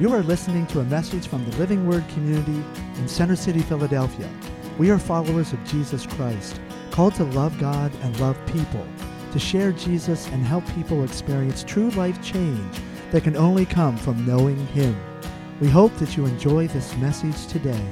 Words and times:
You 0.00 0.14
are 0.14 0.22
listening 0.22 0.66
to 0.68 0.80
a 0.80 0.84
message 0.84 1.26
from 1.26 1.44
the 1.44 1.54
Living 1.58 1.86
Word 1.86 2.08
community 2.08 2.64
in 2.96 3.06
Center 3.06 3.36
City, 3.36 3.60
Philadelphia. 3.60 4.30
We 4.78 4.90
are 4.90 4.98
followers 4.98 5.52
of 5.52 5.62
Jesus 5.66 6.06
Christ, 6.06 6.58
called 6.90 7.14
to 7.16 7.24
love 7.24 7.60
God 7.60 7.92
and 8.00 8.18
love 8.18 8.38
people, 8.46 8.86
to 9.32 9.38
share 9.38 9.72
Jesus 9.72 10.26
and 10.28 10.42
help 10.42 10.66
people 10.74 11.04
experience 11.04 11.62
true 11.64 11.90
life 11.90 12.22
change 12.22 12.78
that 13.10 13.24
can 13.24 13.36
only 13.36 13.66
come 13.66 13.98
from 13.98 14.26
knowing 14.26 14.66
Him. 14.68 14.98
We 15.60 15.68
hope 15.68 15.94
that 15.96 16.16
you 16.16 16.24
enjoy 16.24 16.68
this 16.68 16.96
message 16.96 17.46
today. 17.48 17.84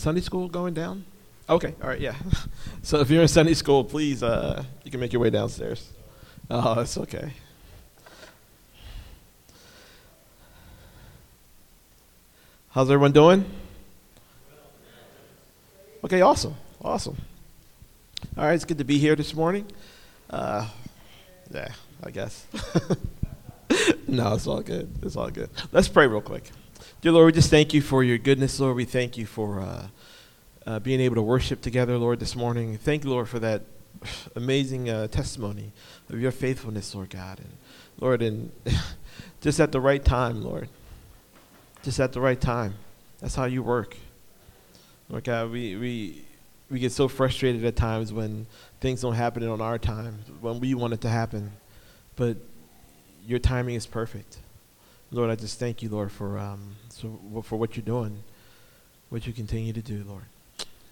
Sunday 0.00 0.22
school 0.22 0.48
going 0.48 0.72
down? 0.72 1.04
Okay. 1.48 1.74
All 1.82 1.88
right. 1.88 2.00
Yeah. 2.00 2.14
so 2.82 3.00
if 3.00 3.10
you're 3.10 3.20
in 3.20 3.28
Sunday 3.28 3.52
school, 3.52 3.84
please, 3.84 4.22
uh, 4.22 4.64
you 4.82 4.90
can 4.90 4.98
make 4.98 5.12
your 5.12 5.20
way 5.20 5.28
downstairs. 5.28 5.92
Oh, 6.50 6.74
that's 6.76 6.96
okay. 6.96 7.32
How's 12.70 12.88
everyone 12.88 13.12
doing? 13.12 13.44
Okay. 16.02 16.22
Awesome. 16.22 16.54
Awesome. 16.82 17.18
All 18.38 18.44
right. 18.44 18.54
It's 18.54 18.64
good 18.64 18.78
to 18.78 18.84
be 18.84 18.96
here 18.96 19.16
this 19.16 19.34
morning. 19.34 19.66
Uh, 20.30 20.66
yeah. 21.52 21.72
I 22.02 22.10
guess. 22.10 22.46
no, 24.08 24.32
it's 24.32 24.46
all 24.46 24.62
good. 24.62 24.90
It's 25.02 25.16
all 25.16 25.28
good. 25.28 25.50
Let's 25.72 25.88
pray 25.88 26.06
real 26.06 26.22
quick. 26.22 26.50
Dear 27.02 27.12
Lord, 27.12 27.26
we 27.26 27.32
just 27.32 27.48
thank 27.48 27.72
you 27.72 27.80
for 27.80 28.04
your 28.04 28.18
goodness, 28.18 28.60
Lord. 28.60 28.76
We 28.76 28.84
thank 28.84 29.16
you 29.16 29.24
for 29.24 29.60
uh, 29.60 29.86
uh, 30.66 30.80
being 30.80 31.00
able 31.00 31.14
to 31.14 31.22
worship 31.22 31.62
together, 31.62 31.96
Lord, 31.96 32.20
this 32.20 32.36
morning. 32.36 32.76
Thank 32.76 33.04
you, 33.04 33.10
Lord, 33.10 33.26
for 33.26 33.38
that 33.38 33.62
amazing 34.36 34.90
uh, 34.90 35.06
testimony 35.06 35.72
of 36.10 36.20
your 36.20 36.30
faithfulness, 36.30 36.94
Lord 36.94 37.08
God. 37.08 37.38
And 37.38 37.52
Lord, 38.00 38.20
and 38.20 38.52
just 39.40 39.60
at 39.60 39.72
the 39.72 39.80
right 39.80 40.04
time, 40.04 40.42
Lord. 40.42 40.68
Just 41.82 42.00
at 42.00 42.12
the 42.12 42.20
right 42.20 42.38
time. 42.38 42.74
That's 43.20 43.34
how 43.34 43.46
you 43.46 43.62
work. 43.62 43.96
Lord 45.08 45.24
God, 45.24 45.52
we, 45.52 45.76
we, 45.76 46.22
we 46.68 46.80
get 46.80 46.92
so 46.92 47.08
frustrated 47.08 47.64
at 47.64 47.76
times 47.76 48.12
when 48.12 48.46
things 48.82 49.00
don't 49.00 49.14
happen 49.14 49.48
on 49.48 49.62
our 49.62 49.78
time, 49.78 50.18
when 50.42 50.60
we 50.60 50.74
want 50.74 50.92
it 50.92 51.00
to 51.00 51.08
happen. 51.08 51.52
But 52.16 52.36
your 53.26 53.38
timing 53.38 53.76
is 53.76 53.86
perfect. 53.86 54.36
Lord, 55.12 55.28
I 55.28 55.34
just 55.34 55.58
thank 55.58 55.82
you, 55.82 55.88
Lord, 55.88 56.12
for 56.12 56.38
um, 56.38 56.76
for 57.42 57.58
what 57.58 57.76
you're 57.76 57.84
doing, 57.84 58.22
what 59.08 59.26
you 59.26 59.32
continue 59.32 59.72
to 59.72 59.82
do, 59.82 60.04
Lord. 60.06 60.22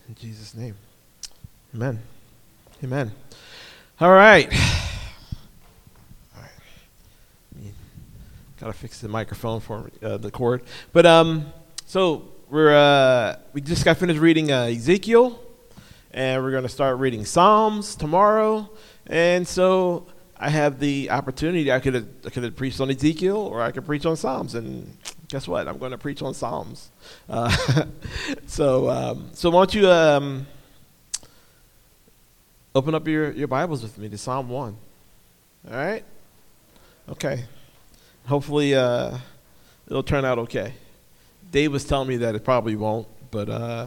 In 0.09 0.17
Jesus' 0.17 0.57
name, 0.57 0.75
Amen. 1.73 2.01
Amen. 2.83 3.13
All 4.01 4.11
right. 4.11 4.53
All 6.35 6.43
right. 6.43 7.75
Gotta 8.59 8.73
fix 8.73 9.01
the 9.01 9.09
microphone 9.09 9.61
for 9.61 9.89
uh, 10.03 10.17
the 10.17 10.33
cord, 10.33 10.63
but 10.93 11.07
um, 11.07 11.53
so 11.87 12.29
we're 12.51 12.75
uh, 12.75 13.37
we 13.53 13.61
just 13.61 13.85
got 13.85 13.99
finished 13.99 14.19
reading 14.19 14.51
uh, 14.51 14.63
Ezekiel, 14.65 15.39
and 16.11 16.43
we're 16.43 16.51
gonna 16.51 16.69
start 16.69 16.99
reading 16.99 17.25
Psalms 17.25 17.95
tomorrow, 17.95 18.69
and 19.07 19.47
so 19.47 20.09
I 20.41 20.51
have 20.51 20.79
the 20.79 21.11
opportunity. 21.11 21.73
I 21.73 21.81
could 21.81 21.95
have, 21.95 22.07
I 22.25 22.31
could 22.31 22.45
have 22.45 22.55
preached 22.55 22.81
on 22.81 22.91
Ezekiel, 22.91 23.37
or 23.37 23.61
I 23.61 23.73
could 23.73 23.85
preach 23.85 24.07
on 24.07 24.17
Psalms. 24.17 24.55
And 24.55 24.97
guess 25.29 25.49
what? 25.49 25.67
I'm 25.67 25.79
going 25.79 25.91
to 25.91 25.99
preach 25.99 26.23
on 26.23 26.35
Psalms. 26.35 26.91
Uh, 27.29 27.55
so, 28.47 28.89
um, 28.89 29.31
so 29.33 29.51
why 29.51 29.61
don't 29.61 29.75
you 29.75 29.91
um, 29.91 30.47
open 32.75 32.95
up 32.95 33.07
your, 33.07 33.33
your 33.33 33.49
Bibles 33.49 33.83
with 33.83 33.99
me 33.99 34.09
to 34.09 34.17
Psalm 34.17 34.49
one? 34.49 34.77
All 35.71 35.77
right. 35.77 36.05
Okay. 37.11 37.45
Hopefully, 38.27 38.75
uh, 38.75 39.19
it'll 39.87 40.03
turn 40.03 40.25
out 40.25 40.39
okay. 40.39 40.73
Dave 41.51 41.73
was 41.73 41.85
telling 41.85 42.09
me 42.09 42.19
that 42.19 42.35
it 42.35 42.45
probably 42.45 42.77
won't, 42.77 43.09
but 43.31 43.49
uh, 43.49 43.87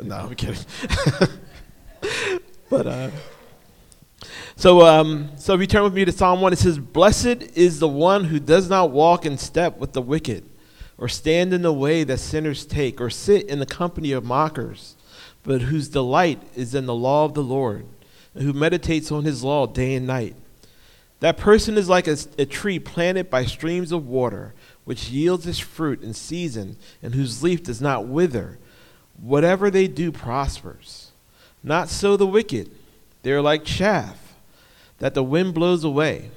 no, 0.00 0.16
I'm 0.16 0.34
kidding. 0.34 0.64
but. 2.70 3.12
So, 4.56 4.86
um, 4.86 5.30
so 5.36 5.54
if 5.54 5.60
you 5.60 5.66
turn 5.66 5.84
with 5.84 5.94
me 5.94 6.04
to 6.04 6.12
Psalm 6.12 6.40
1, 6.40 6.52
it 6.52 6.58
says, 6.58 6.78
Blessed 6.78 7.42
is 7.54 7.80
the 7.80 7.88
one 7.88 8.24
who 8.24 8.38
does 8.38 8.68
not 8.68 8.90
walk 8.90 9.24
in 9.24 9.38
step 9.38 9.78
with 9.78 9.92
the 9.92 10.02
wicked, 10.02 10.44
or 10.98 11.08
stand 11.08 11.52
in 11.54 11.62
the 11.62 11.72
way 11.72 12.04
that 12.04 12.18
sinners 12.18 12.66
take, 12.66 13.00
or 13.00 13.10
sit 13.10 13.48
in 13.48 13.58
the 13.58 13.66
company 13.66 14.12
of 14.12 14.24
mockers, 14.24 14.96
but 15.42 15.62
whose 15.62 15.88
delight 15.88 16.42
is 16.54 16.74
in 16.74 16.86
the 16.86 16.94
law 16.94 17.24
of 17.24 17.34
the 17.34 17.42
Lord, 17.42 17.86
and 18.34 18.44
who 18.44 18.52
meditates 18.52 19.10
on 19.10 19.24
his 19.24 19.42
law 19.42 19.66
day 19.66 19.94
and 19.94 20.06
night. 20.06 20.36
That 21.20 21.36
person 21.36 21.76
is 21.76 21.88
like 21.88 22.06
a, 22.06 22.16
a 22.38 22.46
tree 22.46 22.78
planted 22.78 23.30
by 23.30 23.44
streams 23.44 23.92
of 23.92 24.06
water, 24.06 24.54
which 24.84 25.10
yields 25.10 25.46
its 25.46 25.58
fruit 25.58 26.02
in 26.02 26.14
season, 26.14 26.76
and 27.02 27.14
whose 27.14 27.42
leaf 27.42 27.62
does 27.62 27.80
not 27.80 28.06
wither. 28.06 28.58
Whatever 29.20 29.70
they 29.70 29.86
do 29.86 30.10
prospers. 30.10 31.12
Not 31.62 31.90
so 31.90 32.16
the 32.16 32.26
wicked. 32.26 32.70
They 33.22 33.32
are 33.32 33.42
like 33.42 33.64
chaff 33.64 34.34
that 34.98 35.14
the 35.14 35.22
wind 35.22 35.54
blows 35.54 35.84
away. 35.84 36.30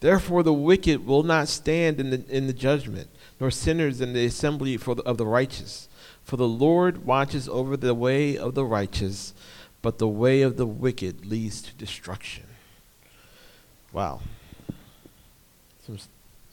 Therefore, 0.00 0.42
the 0.42 0.52
wicked 0.52 1.06
will 1.06 1.22
not 1.22 1.48
stand 1.48 2.00
in 2.00 2.10
the, 2.10 2.24
in 2.28 2.46
the 2.46 2.52
judgment, 2.52 3.08
nor 3.38 3.50
sinners 3.50 4.00
in 4.00 4.14
the 4.14 4.24
assembly 4.24 4.76
the, 4.76 5.02
of 5.02 5.18
the 5.18 5.26
righteous. 5.26 5.88
For 6.24 6.36
the 6.36 6.48
Lord 6.48 7.04
watches 7.04 7.48
over 7.48 7.76
the 7.76 7.94
way 7.94 8.36
of 8.36 8.54
the 8.54 8.64
righteous, 8.64 9.34
but 9.82 9.98
the 9.98 10.08
way 10.08 10.42
of 10.42 10.56
the 10.56 10.66
wicked 10.66 11.26
leads 11.26 11.60
to 11.62 11.74
destruction. 11.74 12.44
Wow. 13.92 14.20
Some, 15.84 15.98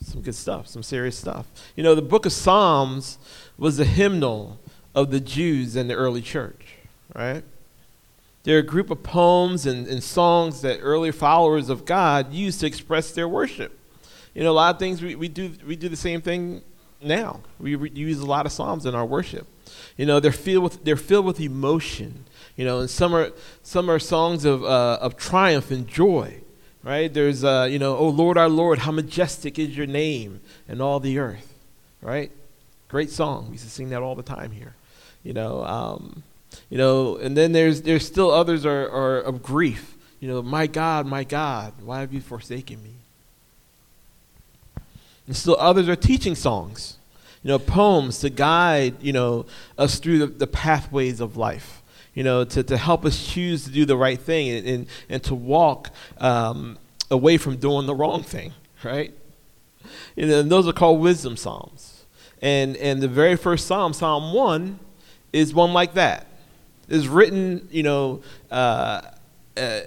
some 0.02 0.20
good 0.20 0.34
stuff, 0.34 0.66
some 0.66 0.82
serious 0.82 1.16
stuff. 1.16 1.46
You 1.74 1.82
know, 1.82 1.94
the 1.94 2.02
book 2.02 2.26
of 2.26 2.32
Psalms 2.32 3.18
was 3.56 3.78
the 3.78 3.84
hymnal 3.84 4.58
of 4.94 5.10
the 5.10 5.20
Jews 5.20 5.76
in 5.76 5.88
the 5.88 5.94
early 5.94 6.22
church, 6.22 6.74
right? 7.14 7.44
They're 8.44 8.58
a 8.58 8.62
group 8.62 8.90
of 8.90 9.02
poems 9.02 9.66
and, 9.66 9.86
and 9.86 10.02
songs 10.02 10.60
that 10.62 10.78
early 10.80 11.10
followers 11.10 11.68
of 11.68 11.84
God 11.84 12.32
used 12.32 12.60
to 12.60 12.66
express 12.66 13.10
their 13.10 13.28
worship. 13.28 13.78
You 14.34 14.42
know, 14.42 14.52
a 14.52 14.54
lot 14.54 14.74
of 14.74 14.78
things 14.78 15.02
we, 15.02 15.14
we 15.14 15.28
do 15.28 15.52
we 15.66 15.76
do 15.76 15.88
the 15.88 15.96
same 15.96 16.20
thing 16.20 16.62
now. 17.02 17.40
We 17.58 17.74
re- 17.74 17.90
use 17.92 18.20
a 18.20 18.26
lot 18.26 18.46
of 18.46 18.52
psalms 18.52 18.86
in 18.86 18.94
our 18.94 19.04
worship. 19.04 19.46
You 19.96 20.06
know, 20.06 20.20
they're 20.20 20.32
filled 20.32 20.64
with 20.64 20.84
they're 20.84 20.96
filled 20.96 21.26
with 21.26 21.40
emotion. 21.40 22.24
You 22.56 22.64
know, 22.64 22.80
and 22.80 22.90
some 22.90 23.14
are 23.14 23.32
some 23.62 23.90
are 23.90 23.98
songs 23.98 24.44
of 24.44 24.64
uh, 24.64 24.98
of 25.00 25.16
triumph 25.16 25.70
and 25.70 25.86
joy. 25.86 26.40
Right? 26.84 27.12
There's 27.12 27.42
uh, 27.44 27.66
you 27.70 27.78
know, 27.78 27.96
oh 27.96 28.08
Lord 28.08 28.38
our 28.38 28.48
Lord, 28.48 28.80
how 28.80 28.92
majestic 28.92 29.58
is 29.58 29.76
your 29.76 29.86
name 29.86 30.40
in 30.68 30.80
all 30.80 31.00
the 31.00 31.18
earth. 31.18 31.54
Right? 32.00 32.30
Great 32.88 33.10
song. 33.10 33.46
We 33.46 33.52
used 33.52 33.64
to 33.64 33.70
sing 33.70 33.90
that 33.90 34.02
all 34.02 34.14
the 34.14 34.22
time 34.22 34.52
here. 34.52 34.74
You 35.24 35.32
know, 35.34 35.64
um, 35.64 36.22
you 36.70 36.78
know, 36.78 37.16
and 37.16 37.36
then 37.36 37.52
there's 37.52 37.82
there's 37.82 38.06
still 38.06 38.30
others 38.30 38.66
are, 38.66 38.88
are 38.88 39.20
of 39.20 39.42
grief. 39.42 39.96
You 40.20 40.28
know, 40.28 40.42
my 40.42 40.66
God, 40.66 41.06
my 41.06 41.24
God, 41.24 41.74
why 41.80 42.00
have 42.00 42.12
you 42.12 42.20
forsaken 42.20 42.82
me? 42.82 42.94
And 45.26 45.36
still 45.36 45.56
others 45.58 45.88
are 45.88 45.96
teaching 45.96 46.34
songs, 46.34 46.96
you 47.42 47.48
know, 47.48 47.58
poems 47.58 48.20
to 48.20 48.30
guide, 48.30 49.02
you 49.02 49.12
know, 49.12 49.46
us 49.76 49.98
through 49.98 50.18
the, 50.18 50.26
the 50.26 50.46
pathways 50.46 51.20
of 51.20 51.36
life, 51.36 51.82
you 52.14 52.24
know, 52.24 52.44
to, 52.44 52.62
to 52.62 52.76
help 52.76 53.04
us 53.04 53.26
choose 53.32 53.64
to 53.64 53.70
do 53.70 53.84
the 53.84 53.96
right 53.96 54.18
thing 54.18 54.48
and, 54.48 54.66
and, 54.66 54.86
and 55.08 55.22
to 55.24 55.34
walk 55.34 55.90
um, 56.18 56.78
away 57.10 57.36
from 57.36 57.56
doing 57.56 57.86
the 57.86 57.94
wrong 57.94 58.22
thing, 58.22 58.54
right? 58.82 59.12
Know, 60.16 60.40
and 60.40 60.50
those 60.50 60.66
are 60.66 60.72
called 60.72 61.00
wisdom 61.00 61.36
psalms. 61.36 62.04
And, 62.40 62.76
and 62.76 63.02
the 63.02 63.08
very 63.08 63.36
first 63.36 63.66
psalm, 63.66 63.92
Psalm 63.92 64.32
1, 64.32 64.78
is 65.32 65.52
one 65.52 65.72
like 65.72 65.94
that 65.94 66.27
is 66.88 67.08
written, 67.08 67.68
you 67.70 67.82
know, 67.82 68.22
uh, 68.50 69.02
uh, 69.56 69.80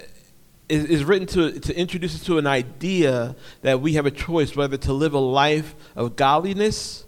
is, 0.70 0.86
is 0.86 1.04
written 1.04 1.28
to, 1.28 1.60
to 1.60 1.76
introduce 1.76 2.16
us 2.16 2.24
to 2.26 2.38
an 2.38 2.48
idea 2.48 3.36
that 3.62 3.82
we 3.82 3.94
have 3.94 4.06
a 4.06 4.12
choice 4.12 4.56
whether 4.56 4.78
to 4.78 4.94
live 4.94 5.14
a 5.14 5.20
life 5.20 5.76
of 5.96 6.16
godliness 6.16 7.06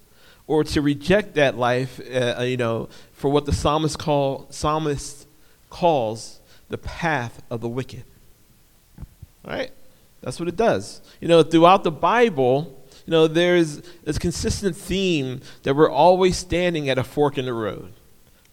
or 0.47 0.63
to 0.63 0.81
reject 0.81 1.35
that 1.35 1.57
life, 1.57 1.99
uh, 2.11 2.35
uh, 2.39 2.43
you 2.43 2.57
know, 2.57 2.89
for 3.13 3.31
what 3.31 3.45
the 3.45 3.53
psalmist, 3.53 3.97
call, 3.97 4.47
psalmist 4.49 5.27
calls 5.69 6.41
the 6.69 6.77
path 6.77 7.41
of 7.49 7.61
the 7.61 7.69
wicked. 7.69 8.03
Right? 9.45 9.71
That's 10.21 10.39
what 10.39 10.49
it 10.49 10.55
does. 10.55 11.01
You 11.21 11.27
know, 11.27 11.43
throughout 11.43 11.83
the 11.83 11.91
Bible, 11.91 12.83
you 13.05 13.11
know, 13.11 13.27
there's 13.27 13.81
this 14.03 14.17
consistent 14.17 14.75
theme 14.75 15.41
that 15.63 15.75
we're 15.75 15.89
always 15.89 16.37
standing 16.37 16.89
at 16.89 16.97
a 16.97 17.03
fork 17.03 17.37
in 17.37 17.45
the 17.45 17.53
road. 17.53 17.93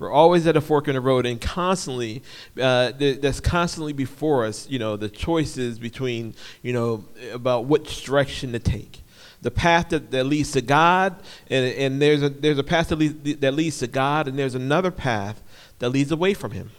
We're 0.00 0.10
always 0.10 0.46
at 0.46 0.56
a 0.56 0.62
fork 0.62 0.88
in 0.88 0.94
the 0.94 1.00
road, 1.00 1.26
and 1.26 1.38
constantly, 1.38 2.22
uh, 2.58 2.92
th- 2.92 3.20
that's 3.20 3.38
constantly 3.38 3.92
before 3.92 4.46
us. 4.46 4.66
You 4.68 4.78
know, 4.78 4.96
the 4.96 5.10
choices 5.10 5.78
between, 5.78 6.34
you 6.62 6.72
know, 6.72 7.04
about 7.34 7.66
which 7.66 8.02
direction 8.02 8.52
to 8.52 8.58
take. 8.58 9.02
The 9.42 9.50
path 9.50 9.90
that, 9.90 10.10
that 10.10 10.24
leads 10.24 10.52
to 10.52 10.62
God, 10.62 11.16
and, 11.50 11.66
and 11.74 12.00
there's 12.00 12.22
a 12.22 12.30
there's 12.30 12.58
a 12.58 12.64
path 12.64 12.88
that 12.88 12.96
leads, 12.96 13.40
that 13.40 13.52
leads 13.52 13.78
to 13.78 13.86
God, 13.86 14.26
and 14.26 14.38
there's 14.38 14.54
another 14.54 14.90
path 14.90 15.42
that 15.80 15.90
leads 15.90 16.10
away 16.10 16.32
from 16.32 16.52
him. 16.52 16.70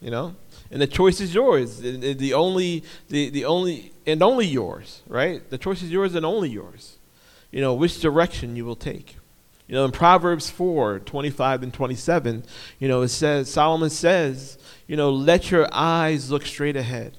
You 0.00 0.10
know? 0.10 0.36
And 0.70 0.82
the 0.82 0.86
choice 0.86 1.20
is 1.20 1.34
yours. 1.34 1.80
The, 1.80 2.12
the 2.12 2.34
only 2.34 2.84
the, 3.08 3.30
the 3.30 3.46
only 3.46 3.92
and 4.06 4.22
only 4.22 4.46
yours, 4.46 5.02
right? 5.06 5.48
The 5.48 5.58
choice 5.58 5.82
is 5.82 5.90
yours 5.90 6.14
and 6.14 6.26
only 6.26 6.50
yours. 6.50 6.98
You 7.50 7.62
know, 7.62 7.72
which 7.72 7.98
direction 8.00 8.56
you 8.56 8.66
will 8.66 8.76
take. 8.76 9.16
You 9.68 9.74
know, 9.74 9.84
in 9.84 9.92
Proverbs 9.92 10.48
4, 10.48 11.00
25 11.00 11.62
and 11.62 11.74
27, 11.74 12.42
you 12.78 12.88
know, 12.88 13.02
it 13.02 13.08
says, 13.08 13.50
Solomon 13.50 13.90
says, 13.90 14.58
you 14.86 14.96
know, 14.96 15.10
let 15.10 15.50
your 15.50 15.68
eyes 15.70 16.30
look 16.30 16.46
straight 16.46 16.76
ahead. 16.76 17.12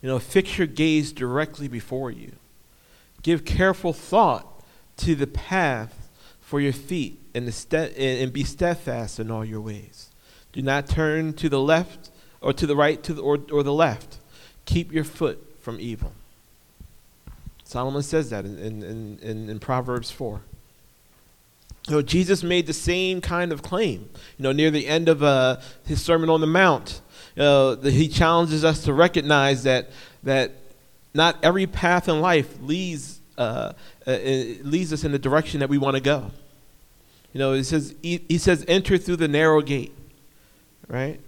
You 0.00 0.08
know, 0.08 0.18
fix 0.18 0.56
your 0.56 0.66
gaze 0.66 1.12
directly 1.12 1.68
before 1.68 2.10
you. 2.10 2.32
Give 3.22 3.44
careful 3.44 3.92
thought 3.92 4.64
to 4.96 5.14
the 5.14 5.26
path 5.26 6.08
for 6.40 6.58
your 6.58 6.72
feet 6.72 7.20
and, 7.34 7.52
ste- 7.52 7.74
and 7.74 8.32
be 8.32 8.42
steadfast 8.42 9.20
in 9.20 9.30
all 9.30 9.44
your 9.44 9.60
ways. 9.60 10.08
Do 10.52 10.62
not 10.62 10.88
turn 10.88 11.34
to 11.34 11.50
the 11.50 11.60
left 11.60 12.10
or 12.40 12.54
to 12.54 12.66
the 12.66 12.74
right 12.74 13.02
to 13.02 13.12
the, 13.12 13.20
or, 13.20 13.38
or 13.52 13.62
the 13.62 13.74
left. 13.74 14.18
Keep 14.64 14.90
your 14.90 15.04
foot 15.04 15.60
from 15.60 15.78
evil. 15.78 16.12
Solomon 17.62 18.02
says 18.02 18.30
that 18.30 18.46
in, 18.46 18.58
in, 18.58 19.18
in, 19.18 19.50
in 19.50 19.58
Proverbs 19.58 20.10
4. 20.10 20.40
You 21.90 21.96
know, 21.96 22.02
Jesus 22.02 22.44
made 22.44 22.68
the 22.68 22.72
same 22.72 23.20
kind 23.20 23.50
of 23.50 23.62
claim. 23.62 24.08
You 24.38 24.44
know, 24.44 24.52
near 24.52 24.70
the 24.70 24.86
end 24.86 25.08
of 25.08 25.24
uh, 25.24 25.56
his 25.84 26.00
Sermon 26.00 26.30
on 26.30 26.40
the 26.40 26.46
Mount, 26.46 27.00
uh, 27.36 27.74
the, 27.74 27.90
he 27.90 28.06
challenges 28.06 28.64
us 28.64 28.84
to 28.84 28.92
recognize 28.92 29.64
that 29.64 29.90
that 30.22 30.52
not 31.14 31.36
every 31.42 31.66
path 31.66 32.08
in 32.08 32.20
life 32.20 32.60
leads 32.62 33.20
uh, 33.36 33.72
uh 34.06 34.12
leads 34.12 34.92
us 34.92 35.02
in 35.02 35.10
the 35.10 35.18
direction 35.18 35.58
that 35.60 35.68
we 35.68 35.78
want 35.78 35.96
to 35.96 36.00
go. 36.00 36.30
You 37.32 37.40
know, 37.40 37.54
he 37.54 37.64
says 37.64 37.94
he, 38.02 38.24
he 38.28 38.38
says 38.38 38.64
enter 38.68 38.96
through 38.96 39.16
the 39.16 39.28
narrow 39.28 39.60
gate, 39.60 39.92
right? 40.86 41.18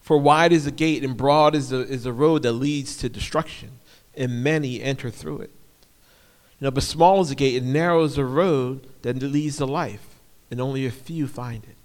For 0.00 0.16
wide 0.18 0.52
is 0.52 0.64
the 0.64 0.70
gate 0.70 1.02
and 1.02 1.16
broad 1.16 1.56
is 1.56 1.70
the 1.70 1.80
is 1.80 2.04
the 2.04 2.12
road 2.12 2.44
that 2.44 2.52
leads 2.52 2.96
to 2.98 3.08
destruction, 3.08 3.80
and 4.16 4.44
many 4.44 4.80
enter 4.80 5.10
through 5.10 5.40
it. 5.40 5.50
You 6.60 6.66
know, 6.66 6.70
but 6.70 6.82
small 6.82 7.20
is 7.20 7.30
the 7.30 7.34
gate 7.34 7.60
and 7.62 7.72
narrow 7.72 8.04
is 8.04 8.16
the 8.16 8.24
road 8.24 8.86
that 9.02 9.22
leads 9.22 9.58
to 9.58 9.66
life, 9.66 10.06
and 10.50 10.60
only 10.60 10.86
a 10.86 10.90
few 10.90 11.26
find 11.26 11.64
it. 11.64 11.76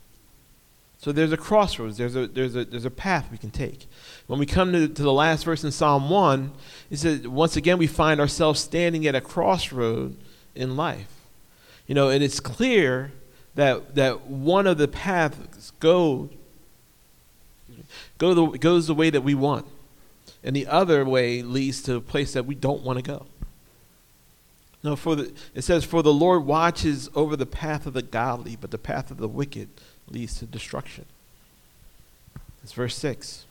So 1.00 1.14
there's 1.14 1.32
a 1.32 1.38
crossroads, 1.38 1.98
there's 1.98 2.16
a, 2.16 2.28
there's 2.28 2.58
a, 2.58 2.66
there's 2.66 2.86
a 2.86 2.92
path 2.92 3.32
we 3.32 3.38
can 3.38 3.52
take. 3.52 3.88
When 4.28 4.38
we 4.38 4.46
come 4.46 4.74
to, 4.74 4.88
to 4.88 5.02
the 5.02 5.14
last 5.14 5.46
verse 5.46 5.64
in 5.64 5.72
Psalm 5.72 6.10
1, 6.10 6.52
it 6.92 6.98
says, 6.98 7.26
once 7.26 7.56
again, 7.56 7.78
we 7.78 7.88
find 7.88 8.20
ourselves 8.20 8.60
standing 8.60 9.08
at 9.08 9.16
a 9.16 9.22
crossroad 9.22 10.18
in 10.56 10.76
life. 10.76 11.08
You 11.88 11.96
know, 11.96 12.10
and 12.10 12.22
it's 12.22 12.42
clear 12.42 13.14
that, 13.56 13.96
that 13.96 14.28
one 14.28 14.68
of 14.68 14.78
the 14.78 14.90
paths 14.90 15.72
go, 15.80 16.30
go 18.18 18.34
the, 18.34 18.58
goes 18.58 18.88
the 18.88 18.94
way 18.94 19.10
that 19.10 19.22
we 19.22 19.34
want, 19.34 19.68
and 20.44 20.54
the 20.54 20.68
other 20.68 21.06
way 21.06 21.42
leads 21.42 21.82
to 21.84 21.96
a 21.96 22.02
place 22.02 22.34
that 22.34 22.46
we 22.46 22.56
don't 22.56 22.84
want 22.84 23.00
to 23.00 23.04
go. 23.04 23.26
No, 24.82 24.96
for 24.96 25.16
the, 25.16 25.34
it 25.54 25.64
says, 25.64 25.84
For 25.84 26.02
the 26.02 26.14
Lord 26.14 26.46
watches 26.46 27.10
over 27.14 27.36
the 27.36 27.46
path 27.46 27.86
of 27.86 27.94
the 27.94 28.02
godly, 28.02 28.56
but 28.56 28.72
the 28.72 28.78
path 28.78 29.12
of 29.12 29.18
the 29.18 29.28
wicked 29.28 29.70
leads 30.10 30.40
to 30.40 30.46
destruction. 30.46 31.06
It's 32.64 32.74
verse 32.74 32.96
6. 32.96 33.46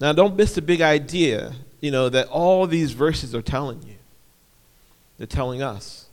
Now, 0.00 0.12
don't 0.12 0.36
miss 0.36 0.54
the 0.54 0.62
big 0.62 0.80
idea, 0.80 1.52
you 1.80 1.90
know, 1.90 2.08
that 2.08 2.28
all 2.28 2.66
these 2.66 2.92
verses 2.92 3.34
are 3.34 3.42
telling 3.42 3.82
you. 3.82 3.96
They're 5.18 5.26
telling 5.26 5.62
us. 5.62 6.06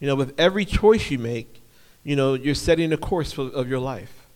You 0.00 0.06
know, 0.06 0.14
with 0.14 0.34
every 0.38 0.64
choice 0.64 1.10
you 1.10 1.18
make, 1.18 1.60
you 2.04 2.16
know, 2.16 2.34
you're 2.34 2.54
setting 2.54 2.92
a 2.92 2.96
course 2.96 3.32
for, 3.32 3.42
of 3.48 3.68
your 3.68 3.78
life. 3.78 4.26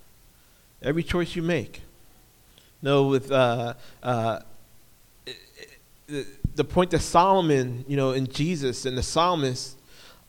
Every 0.82 1.02
choice 1.02 1.34
you 1.36 1.42
make. 1.42 1.82
no, 2.82 3.06
with 3.06 3.32
uh, 3.32 3.74
uh, 4.02 4.40
the 6.58 6.64
point 6.64 6.90
that 6.90 6.98
Solomon, 6.98 7.84
you 7.86 7.96
know, 7.96 8.10
and 8.10 8.30
Jesus 8.30 8.84
and 8.84 8.98
the 8.98 9.02
psalmist, 9.02 9.78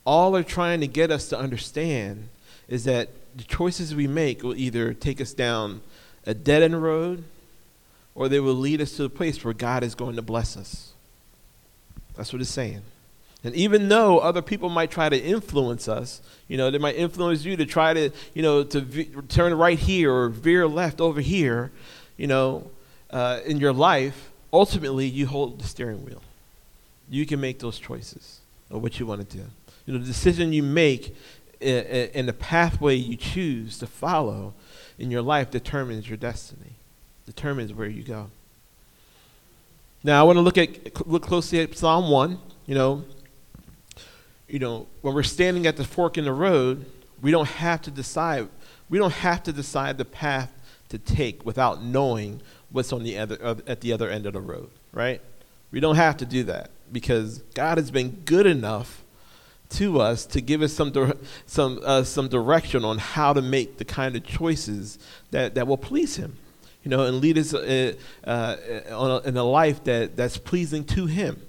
all 0.06 0.36
are 0.36 0.44
trying 0.44 0.80
to 0.80 0.86
get 0.86 1.10
us 1.10 1.28
to 1.30 1.38
understand 1.38 2.28
is 2.68 2.84
that 2.84 3.08
the 3.36 3.42
choices 3.42 3.96
we 3.96 4.06
make 4.06 4.44
will 4.44 4.54
either 4.54 4.94
take 4.94 5.20
us 5.20 5.34
down 5.34 5.80
a 6.24 6.32
dead 6.32 6.62
end 6.62 6.80
road 6.80 7.24
or 8.14 8.28
they 8.28 8.38
will 8.38 8.54
lead 8.54 8.80
us 8.80 8.96
to 8.96 9.04
a 9.04 9.08
place 9.08 9.44
where 9.44 9.52
God 9.52 9.82
is 9.82 9.96
going 9.96 10.14
to 10.16 10.22
bless 10.22 10.56
us. 10.56 10.92
That's 12.16 12.32
what 12.32 12.40
it's 12.40 12.50
saying. 12.50 12.82
And 13.42 13.52
even 13.56 13.88
though 13.88 14.20
other 14.20 14.42
people 14.42 14.68
might 14.68 14.92
try 14.92 15.08
to 15.08 15.20
influence 15.20 15.88
us, 15.88 16.22
you 16.46 16.56
know, 16.56 16.70
they 16.70 16.78
might 16.78 16.94
influence 16.94 17.44
you 17.44 17.56
to 17.56 17.66
try 17.66 17.92
to, 17.92 18.10
you 18.34 18.42
know, 18.42 18.62
to 18.62 18.80
v- 18.80 19.10
turn 19.28 19.52
right 19.54 19.78
here 19.78 20.12
or 20.12 20.28
veer 20.28 20.68
left 20.68 21.00
over 21.00 21.20
here, 21.20 21.72
you 22.16 22.28
know, 22.28 22.70
uh, 23.10 23.40
in 23.46 23.58
your 23.58 23.72
life, 23.72 24.29
ultimately 24.52 25.06
you 25.06 25.26
hold 25.26 25.60
the 25.60 25.66
steering 25.66 26.04
wheel. 26.04 26.22
You 27.08 27.26
can 27.26 27.40
make 27.40 27.58
those 27.58 27.78
choices 27.78 28.40
of 28.70 28.82
what 28.82 28.98
you 29.00 29.06
want 29.06 29.28
to 29.28 29.36
do. 29.36 29.44
You 29.86 29.94
know, 29.94 29.98
the 29.98 30.06
decision 30.06 30.52
you 30.52 30.62
make 30.62 31.16
and 31.60 32.28
the 32.28 32.32
pathway 32.32 32.94
you 32.94 33.16
choose 33.16 33.78
to 33.78 33.86
follow 33.86 34.54
in 34.98 35.10
your 35.10 35.22
life 35.22 35.50
determines 35.50 36.08
your 36.08 36.16
destiny, 36.16 36.72
determines 37.26 37.72
where 37.72 37.88
you 37.88 38.02
go. 38.02 38.30
Now, 40.02 40.20
I 40.20 40.22
want 40.22 40.36
to 40.36 40.40
look 40.40 40.56
at 40.56 41.06
look 41.06 41.22
closely 41.22 41.60
at 41.60 41.76
Psalm 41.76 42.10
one. 42.10 42.38
You 42.66 42.74
know, 42.74 43.04
you 44.48 44.58
know, 44.58 44.86
when 45.02 45.14
we're 45.14 45.22
standing 45.22 45.66
at 45.66 45.76
the 45.76 45.84
fork 45.84 46.16
in 46.16 46.24
the 46.24 46.32
road, 46.32 46.86
we 47.20 47.30
don't 47.30 47.48
have 47.48 47.82
to 47.82 47.90
decide. 47.90 48.48
We 48.88 48.98
don't 48.98 49.12
have 49.12 49.42
to 49.42 49.52
decide 49.52 49.98
the 49.98 50.04
path 50.04 50.50
to 50.88 50.98
take 50.98 51.44
without 51.44 51.82
knowing 51.82 52.40
what's 52.70 52.92
on 52.92 53.02
the 53.02 53.18
other 53.18 53.38
uh, 53.42 53.54
at 53.66 53.80
the 53.80 53.92
other 53.92 54.08
end 54.08 54.26
of 54.26 54.32
the 54.32 54.40
road, 54.40 54.70
right? 54.92 55.20
We 55.70 55.80
don't 55.80 55.96
have 55.96 56.16
to 56.18 56.26
do 56.26 56.44
that 56.44 56.70
because 56.90 57.38
God 57.54 57.78
has 57.78 57.90
been 57.90 58.22
good 58.24 58.46
enough 58.46 59.04
to 59.70 60.00
us 60.00 60.26
to 60.26 60.40
give 60.40 60.62
us 60.62 60.72
some 60.72 60.92
some 61.46 61.80
uh, 61.84 62.02
some 62.02 62.28
direction 62.28 62.84
on 62.84 62.98
how 62.98 63.32
to 63.32 63.42
make 63.42 63.78
the 63.78 63.84
kind 63.84 64.16
of 64.16 64.24
choices 64.24 64.98
that, 65.30 65.54
that 65.54 65.66
will 65.66 65.76
please 65.76 66.16
Him, 66.16 66.36
you 66.82 66.90
know, 66.90 67.04
and 67.04 67.20
lead 67.20 67.38
us 67.38 67.54
uh, 67.54 67.94
uh, 68.24 68.56
on 68.90 69.10
a, 69.10 69.28
in 69.28 69.36
a 69.36 69.44
life 69.44 69.84
that, 69.84 70.16
that's 70.16 70.36
pleasing 70.36 70.84
to 70.86 71.06
Him. 71.06 71.40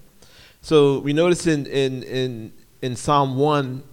So 0.61 0.99
we 0.99 1.13
notice 1.13 1.47
in 1.47 1.65
in 1.65 2.03
in 2.03 2.53
in 2.81 2.95
Psalm 2.95 3.37
one, 3.37 3.83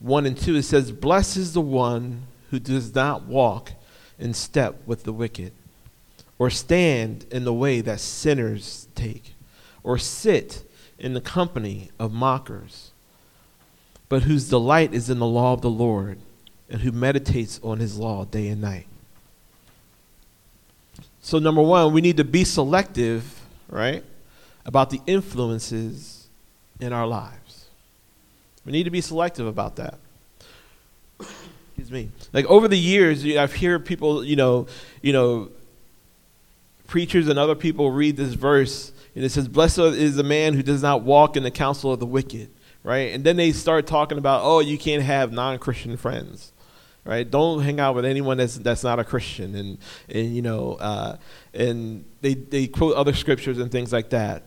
one 0.00 0.26
and 0.26 0.36
two, 0.36 0.56
it 0.56 0.64
says, 0.64 0.90
"Blessed 0.90 1.36
is 1.36 1.52
the 1.52 1.60
one 1.60 2.22
who 2.50 2.58
does 2.58 2.94
not 2.94 3.26
walk 3.26 3.72
in 4.18 4.34
step 4.34 4.82
with 4.86 5.04
the 5.04 5.12
wicked, 5.12 5.52
or 6.38 6.50
stand 6.50 7.26
in 7.30 7.44
the 7.44 7.52
way 7.52 7.80
that 7.80 8.00
sinners 8.00 8.88
take, 8.94 9.34
or 9.82 9.98
sit 9.98 10.64
in 10.98 11.14
the 11.14 11.20
company 11.20 11.90
of 11.98 12.12
mockers." 12.12 12.92
but 14.08 14.22
whose 14.22 14.48
delight 14.48 14.94
is 14.94 15.10
in 15.10 15.18
the 15.18 15.26
law 15.26 15.52
of 15.52 15.62
the 15.62 15.70
Lord, 15.70 16.18
and 16.68 16.80
who 16.80 16.92
meditates 16.92 17.60
on 17.62 17.78
his 17.78 17.98
law 17.98 18.24
day 18.24 18.48
and 18.48 18.60
night. 18.60 18.86
So, 21.20 21.38
number 21.38 21.62
one, 21.62 21.92
we 21.92 22.00
need 22.00 22.16
to 22.18 22.24
be 22.24 22.44
selective, 22.44 23.40
right, 23.68 24.04
about 24.64 24.90
the 24.90 25.00
influences 25.06 26.28
in 26.80 26.92
our 26.92 27.06
lives. 27.06 27.66
We 28.64 28.72
need 28.72 28.84
to 28.84 28.90
be 28.90 29.00
selective 29.00 29.46
about 29.46 29.76
that. 29.76 29.98
Excuse 31.18 31.90
me. 31.90 32.10
Like 32.32 32.46
over 32.46 32.68
the 32.68 32.78
years, 32.78 33.24
I've 33.24 33.54
heard 33.54 33.84
people, 33.84 34.24
you 34.24 34.36
know, 34.36 34.66
you 35.02 35.12
know, 35.12 35.50
preachers 36.86 37.28
and 37.28 37.38
other 37.38 37.54
people 37.54 37.90
read 37.90 38.16
this 38.16 38.34
verse, 38.34 38.92
and 39.14 39.24
it 39.24 39.30
says, 39.30 39.48
"Blessed 39.48 39.78
is 39.78 40.16
the 40.16 40.22
man 40.22 40.54
who 40.54 40.62
does 40.62 40.82
not 40.82 41.02
walk 41.02 41.36
in 41.36 41.42
the 41.42 41.50
counsel 41.50 41.92
of 41.92 42.00
the 42.00 42.06
wicked." 42.06 42.50
right? 42.86 43.12
And 43.12 43.24
then 43.24 43.36
they 43.36 43.50
start 43.50 43.88
talking 43.88 44.16
about, 44.16 44.42
oh, 44.44 44.60
you 44.60 44.78
can't 44.78 45.02
have 45.02 45.32
non-Christian 45.32 45.96
friends, 45.96 46.52
right? 47.04 47.28
Don't 47.28 47.60
hang 47.62 47.80
out 47.80 47.96
with 47.96 48.04
anyone 48.04 48.36
that's 48.36 48.56
that's 48.58 48.84
not 48.84 49.00
a 49.00 49.04
Christian, 49.04 49.56
and 49.56 49.78
and 50.08 50.34
you 50.34 50.40
know, 50.40 50.74
uh, 50.74 51.16
and 51.52 52.04
they 52.20 52.34
they 52.34 52.68
quote 52.68 52.94
other 52.94 53.12
scriptures 53.12 53.58
and 53.58 53.72
things 53.72 53.92
like 53.92 54.10
that. 54.10 54.44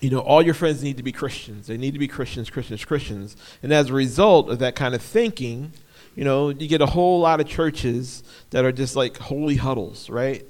You 0.00 0.10
know, 0.10 0.18
all 0.18 0.42
your 0.42 0.54
friends 0.54 0.82
need 0.82 0.96
to 0.96 1.04
be 1.04 1.12
Christians. 1.12 1.68
They 1.68 1.76
need 1.76 1.92
to 1.92 2.00
be 2.00 2.08
Christians, 2.08 2.50
Christians, 2.50 2.84
Christians. 2.84 3.36
And 3.62 3.72
as 3.72 3.90
a 3.90 3.92
result 3.92 4.50
of 4.50 4.58
that 4.58 4.74
kind 4.74 4.96
of 4.96 5.00
thinking, 5.00 5.72
you 6.16 6.24
know, 6.24 6.48
you 6.48 6.66
get 6.66 6.80
a 6.80 6.86
whole 6.86 7.20
lot 7.20 7.40
of 7.40 7.46
churches 7.46 8.24
that 8.50 8.64
are 8.64 8.72
just 8.72 8.96
like 8.96 9.16
holy 9.16 9.54
huddles, 9.54 10.10
right? 10.10 10.44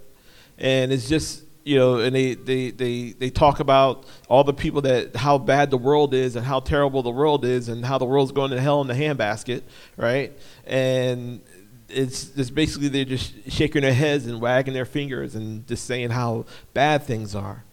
And 0.62 0.92
it's 0.92 1.08
just 1.08 1.42
you 1.64 1.76
know, 1.76 1.98
and 1.98 2.14
they, 2.14 2.34
they, 2.34 2.70
they, 2.70 3.10
they 3.12 3.30
talk 3.30 3.60
about 3.60 4.04
all 4.28 4.44
the 4.44 4.52
people 4.52 4.80
that 4.82 5.14
how 5.14 5.38
bad 5.38 5.70
the 5.70 5.76
world 5.76 6.14
is 6.14 6.36
and 6.36 6.44
how 6.44 6.60
terrible 6.60 7.02
the 7.02 7.10
world 7.10 7.44
is 7.44 7.68
and 7.68 7.84
how 7.84 7.98
the 7.98 8.04
world's 8.04 8.32
going 8.32 8.50
to 8.50 8.60
hell 8.60 8.80
in 8.80 8.88
the 8.88 8.94
handbasket, 8.94 9.62
right? 9.96 10.32
And 10.66 11.40
it's 11.88 12.26
just 12.26 12.54
basically 12.54 12.88
they're 12.88 13.04
just 13.04 13.32
shaking 13.50 13.82
their 13.82 13.94
heads 13.94 14.26
and 14.26 14.40
wagging 14.40 14.74
their 14.74 14.84
fingers 14.84 15.34
and 15.34 15.66
just 15.66 15.84
saying 15.84 16.10
how 16.10 16.46
bad 16.74 17.04
things 17.04 17.34
are, 17.34 17.64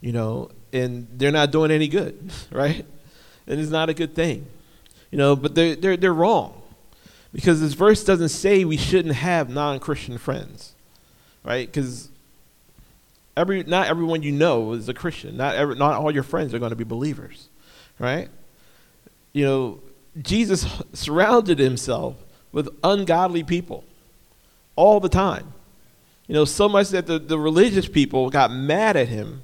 you 0.00 0.12
know, 0.12 0.50
and 0.72 1.06
they're 1.12 1.32
not 1.32 1.50
doing 1.50 1.70
any 1.70 1.88
good, 1.88 2.30
right? 2.52 2.84
And 3.46 3.60
it's 3.60 3.70
not 3.70 3.88
a 3.88 3.94
good 3.94 4.14
thing, 4.14 4.46
you 5.10 5.16
know. 5.16 5.34
But 5.34 5.54
they're 5.54 5.74
they're 5.74 5.96
they're 5.96 6.12
wrong, 6.12 6.60
Because 7.32 7.62
this 7.62 7.72
verse 7.72 8.04
doesn't 8.04 8.28
say 8.28 8.66
we 8.66 8.76
shouldn't 8.76 9.14
have 9.14 9.48
non 9.48 9.80
Christian 9.80 10.18
friends, 10.18 10.74
right? 11.42 11.66
Because 11.66 12.10
every, 13.38 13.62
not 13.62 13.86
everyone 13.86 14.22
you 14.22 14.32
know 14.32 14.72
is 14.72 14.88
a 14.88 14.94
Christian. 14.94 15.36
Not, 15.36 15.54
every, 15.54 15.76
not 15.76 15.94
all 15.94 16.12
your 16.12 16.22
friends 16.22 16.52
are 16.52 16.58
going 16.58 16.70
to 16.70 16.76
be 16.76 16.84
believers, 16.84 17.48
right? 17.98 18.28
You 19.32 19.44
know, 19.44 19.80
Jesus 20.20 20.66
surrounded 20.92 21.58
himself 21.58 22.16
with 22.50 22.68
ungodly 22.82 23.44
people 23.44 23.84
all 24.74 24.98
the 24.98 25.08
time. 25.08 25.52
You 26.26 26.34
know, 26.34 26.44
so 26.44 26.68
much 26.68 26.88
that 26.90 27.06
the, 27.06 27.18
the 27.18 27.38
religious 27.38 27.88
people 27.88 28.28
got 28.28 28.50
mad 28.50 28.96
at 28.96 29.08
him 29.08 29.42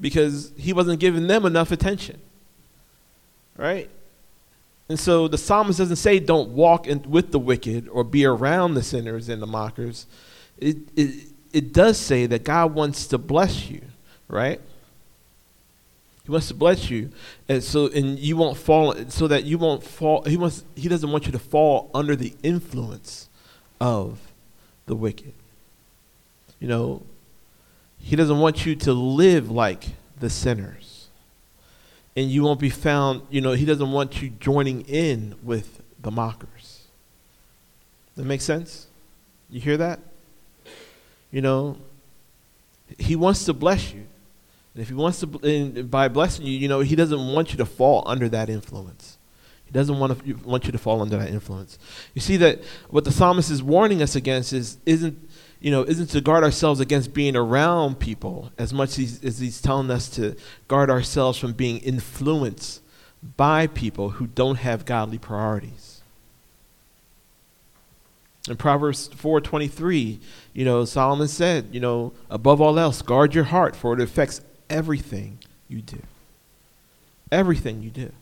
because 0.00 0.52
he 0.56 0.72
wasn't 0.72 1.00
giving 1.00 1.26
them 1.26 1.44
enough 1.44 1.72
attention. 1.72 2.20
Right? 3.56 3.90
And 4.88 4.98
so 4.98 5.28
the 5.28 5.38
psalmist 5.38 5.78
doesn't 5.78 5.96
say 5.96 6.18
don't 6.18 6.50
walk 6.50 6.86
in, 6.86 7.02
with 7.08 7.32
the 7.32 7.38
wicked 7.38 7.88
or 7.88 8.04
be 8.04 8.24
around 8.24 8.74
the 8.74 8.82
sinners 8.82 9.28
and 9.28 9.40
the 9.40 9.46
mockers. 9.46 10.06
It, 10.58 10.76
it, 10.96 11.29
it 11.52 11.72
does 11.72 11.98
say 11.98 12.26
that 12.26 12.44
God 12.44 12.74
wants 12.74 13.06
to 13.08 13.18
bless 13.18 13.68
you, 13.68 13.82
right? 14.28 14.60
He 16.24 16.30
wants 16.30 16.48
to 16.48 16.54
bless 16.54 16.90
you, 16.90 17.10
and 17.48 17.62
so 17.62 17.86
and 17.88 18.18
you 18.18 18.36
won't 18.36 18.56
fall, 18.56 18.94
so 19.08 19.26
that 19.28 19.44
you 19.44 19.58
won't 19.58 19.82
fall. 19.82 20.22
He 20.24 20.36
wants. 20.36 20.64
He 20.76 20.88
doesn't 20.88 21.10
want 21.10 21.26
you 21.26 21.32
to 21.32 21.38
fall 21.38 21.90
under 21.94 22.14
the 22.14 22.34
influence 22.42 23.28
of 23.80 24.20
the 24.86 24.94
wicked. 24.94 25.32
You 26.60 26.68
know, 26.68 27.02
he 27.98 28.16
doesn't 28.16 28.38
want 28.38 28.66
you 28.66 28.76
to 28.76 28.92
live 28.92 29.50
like 29.50 29.84
the 30.18 30.30
sinners. 30.30 31.08
And 32.16 32.28
you 32.30 32.42
won't 32.42 32.60
be 32.60 32.70
found, 32.70 33.22
you 33.30 33.40
know, 33.40 33.52
he 33.52 33.64
doesn't 33.64 33.92
want 33.92 34.20
you 34.20 34.30
joining 34.30 34.82
in 34.82 35.36
with 35.42 35.80
the 36.00 36.10
mockers. 36.10 36.82
That 38.16 38.24
makes 38.24 38.44
sense? 38.44 38.88
You 39.48 39.60
hear 39.60 39.76
that? 39.76 40.00
You 41.30 41.42
know, 41.42 41.76
he 42.98 43.16
wants 43.16 43.44
to 43.44 43.52
bless 43.52 43.92
you. 43.92 44.06
And 44.74 44.82
if 44.82 44.88
he 44.88 44.94
wants 44.94 45.20
to, 45.20 45.26
by 45.84 46.08
blessing 46.08 46.46
you, 46.46 46.52
you 46.52 46.68
know, 46.68 46.80
he 46.80 46.96
doesn't 46.96 47.34
want 47.34 47.52
you 47.52 47.58
to 47.58 47.66
fall 47.66 48.02
under 48.06 48.28
that 48.28 48.48
influence. 48.48 49.18
He 49.64 49.72
doesn't 49.72 49.98
want, 49.98 50.24
to, 50.24 50.34
want 50.44 50.64
you 50.64 50.72
to 50.72 50.78
fall 50.78 51.00
under 51.00 51.16
that 51.16 51.30
influence. 51.30 51.78
You 52.14 52.20
see 52.20 52.36
that 52.38 52.60
what 52.88 53.04
the 53.04 53.12
psalmist 53.12 53.50
is 53.50 53.62
warning 53.62 54.02
us 54.02 54.16
against 54.16 54.52
is 54.52 54.78
isn't 54.84 55.28
you 55.60 55.70
know 55.70 55.84
isn't 55.84 56.08
to 56.08 56.20
guard 56.20 56.42
ourselves 56.42 56.80
against 56.80 57.14
being 57.14 57.36
around 57.36 58.00
people 58.00 58.50
as 58.58 58.72
much 58.72 58.98
as, 58.98 59.22
as 59.22 59.38
he's 59.38 59.60
telling 59.60 59.90
us 59.90 60.08
to 60.10 60.34
guard 60.66 60.90
ourselves 60.90 61.38
from 61.38 61.52
being 61.52 61.78
influenced 61.78 62.82
by 63.36 63.68
people 63.68 64.10
who 64.10 64.26
don't 64.26 64.56
have 64.56 64.84
godly 64.84 65.18
priorities. 65.18 66.00
In 68.48 68.56
Proverbs 68.56 69.08
4:23, 69.10 70.18
you 70.52 70.64
know, 70.64 70.84
Solomon 70.84 71.28
said, 71.28 71.68
you 71.72 71.80
know, 71.80 72.12
above 72.28 72.60
all 72.60 72.78
else, 72.78 73.02
guard 73.02 73.34
your 73.34 73.44
heart 73.44 73.76
for 73.76 73.94
it 73.94 74.00
affects 74.00 74.40
everything 74.68 75.38
you 75.68 75.80
do. 75.80 76.02
Everything 77.30 77.82
you 77.82 77.90
do. 77.90 78.12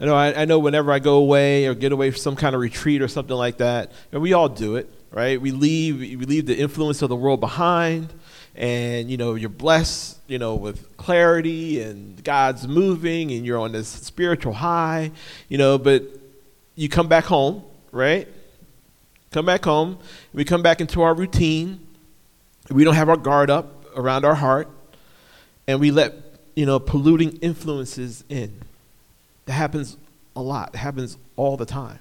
I 0.00 0.04
know, 0.04 0.14
I, 0.14 0.42
I, 0.42 0.44
know 0.44 0.58
whenever 0.58 0.92
I 0.92 0.98
go 0.98 1.16
away 1.16 1.66
or 1.66 1.74
get 1.74 1.90
away 1.90 2.10
from 2.10 2.18
some 2.18 2.36
kind 2.36 2.54
of 2.54 2.60
retreat 2.60 3.00
or 3.00 3.08
something 3.08 3.36
like 3.36 3.58
that, 3.58 3.92
and 4.12 4.20
we 4.20 4.34
all 4.34 4.48
do 4.48 4.76
it, 4.76 4.92
right? 5.10 5.40
We 5.40 5.52
leave, 5.52 6.00
we 6.00 6.16
leave 6.16 6.44
the 6.44 6.56
influence 6.56 7.00
of 7.00 7.08
the 7.08 7.16
world 7.16 7.40
behind, 7.40 8.12
and 8.54 9.10
you 9.10 9.16
know 9.16 9.36
you're 9.36 9.48
blessed, 9.48 10.18
you 10.26 10.38
know, 10.38 10.54
with 10.54 10.96
clarity 10.98 11.80
and 11.80 12.22
God's 12.22 12.68
moving, 12.68 13.30
and 13.32 13.46
you're 13.46 13.58
on 13.58 13.72
this 13.72 13.88
spiritual 13.88 14.52
high, 14.52 15.12
you 15.48 15.56
know. 15.56 15.78
But 15.78 16.02
you 16.74 16.90
come 16.90 17.08
back 17.08 17.24
home, 17.24 17.62
right? 17.90 18.28
Come 19.36 19.44
back 19.44 19.66
home. 19.66 19.98
We 20.32 20.46
come 20.46 20.62
back 20.62 20.80
into 20.80 21.02
our 21.02 21.12
routine. 21.12 21.86
We 22.70 22.84
don't 22.84 22.94
have 22.94 23.10
our 23.10 23.18
guard 23.18 23.50
up 23.50 23.84
around 23.94 24.24
our 24.24 24.34
heart, 24.34 24.66
and 25.68 25.78
we 25.78 25.90
let 25.90 26.14
you 26.54 26.64
know 26.64 26.78
polluting 26.78 27.36
influences 27.42 28.24
in. 28.30 28.62
That 29.44 29.52
happens 29.52 29.98
a 30.34 30.40
lot. 30.40 30.70
It 30.72 30.78
happens 30.78 31.18
all 31.36 31.58
the 31.58 31.66
time. 31.66 31.98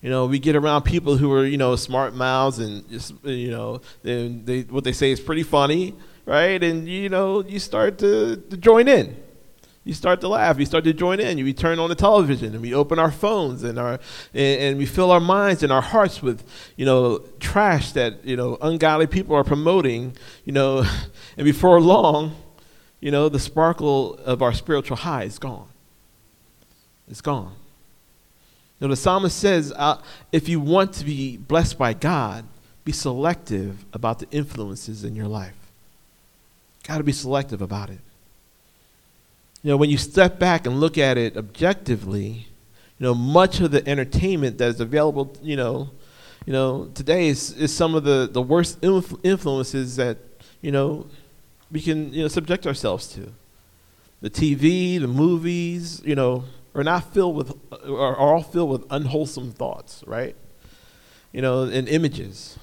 You 0.00 0.08
know, 0.08 0.24
we 0.24 0.38
get 0.38 0.56
around 0.56 0.84
people 0.84 1.18
who 1.18 1.30
are, 1.30 1.44
you 1.44 1.58
know, 1.58 1.76
smart 1.76 2.14
mouths 2.14 2.58
and 2.58 2.88
just, 2.88 3.12
you 3.22 3.50
know, 3.50 3.82
and 4.02 4.46
they, 4.46 4.62
what 4.62 4.84
they 4.84 4.92
say 4.92 5.10
is 5.10 5.20
pretty 5.20 5.42
funny, 5.42 5.92
right? 6.24 6.62
And, 6.62 6.88
you 6.88 7.10
know, 7.10 7.42
you 7.42 7.58
start 7.58 7.98
to, 7.98 8.36
to 8.36 8.56
join 8.56 8.88
in. 8.88 9.14
You 9.90 9.94
start 9.94 10.20
to 10.20 10.28
laugh. 10.28 10.56
You 10.56 10.66
start 10.66 10.84
to 10.84 10.92
join 10.92 11.18
in. 11.18 11.36
We 11.42 11.52
turn 11.52 11.80
on 11.80 11.88
the 11.88 11.96
television 11.96 12.52
and 12.52 12.62
we 12.62 12.72
open 12.72 13.00
our 13.00 13.10
phones 13.10 13.64
and 13.64 13.76
our 13.76 13.94
and, 14.32 14.60
and 14.62 14.78
we 14.78 14.86
fill 14.86 15.10
our 15.10 15.18
minds 15.18 15.64
and 15.64 15.72
our 15.72 15.80
hearts 15.82 16.22
with, 16.22 16.44
you 16.76 16.86
know, 16.86 17.24
trash 17.40 17.90
that 17.94 18.24
you 18.24 18.36
know 18.36 18.56
ungodly 18.62 19.08
people 19.08 19.34
are 19.34 19.42
promoting. 19.42 20.16
You 20.44 20.52
know, 20.52 20.84
and 21.36 21.44
before 21.44 21.80
long, 21.80 22.36
you 23.00 23.10
know, 23.10 23.28
the 23.28 23.40
sparkle 23.40 24.14
of 24.18 24.42
our 24.42 24.52
spiritual 24.52 24.96
high 24.96 25.24
is 25.24 25.40
gone. 25.40 25.66
It's 27.08 27.20
gone. 27.20 27.56
You 28.78 28.86
know, 28.86 28.94
the 28.94 28.96
psalmist 28.96 29.36
says 29.36 29.72
uh, 29.74 30.00
if 30.30 30.48
you 30.48 30.60
want 30.60 30.92
to 30.92 31.04
be 31.04 31.36
blessed 31.36 31.78
by 31.78 31.94
God, 31.94 32.44
be 32.84 32.92
selective 32.92 33.84
about 33.92 34.20
the 34.20 34.28
influences 34.30 35.02
in 35.02 35.16
your 35.16 35.26
life. 35.26 35.56
Got 36.84 36.98
to 36.98 37.02
be 37.02 37.10
selective 37.10 37.60
about 37.60 37.90
it. 37.90 37.98
You 39.62 39.70
know, 39.70 39.76
when 39.76 39.90
you 39.90 39.98
step 39.98 40.38
back 40.38 40.66
and 40.66 40.80
look 40.80 40.96
at 40.96 41.18
it 41.18 41.36
objectively, 41.36 42.46
you 42.98 43.06
know, 43.06 43.14
much 43.14 43.60
of 43.60 43.70
the 43.70 43.86
entertainment 43.86 44.58
that 44.58 44.68
is 44.68 44.80
available, 44.80 45.36
you 45.42 45.56
know, 45.56 45.90
you 46.46 46.52
know, 46.54 46.90
today 46.94 47.28
is, 47.28 47.52
is 47.52 47.74
some 47.74 47.94
of 47.94 48.04
the, 48.04 48.28
the 48.30 48.40
worst 48.40 48.78
influences 48.82 49.96
that, 49.96 50.16
you 50.62 50.72
know, 50.72 51.06
we 51.70 51.80
can, 51.80 52.12
you 52.12 52.22
know, 52.22 52.28
subject 52.28 52.66
ourselves 52.66 53.06
to. 53.08 53.32
The 54.22 54.30
TV, 54.30 54.98
the 54.98 55.08
movies, 55.08 56.00
you 56.04 56.14
know, 56.14 56.44
are 56.74 56.84
not 56.84 57.12
filled 57.12 57.36
with, 57.36 57.52
are 57.84 58.16
all 58.16 58.42
filled 58.42 58.70
with 58.70 58.84
unwholesome 58.90 59.52
thoughts, 59.52 60.02
right? 60.06 60.36
You 61.32 61.42
know, 61.42 61.64
and 61.64 61.88
images. 61.88 62.58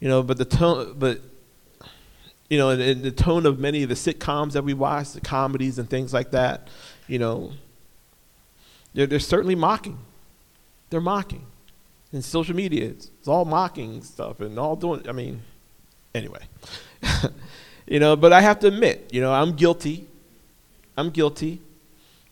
You 0.00 0.08
know, 0.08 0.22
but 0.22 0.38
the 0.38 0.44
tone, 0.44 0.94
but, 0.98 1.20
you 2.54 2.58
know, 2.58 2.70
and, 2.70 3.02
the 3.02 3.10
tone 3.10 3.46
of 3.46 3.58
many 3.58 3.82
of 3.82 3.88
the 3.88 3.94
sitcoms 3.94 4.52
that 4.52 4.64
we 4.64 4.74
watch, 4.74 5.12
the 5.12 5.20
comedies 5.20 5.78
and 5.78 5.90
things 5.90 6.12
like 6.14 6.30
that, 6.30 6.68
you 7.08 7.18
know, 7.18 7.52
they're, 8.94 9.06
they're 9.06 9.18
certainly 9.18 9.54
mocking. 9.54 9.98
They're 10.90 11.00
mocking. 11.00 11.46
And 12.12 12.24
social 12.24 12.54
media, 12.54 12.90
it's, 12.90 13.10
it's 13.18 13.28
all 13.28 13.44
mocking 13.44 14.02
stuff 14.02 14.40
and 14.40 14.58
all 14.58 14.76
doing, 14.76 15.08
I 15.08 15.12
mean, 15.12 15.42
anyway. 16.14 16.42
you 17.86 17.98
know, 17.98 18.14
but 18.14 18.32
I 18.32 18.40
have 18.40 18.60
to 18.60 18.68
admit, 18.68 19.10
you 19.12 19.20
know, 19.20 19.32
I'm 19.32 19.56
guilty. 19.56 20.06
I'm 20.96 21.10
guilty 21.10 21.60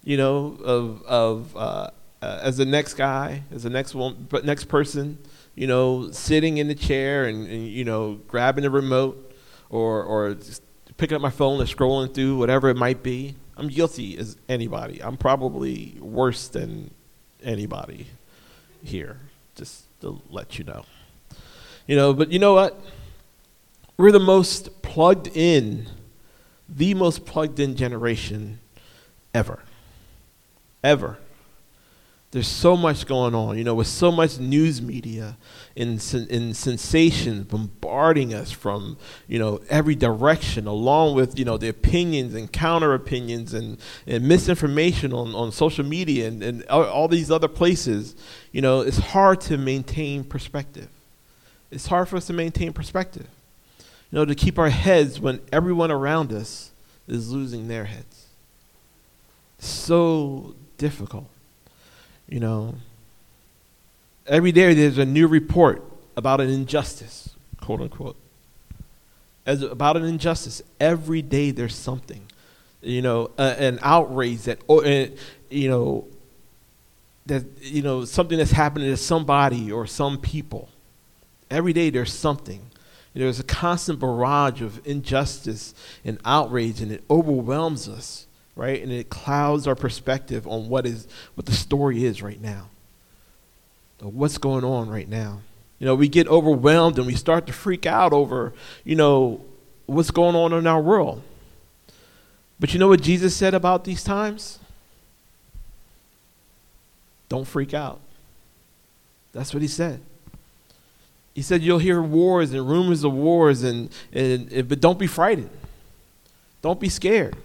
you 0.05 0.17
know, 0.17 0.59
of 0.64 1.02
of 1.02 1.57
uh, 1.57 1.91
uh, 2.21 2.41
as 2.43 2.57
the 2.57 2.64
next 2.64 2.95
guy, 2.95 3.43
as 3.52 3.62
the 3.62 3.71
next 3.71 3.95
one, 3.95 4.29
next 4.45 4.64
person, 4.64 5.19
you 5.55 5.67
know, 5.67 6.11
sitting 6.11 6.59
in 6.59 6.69
the 6.69 6.75
chair 6.75 7.26
and, 7.26 7.47
and 7.47 7.69
you 7.69 7.85
know, 7.85 8.21
grabbing 8.29 8.62
the 8.62 8.71
remote, 8.71 9.32
or 9.73 10.05
or 10.05 10.37
picking 10.97 11.17
up 11.17 11.21
my 11.21 11.31
phone 11.31 11.59
and 11.59 11.69
scrolling 11.69 12.14
through 12.14 12.37
whatever 12.37 12.69
it 12.69 12.76
might 12.76 13.02
be. 13.02 13.35
I'm 13.57 13.67
guilty 13.67 14.17
as 14.17 14.37
anybody. 14.49 15.02
I'm 15.02 15.17
probably 15.17 15.97
worse 16.00 16.47
than 16.47 16.93
anybody 17.43 18.07
here. 18.85 19.19
Just 19.57 19.85
to 20.02 20.23
let 20.31 20.57
you 20.59 20.64
know. 20.64 20.85
You 21.88 21.97
know, 21.97 22.14
but 22.14 22.31
you 22.31 22.38
know 22.38 22.55
what? 22.55 22.81
We're 23.97 24.12
the 24.12 24.21
most 24.21 24.83
plugged 24.83 25.37
in, 25.37 25.88
the 26.69 26.95
most 26.95 27.26
plugged 27.26 27.59
in 27.59 27.75
generation 27.75 28.61
ever 29.35 29.64
ever. 30.83 31.19
There's 32.33 32.49
so 32.49 32.79
much 32.79 33.07
going 33.07 33.35
on, 33.35 33.59
you 33.59 33.65
know, 33.65 33.75
with 33.75 33.87
so 33.89 34.11
much 34.11 34.39
news 34.39 34.81
media 34.81 35.37
and, 35.77 36.03
and 36.31 36.57
sensations 36.57 37.45
bombarding 37.45 38.33
us 38.33 38.51
from, 38.51 38.97
you 39.29 39.39
know, 39.39 39.61
every 39.69 39.95
direction, 39.95 40.67
along 40.67 41.15
with, 41.15 41.39
you 41.39 41.45
know, 41.45 41.59
the 41.59 41.69
opinions 41.69 42.35
and 42.35 42.51
counter 42.51 42.95
opinions 42.95 43.53
and, 43.53 43.77
and 44.07 44.27
misinformation 44.27 45.12
on, 45.12 45.35
on 45.35 45.53
social 45.53 45.85
media 45.85 46.27
and, 46.27 46.43
and 46.43 46.65
all 46.69 47.07
these 47.07 47.31
other 47.31 47.49
places, 47.49 48.17
you 48.51 48.62
know, 48.62 48.81
it's 48.81 48.99
hard 48.99 49.39
to 49.43 49.59
maintain 49.59 50.25
perspective. 50.25 50.89
It's 51.71 51.87
hard 51.87 52.09
for 52.09 52.17
us 52.17 52.27
to 52.29 52.33
maintain 52.33 52.73
perspective, 52.73 53.27
you 54.11 54.19
know, 54.19 54.25
to 54.25 54.35
keep 54.35 54.59
our 54.59 54.71
heads 54.71 55.21
when 55.21 55.39
everyone 55.53 55.91
around 55.91 56.33
us 56.33 56.71
is 57.07 57.31
losing 57.31 57.69
their 57.69 57.85
heads. 57.85 58.29
So 59.59 60.55
difficult. 60.79 61.27
You 62.33 62.41
know, 62.41 62.77
every 64.27 64.53
day 64.53 64.73
there's 64.73 64.97
a 64.97 65.05
new 65.05 65.29
report 65.29 65.85
about 66.17 66.41
an 66.41 66.49
injustice, 66.49 67.37
quote 67.61 67.83
unquote. 67.83 68.17
As 69.45 69.61
about 69.61 69.99
an 69.99 70.05
injustice, 70.05 70.62
every 70.81 71.21
day 71.21 71.51
there's 71.51 71.75
something, 71.75 72.23
you 72.81 73.03
know, 73.03 73.33
uh, 73.37 73.55
an 73.59 73.79
outrage 73.83 74.45
that, 74.45 74.61
or, 74.67 74.83
uh, 74.83 75.09
you 75.51 75.69
know, 75.69 76.07
that 77.27 77.45
you 77.61 77.83
know 77.83 78.07
something 78.07 78.39
that's 78.39 78.53
happening 78.53 78.89
to 78.89 78.97
somebody 78.97 79.71
or 79.71 79.87
some 79.87 80.17
people. 80.17 80.71
Every 81.51 81.75
day 81.75 81.91
there's 81.91 82.15
something. 82.15 82.62
There's 83.12 83.41
a 83.41 83.45
constant 83.45 84.01
barrage 84.01 84.62
of 84.62 84.81
injustice 84.87 85.75
and 86.03 86.19
outrage, 86.25 86.81
and 86.81 86.93
it 86.93 87.05
overwhelms 87.11 87.91
us, 87.91 88.27
right? 88.56 88.82
And 88.82 88.92
it 88.92 89.11
clouds 89.11 89.66
our 89.66 89.75
perspective 89.75 90.47
on 90.47 90.68
what 90.68 90.87
is 90.87 91.06
what 91.35 91.47
the 91.47 91.52
story 91.52 92.04
is 92.04 92.23
right 92.23 92.40
now. 92.40 92.68
What's 94.00 94.38
going 94.38 94.64
on 94.64 94.88
right 94.88 95.09
now? 95.09 95.40
You 95.78 95.87
know, 95.87 95.94
we 95.94 96.09
get 96.09 96.28
overwhelmed 96.28 96.99
and 96.99 97.06
we 97.06 97.14
start 97.14 97.47
to 97.47 97.52
freak 97.52 97.87
out 97.87 98.12
over, 98.12 98.52
you 98.85 98.97
know, 98.97 99.40
what's 99.87 100.11
going 100.11 100.35
on 100.35 100.52
in 100.52 100.66
our 100.66 100.80
world. 100.80 101.23
But 102.59 102.73
you 102.73 102.78
know 102.78 102.88
what 102.88 103.00
Jesus 103.00 103.35
said 103.35 103.54
about 103.54 103.85
these 103.85 104.04
times? 104.04 104.59
Don't 107.28 107.47
freak 107.47 107.75
out. 107.75 108.00
That's 109.32 109.54
what 109.54 109.62
he 109.62 109.68
said. 109.68 110.00
He 111.35 111.42
said 111.42 111.62
you'll 111.62 111.78
hear 111.78 112.02
wars 112.02 112.52
and 112.52 112.68
rumors 112.68 113.04
of 113.04 113.12
wars, 113.12 113.62
and, 113.62 113.88
and, 114.12 114.68
but 114.68 114.80
don't 114.80 114.99
be 114.99 115.06
frightened. 115.06 115.50
Don't 116.61 116.78
be 116.78 116.88
scared. 116.88 117.37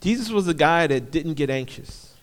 Jesus 0.00 0.30
was 0.30 0.48
a 0.48 0.54
guy 0.54 0.86
that 0.86 1.10
didn't 1.10 1.34
get 1.34 1.50
anxious. 1.50 2.14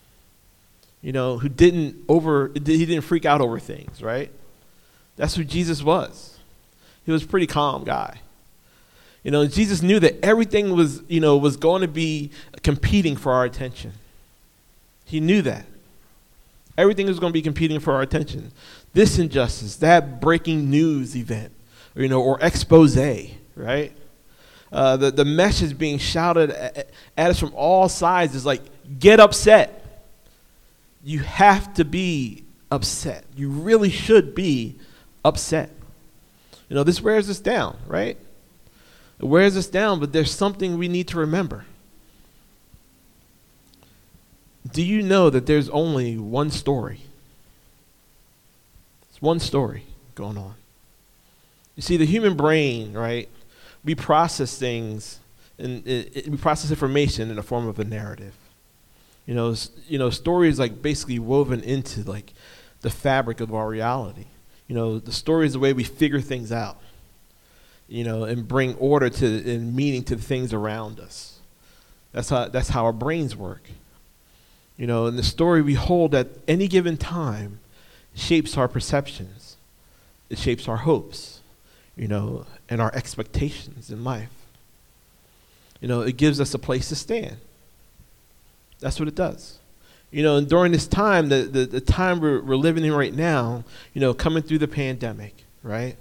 You 1.01 1.11
know, 1.11 1.37
who 1.37 1.47
didn't 1.47 2.03
over 2.09 2.51
he 2.53 2.85
didn't 2.85 3.01
freak 3.01 3.25
out 3.25 3.39
over 3.39 3.59
things, 3.59 4.01
right? 4.01 4.31
That's 5.15 5.35
who 5.35 5.43
Jesus 5.43 5.83
was. 5.83 6.37
He 7.05 7.11
was 7.11 7.23
a 7.23 7.27
pretty 7.27 7.47
calm 7.47 7.83
guy. 7.83 8.19
You 9.23 9.31
know, 9.31 9.45
Jesus 9.45 9.81
knew 9.81 9.99
that 9.99 10.23
everything 10.23 10.75
was, 10.75 11.01
you 11.07 11.19
know, 11.19 11.37
was 11.37 11.57
going 11.57 11.81
to 11.81 11.87
be 11.87 12.31
competing 12.63 13.15
for 13.15 13.31
our 13.31 13.45
attention. 13.45 13.93
He 15.05 15.19
knew 15.19 15.41
that. 15.41 15.65
Everything 16.77 17.07
was 17.07 17.19
going 17.19 17.31
to 17.31 17.33
be 17.33 17.41
competing 17.41 17.79
for 17.79 17.93
our 17.93 18.01
attention. 18.01 18.51
This 18.93 19.17
injustice, 19.17 19.75
that 19.77 20.21
breaking 20.21 20.69
news 20.69 21.15
event, 21.15 21.51
you 21.95 22.07
know, 22.07 22.21
or 22.21 22.39
expose, 22.41 22.97
right? 23.55 23.91
Uh, 24.71 24.97
the, 24.97 25.11
the 25.11 25.25
message 25.25 25.77
being 25.77 25.97
shouted 25.97 26.51
at, 26.51 26.89
at 27.15 27.31
us 27.31 27.39
from 27.39 27.53
all 27.55 27.87
sides 27.87 28.35
is 28.35 28.45
like, 28.45 28.61
get 28.99 29.19
upset. 29.19 30.03
You 31.03 31.19
have 31.19 31.73
to 31.75 31.85
be 31.85 32.43
upset. 32.69 33.23
You 33.35 33.49
really 33.49 33.89
should 33.89 34.35
be 34.35 34.75
upset. 35.23 35.71
You 36.69 36.75
know, 36.75 36.83
this 36.83 37.01
wears 37.01 37.29
us 37.29 37.39
down, 37.39 37.77
right? 37.87 38.17
It 39.19 39.25
wears 39.25 39.55
us 39.55 39.67
down, 39.67 39.99
but 39.99 40.11
there's 40.11 40.31
something 40.31 40.77
we 40.77 40.87
need 40.87 41.07
to 41.09 41.17
remember. 41.17 41.65
Do 44.71 44.83
you 44.83 45.01
know 45.01 45.29
that 45.29 45.45
there's 45.45 45.69
only 45.69 46.17
one 46.17 46.51
story? 46.51 47.01
It's 49.09 49.21
one 49.21 49.39
story 49.39 49.83
going 50.13 50.37
on. 50.37 50.55
You 51.75 51.81
see, 51.81 51.95
the 51.95 52.05
human 52.05 52.35
brain, 52.35 52.93
right? 52.93 53.29
We 53.87 53.95
process 53.95 54.57
things 54.57 55.21
and 55.57 55.83
we 55.85 56.37
process 56.37 56.71
information 56.71 57.29
in 57.29 57.37
the 57.37 57.41
form 57.41 57.67
of 57.67 57.79
a 57.79 57.85
narrative. 57.85 58.35
You 59.25 59.33
know, 59.33 59.55
you 59.87 59.97
know, 59.97 60.09
stories 60.09 60.59
like 60.59 60.81
basically 60.81 61.19
woven 61.19 61.61
into 61.61 62.03
like 62.03 62.33
the 62.81 62.89
fabric 62.89 63.39
of 63.39 63.53
our 63.53 63.69
reality. 63.69 64.25
You 64.67 64.75
know, 64.75 64.99
the 64.99 65.13
story 65.13 65.47
is 65.47 65.53
the 65.53 65.59
way 65.59 65.71
we 65.71 65.85
figure 65.85 66.19
things 66.19 66.51
out. 66.51 66.77
You 67.87 68.03
know, 68.03 68.25
and 68.25 68.45
bring 68.45 68.75
order 68.75 69.09
to 69.09 69.25
and 69.25 69.73
meaning 69.73 70.03
to 70.03 70.17
the 70.17 70.21
things 70.21 70.51
around 70.51 70.99
us. 70.99 71.39
That's 72.11 72.29
how 72.29 72.49
that's 72.49 72.67
how 72.67 72.83
our 72.83 72.91
brains 72.91 73.37
work. 73.37 73.69
You 74.75 74.85
know, 74.85 75.05
and 75.05 75.17
the 75.17 75.23
story 75.23 75.61
we 75.61 75.75
hold 75.75 76.13
at 76.13 76.27
any 76.45 76.67
given 76.67 76.97
time 76.97 77.61
shapes 78.13 78.57
our 78.57 78.67
perceptions. 78.67 79.55
It 80.29 80.37
shapes 80.37 80.67
our 80.67 80.77
hopes, 80.77 81.36
you 81.97 82.07
know, 82.07 82.45
and 82.69 82.81
our 82.81 82.93
expectations 82.93 83.89
in 83.89 84.03
life. 84.03 84.29
You 85.81 85.87
know, 85.87 86.01
it 86.01 86.17
gives 86.17 86.39
us 86.39 86.53
a 86.53 86.59
place 86.59 86.89
to 86.89 86.95
stand. 86.95 87.37
That's 88.79 88.99
what 88.99 89.07
it 89.07 89.15
does. 89.15 89.59
You 90.11 90.23
know, 90.23 90.37
and 90.37 90.47
during 90.47 90.71
this 90.71 90.87
time, 90.87 91.29
the, 91.29 91.43
the, 91.43 91.65
the 91.65 91.81
time 91.81 92.19
we're, 92.19 92.41
we're 92.41 92.55
living 92.55 92.85
in 92.85 92.93
right 92.93 93.13
now, 93.13 93.63
you 93.93 94.01
know, 94.01 94.13
coming 94.13 94.41
through 94.41 94.59
the 94.59 94.67
pandemic, 94.67 95.35
right? 95.63 95.97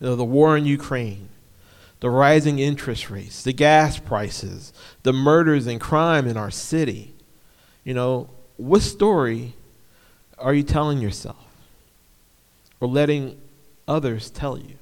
You 0.00 0.06
know, 0.06 0.16
the 0.16 0.24
war 0.24 0.56
in 0.56 0.64
Ukraine, 0.64 1.28
the 2.00 2.08
rising 2.08 2.58
interest 2.58 3.10
rates, 3.10 3.42
the 3.42 3.52
gas 3.52 3.98
prices, 3.98 4.72
the 5.02 5.12
murders 5.12 5.66
and 5.66 5.80
crime 5.80 6.26
in 6.26 6.36
our 6.36 6.50
city, 6.50 7.12
you 7.84 7.94
know, 7.94 8.30
what 8.56 8.82
story 8.82 9.54
are 10.38 10.54
you 10.54 10.62
telling 10.62 11.00
yourself 11.00 11.44
or 12.80 12.88
letting 12.88 13.38
others 13.86 14.30
tell 14.30 14.56
you? 14.56 14.76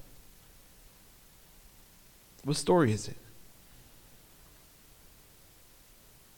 What 2.44 2.56
story 2.56 2.92
is 2.92 3.08
it? 3.08 3.16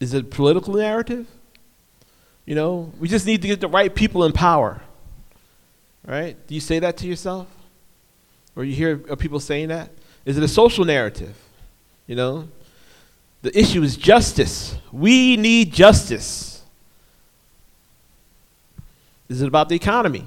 Is 0.01 0.15
it 0.15 0.25
a 0.25 0.27
political 0.27 0.75
narrative? 0.75 1.27
You 2.45 2.57
know, 2.57 2.93
we 2.99 3.09
just 3.09 3.25
need 3.25 3.43
to 3.43 3.49
get 3.49 3.61
the 3.61 3.69
right 3.69 3.95
people 3.95 4.25
in 4.25 4.33
power. 4.33 4.83
Right? 6.05 6.37
Do 6.47 6.55
you 6.55 6.61
say 6.61 6.81
that 6.81 6.97
to 6.99 7.07
yourself? 7.07 7.47
Or 8.57 8.65
you 8.65 8.75
hear 8.75 8.97
people 8.97 9.38
saying 9.38 9.69
that? 9.69 9.91
Is 10.25 10.37
it 10.37 10.43
a 10.43 10.49
social 10.49 10.85
narrative? 10.85 11.37
You 12.07 12.17
know, 12.17 12.49
the 13.43 13.57
issue 13.57 13.83
is 13.83 13.97
justice. 13.97 14.77
We 14.91 15.37
need 15.37 15.73
justice. 15.73 16.62
Is 19.29 19.41
it 19.41 19.49
about 19.49 19.69
the 19.69 19.77
economy? 19.77 20.27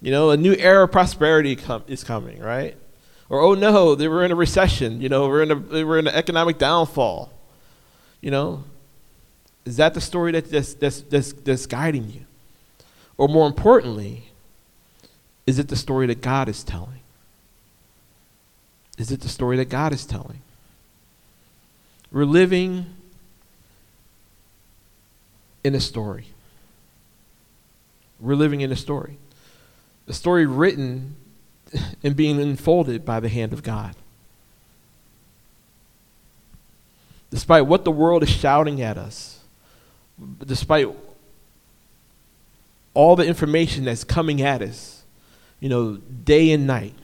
You 0.00 0.10
know, 0.10 0.30
a 0.30 0.36
new 0.36 0.54
era 0.54 0.84
of 0.84 0.92
prosperity 0.92 1.56
com- 1.56 1.84
is 1.88 2.04
coming, 2.04 2.40
right? 2.40 2.76
Or 3.28 3.40
oh 3.40 3.54
no, 3.54 3.94
they 3.94 4.08
were 4.08 4.24
in 4.24 4.30
a 4.30 4.36
recession. 4.36 5.00
You 5.00 5.08
know, 5.08 5.28
we're 5.28 5.42
in 5.42 5.50
a 5.50 5.56
we're 5.56 5.98
in 5.98 6.06
an 6.06 6.14
economic 6.14 6.58
downfall. 6.58 7.32
You 8.20 8.30
know, 8.30 8.64
is 9.64 9.76
that 9.78 9.94
the 9.94 10.00
story 10.00 10.32
that, 10.32 10.50
that's, 10.50 10.74
that's, 10.74 11.00
that's, 11.02 11.32
that's 11.32 11.66
guiding 11.66 12.10
you? 12.10 12.26
Or 13.16 13.28
more 13.28 13.46
importantly, 13.46 14.30
is 15.46 15.58
it 15.58 15.68
the 15.68 15.76
story 15.76 16.06
that 16.06 16.20
God 16.20 16.48
is 16.48 16.62
telling? 16.62 17.00
Is 18.98 19.10
it 19.10 19.20
the 19.20 19.28
story 19.28 19.56
that 19.56 19.68
God 19.68 19.92
is 19.92 20.04
telling? 20.04 20.40
We're 22.12 22.24
living 22.24 22.86
in 25.64 25.74
a 25.74 25.80
story. 25.80 26.26
We're 28.20 28.36
living 28.36 28.60
in 28.60 28.70
a 28.70 28.76
story. 28.76 29.18
A 30.06 30.12
story 30.12 30.46
written 30.46 31.16
and 32.02 32.14
being 32.16 32.40
unfolded 32.40 33.04
by 33.04 33.20
the 33.20 33.28
hand 33.28 33.52
of 33.52 33.62
God. 33.62 33.94
Despite 37.30 37.66
what 37.66 37.84
the 37.84 37.90
world 37.90 38.22
is 38.22 38.28
shouting 38.28 38.80
at 38.80 38.96
us, 38.96 39.40
despite 40.44 40.88
all 42.94 43.16
the 43.16 43.26
information 43.26 43.84
that's 43.84 44.04
coming 44.04 44.40
at 44.40 44.62
us, 44.62 45.02
you 45.58 45.68
know, 45.68 45.96
day 45.96 46.52
and 46.52 46.66
night, 46.66 46.94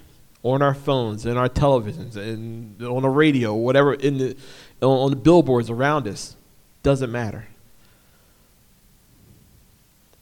on 0.42 0.62
our 0.62 0.72
phones 0.72 1.26
and 1.26 1.36
our 1.36 1.50
televisions 1.50 2.16
and 2.16 2.80
on 2.82 3.02
the 3.02 3.08
radio, 3.10 3.52
whatever 3.54 3.92
in 3.92 4.16
the 4.16 4.36
on 4.80 5.10
the 5.10 5.16
billboards 5.16 5.68
around 5.68 6.08
us, 6.08 6.34
doesn't 6.82 7.12
matter 7.12 7.46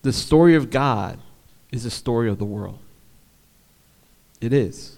the 0.03 0.13
story 0.13 0.55
of 0.55 0.71
God 0.71 1.19
is 1.71 1.85
the 1.85 1.91
story 1.91 2.29
of 2.29 2.39
the 2.39 2.45
world. 2.45 2.79
It 4.41 4.53
is. 4.53 4.97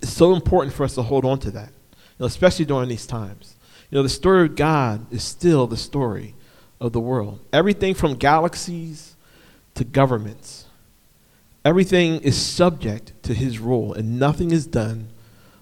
It's 0.00 0.12
so 0.12 0.34
important 0.34 0.74
for 0.74 0.84
us 0.84 0.94
to 0.94 1.02
hold 1.02 1.24
on 1.24 1.38
to 1.40 1.50
that, 1.52 1.68
you 1.68 2.20
know, 2.20 2.26
especially 2.26 2.64
during 2.64 2.88
these 2.88 3.06
times. 3.06 3.54
You 3.90 3.96
know, 3.96 4.02
the 4.02 4.08
story 4.08 4.44
of 4.46 4.56
God 4.56 5.06
is 5.12 5.24
still 5.24 5.66
the 5.66 5.76
story 5.76 6.34
of 6.80 6.92
the 6.92 7.00
world. 7.00 7.40
Everything 7.52 7.94
from 7.94 8.14
galaxies 8.14 9.14
to 9.74 9.84
governments, 9.84 10.66
everything 11.64 12.20
is 12.20 12.40
subject 12.40 13.12
to 13.24 13.34
his 13.34 13.58
rule, 13.58 13.92
and 13.92 14.18
nothing 14.18 14.50
is 14.50 14.66
done 14.66 15.08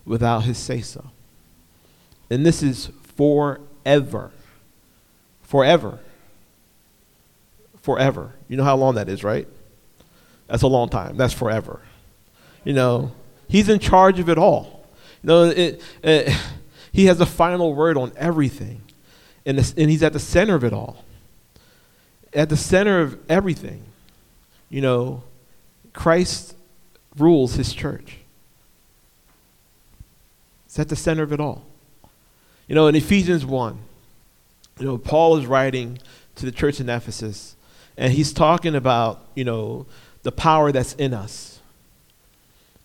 without 0.04 0.44
his 0.44 0.58
say 0.58 0.80
so. 0.80 1.10
And 2.30 2.44
this 2.44 2.62
is 2.62 2.90
forever. 3.16 4.32
Forever 5.42 6.00
forever. 7.86 8.32
You 8.48 8.56
know 8.56 8.64
how 8.64 8.76
long 8.76 8.96
that 8.96 9.08
is, 9.08 9.22
right? 9.22 9.46
That's 10.48 10.64
a 10.64 10.66
long 10.66 10.88
time. 10.88 11.16
That's 11.16 11.32
forever. 11.32 11.80
You 12.66 12.72
know, 12.72 13.12
he's 13.46 13.68
in 13.68 13.78
charge 13.78 14.18
of 14.18 14.28
it 14.28 14.38
all. 14.38 14.84
You 15.22 15.28
know, 15.28 15.44
it, 15.44 15.80
it, 16.02 16.36
he 16.90 17.06
has 17.06 17.18
the 17.18 17.24
final 17.24 17.72
word 17.72 17.96
on 17.96 18.12
everything, 18.16 18.82
and, 19.46 19.56
and 19.58 19.88
he's 19.88 20.02
at 20.02 20.12
the 20.12 20.18
center 20.18 20.56
of 20.56 20.64
it 20.64 20.72
all. 20.72 21.04
At 22.34 22.48
the 22.48 22.56
center 22.56 23.00
of 23.00 23.18
everything, 23.30 23.84
you 24.68 24.80
know, 24.80 25.22
Christ 25.92 26.56
rules 27.16 27.54
his 27.54 27.72
church. 27.72 28.16
It's 30.66 30.76
at 30.80 30.88
the 30.88 30.96
center 30.96 31.22
of 31.22 31.32
it 31.32 31.38
all. 31.38 31.64
You 32.66 32.74
know, 32.74 32.88
in 32.88 32.96
Ephesians 32.96 33.46
1, 33.46 33.78
you 34.80 34.86
know, 34.86 34.98
Paul 34.98 35.36
is 35.36 35.46
writing 35.46 36.00
to 36.34 36.44
the 36.44 36.52
church 36.52 36.80
in 36.80 36.88
Ephesus, 36.88 37.54
and 37.96 38.12
he's 38.12 38.32
talking 38.32 38.74
about, 38.74 39.24
you 39.36 39.44
know, 39.44 39.86
the 40.24 40.32
power 40.32 40.72
that's 40.72 40.94
in 40.94 41.14
us. 41.14 41.55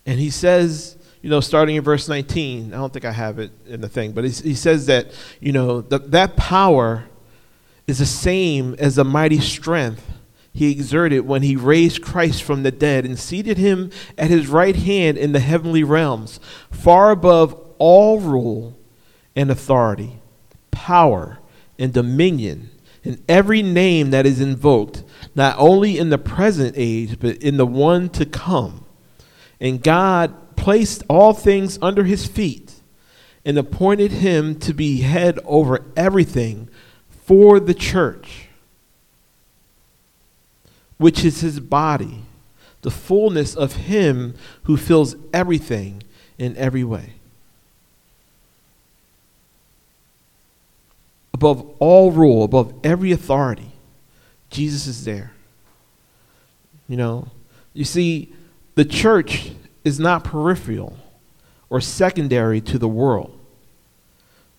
And 0.06 0.18
he 0.18 0.30
says, 0.30 0.96
you 1.22 1.30
know, 1.30 1.40
starting 1.40 1.76
in 1.76 1.82
verse 1.82 2.08
19, 2.08 2.74
I 2.74 2.76
don't 2.76 2.92
think 2.92 3.04
I 3.04 3.12
have 3.12 3.38
it 3.38 3.52
in 3.66 3.80
the 3.80 3.88
thing, 3.88 4.12
but 4.12 4.24
he, 4.24 4.30
he 4.30 4.54
says 4.54 4.86
that, 4.86 5.12
you 5.40 5.52
know, 5.52 5.80
the, 5.80 5.98
that 5.98 6.36
power 6.36 7.04
is 7.86 7.98
the 7.98 8.06
same 8.06 8.74
as 8.78 8.96
the 8.96 9.04
mighty 9.04 9.40
strength 9.40 10.08
he 10.52 10.70
exerted 10.70 11.26
when 11.26 11.42
he 11.42 11.56
raised 11.56 12.02
Christ 12.02 12.42
from 12.42 12.62
the 12.62 12.70
dead 12.70 13.06
and 13.06 13.18
seated 13.18 13.56
him 13.56 13.90
at 14.18 14.30
his 14.30 14.48
right 14.48 14.76
hand 14.76 15.16
in 15.16 15.32
the 15.32 15.40
heavenly 15.40 15.82
realms, 15.82 16.40
far 16.70 17.10
above 17.10 17.58
all 17.78 18.20
rule 18.20 18.78
and 19.34 19.50
authority, 19.50 20.20
power 20.70 21.38
and 21.78 21.92
dominion, 21.92 22.70
and 23.02 23.22
every 23.28 23.62
name 23.62 24.10
that 24.10 24.26
is 24.26 24.40
invoked, 24.40 25.02
not 25.34 25.56
only 25.58 25.98
in 25.98 26.10
the 26.10 26.18
present 26.18 26.74
age, 26.76 27.18
but 27.18 27.36
in 27.36 27.56
the 27.56 27.66
one 27.66 28.10
to 28.10 28.26
come. 28.26 28.81
And 29.62 29.82
God 29.82 30.56
placed 30.56 31.04
all 31.08 31.32
things 31.32 31.78
under 31.80 32.04
his 32.04 32.26
feet 32.26 32.74
and 33.44 33.56
appointed 33.56 34.10
him 34.12 34.58
to 34.58 34.74
be 34.74 35.00
head 35.00 35.38
over 35.46 35.86
everything 35.96 36.68
for 37.08 37.58
the 37.58 37.72
church 37.72 38.48
which 41.02 41.24
is 41.24 41.40
his 41.40 41.58
body, 41.58 42.22
the 42.82 42.90
fullness 42.90 43.56
of 43.56 43.74
him 43.74 44.34
who 44.64 44.76
fills 44.76 45.16
everything 45.32 46.00
in 46.38 46.56
every 46.56 46.84
way. 46.84 47.14
Above 51.34 51.68
all 51.80 52.12
rule, 52.12 52.44
above 52.44 52.72
every 52.84 53.10
authority, 53.10 53.72
Jesus 54.48 54.86
is 54.86 55.04
there. 55.04 55.32
You 56.88 56.96
know, 56.96 57.26
you 57.74 57.84
see, 57.84 58.32
the 58.74 58.84
church 58.84 59.52
is 59.84 59.98
not 60.00 60.24
peripheral 60.24 60.96
or 61.68 61.80
secondary 61.80 62.60
to 62.60 62.78
the 62.78 62.88
world. 62.88 63.38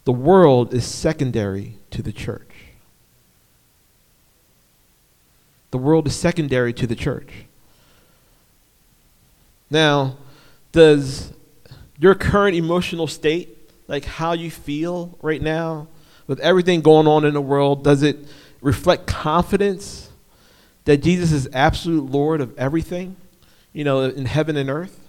The 0.05 0.11
world 0.11 0.73
is 0.73 0.85
secondary 0.85 1.77
to 1.91 2.01
the 2.01 2.11
church. 2.11 2.49
The 5.71 5.77
world 5.77 6.07
is 6.07 6.15
secondary 6.15 6.73
to 6.73 6.85
the 6.85 6.95
church. 6.95 7.45
Now, 9.69 10.17
does 10.71 11.33
your 11.97 12.13
current 12.13 12.55
emotional 12.55 13.07
state, 13.07 13.57
like 13.87 14.05
how 14.05 14.33
you 14.33 14.51
feel 14.51 15.17
right 15.21 15.41
now, 15.41 15.87
with 16.27 16.39
everything 16.39 16.81
going 16.81 17.07
on 17.07 17.25
in 17.25 17.33
the 17.33 17.41
world, 17.41 17.83
does 17.83 18.03
it 18.03 18.17
reflect 18.61 19.07
confidence 19.07 20.09
that 20.85 20.97
Jesus 20.97 21.31
is 21.31 21.47
absolute 21.53 22.11
Lord 22.11 22.41
of 22.41 22.57
everything, 22.57 23.15
you 23.73 23.83
know, 23.83 24.01
in 24.01 24.25
heaven 24.25 24.55
and 24.55 24.69
earth? 24.69 24.99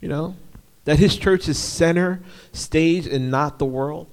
You 0.00 0.08
know, 0.08 0.36
that 0.84 0.98
his 0.98 1.16
church 1.16 1.48
is 1.48 1.58
center 1.58 2.20
stage 2.52 3.06
and 3.06 3.30
not 3.30 3.58
the 3.58 3.64
world? 3.64 4.06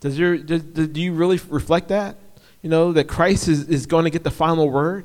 Does 0.00 0.18
your, 0.18 0.36
does, 0.36 0.62
do 0.62 1.00
you 1.00 1.12
really 1.12 1.40
reflect 1.48 1.88
that? 1.88 2.16
you 2.66 2.70
know, 2.70 2.92
that 2.94 3.06
Christ 3.06 3.46
is, 3.46 3.68
is 3.68 3.86
going 3.86 4.06
to 4.06 4.10
get 4.10 4.24
the 4.24 4.30
final 4.32 4.68
word? 4.68 5.04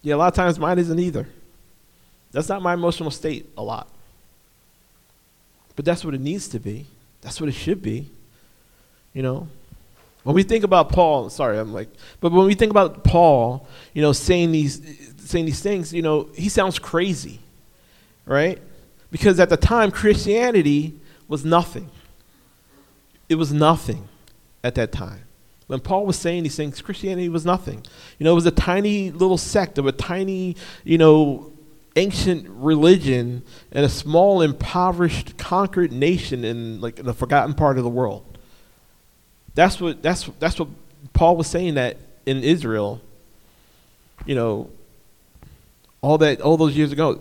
Yeah, 0.00 0.14
a 0.14 0.16
lot 0.16 0.28
of 0.28 0.34
times 0.34 0.58
mine 0.58 0.78
isn't 0.78 0.98
either. 0.98 1.28
That's 2.30 2.48
not 2.48 2.62
my 2.62 2.72
emotional 2.72 3.10
state 3.10 3.50
a 3.58 3.62
lot. 3.62 3.88
But 5.76 5.84
that's 5.84 6.02
what 6.02 6.14
it 6.14 6.22
needs 6.22 6.48
to 6.48 6.58
be. 6.58 6.86
That's 7.20 7.42
what 7.42 7.50
it 7.50 7.52
should 7.52 7.82
be. 7.82 8.06
You 9.12 9.22
know? 9.22 9.48
When 10.24 10.36
we 10.36 10.42
think 10.42 10.64
about 10.64 10.88
Paul, 10.88 11.30
sorry, 11.30 11.58
I'm 11.58 11.72
like, 11.72 11.88
but 12.20 12.32
when 12.32 12.46
we 12.46 12.54
think 12.54 12.70
about 12.70 13.02
Paul, 13.02 13.66
you 13.92 14.02
know, 14.02 14.12
saying 14.12 14.52
these 14.52 14.80
saying 15.18 15.46
these 15.46 15.60
things, 15.60 15.92
you 15.92 16.02
know, 16.02 16.28
he 16.34 16.48
sounds 16.48 16.78
crazy. 16.78 17.40
Right? 18.24 18.60
Because 19.10 19.40
at 19.40 19.48
the 19.48 19.56
time 19.56 19.90
Christianity 19.90 21.00
was 21.28 21.44
nothing. 21.44 21.90
It 23.28 23.34
was 23.34 23.52
nothing 23.52 24.08
at 24.62 24.74
that 24.76 24.92
time. 24.92 25.24
When 25.66 25.80
Paul 25.80 26.06
was 26.06 26.18
saying 26.18 26.42
these 26.42 26.56
things, 26.56 26.80
Christianity 26.82 27.28
was 27.28 27.46
nothing. 27.46 27.84
You 28.18 28.24
know, 28.24 28.32
it 28.32 28.34
was 28.34 28.46
a 28.46 28.50
tiny 28.50 29.10
little 29.10 29.38
sect 29.38 29.78
of 29.78 29.86
a 29.86 29.92
tiny, 29.92 30.56
you 30.84 30.98
know, 30.98 31.52
ancient 31.96 32.48
religion 32.48 33.42
in 33.70 33.84
a 33.84 33.88
small, 33.88 34.42
impoverished, 34.42 35.36
conquered 35.38 35.92
nation 35.92 36.44
in 36.44 36.80
like 36.80 36.98
in 36.98 37.06
the 37.06 37.14
forgotten 37.14 37.54
part 37.54 37.78
of 37.78 37.84
the 37.84 37.90
world. 37.90 38.31
That's 39.54 39.80
what 39.80 40.02
that's 40.02 40.30
that's 40.38 40.58
what 40.58 40.68
Paul 41.12 41.36
was 41.36 41.46
saying 41.46 41.74
that 41.74 41.96
in 42.26 42.42
Israel. 42.42 43.00
You 44.24 44.34
know, 44.34 44.70
all 46.00 46.18
that 46.18 46.40
all 46.40 46.56
those 46.56 46.76
years 46.76 46.92
ago, 46.92 47.20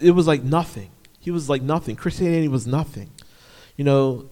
it 0.00 0.12
was 0.12 0.26
like 0.26 0.42
nothing. 0.42 0.90
He 1.18 1.30
was 1.30 1.48
like 1.48 1.62
nothing. 1.62 1.96
Christianity 1.96 2.48
was 2.48 2.66
nothing. 2.66 3.10
You 3.76 3.84
know, 3.84 4.28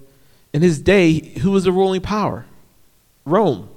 in 0.52 0.62
his 0.62 0.80
day, 0.80 1.20
who 1.38 1.52
was 1.52 1.64
the 1.64 1.72
ruling 1.72 2.00
power? 2.00 2.46
Rome, 3.24 3.68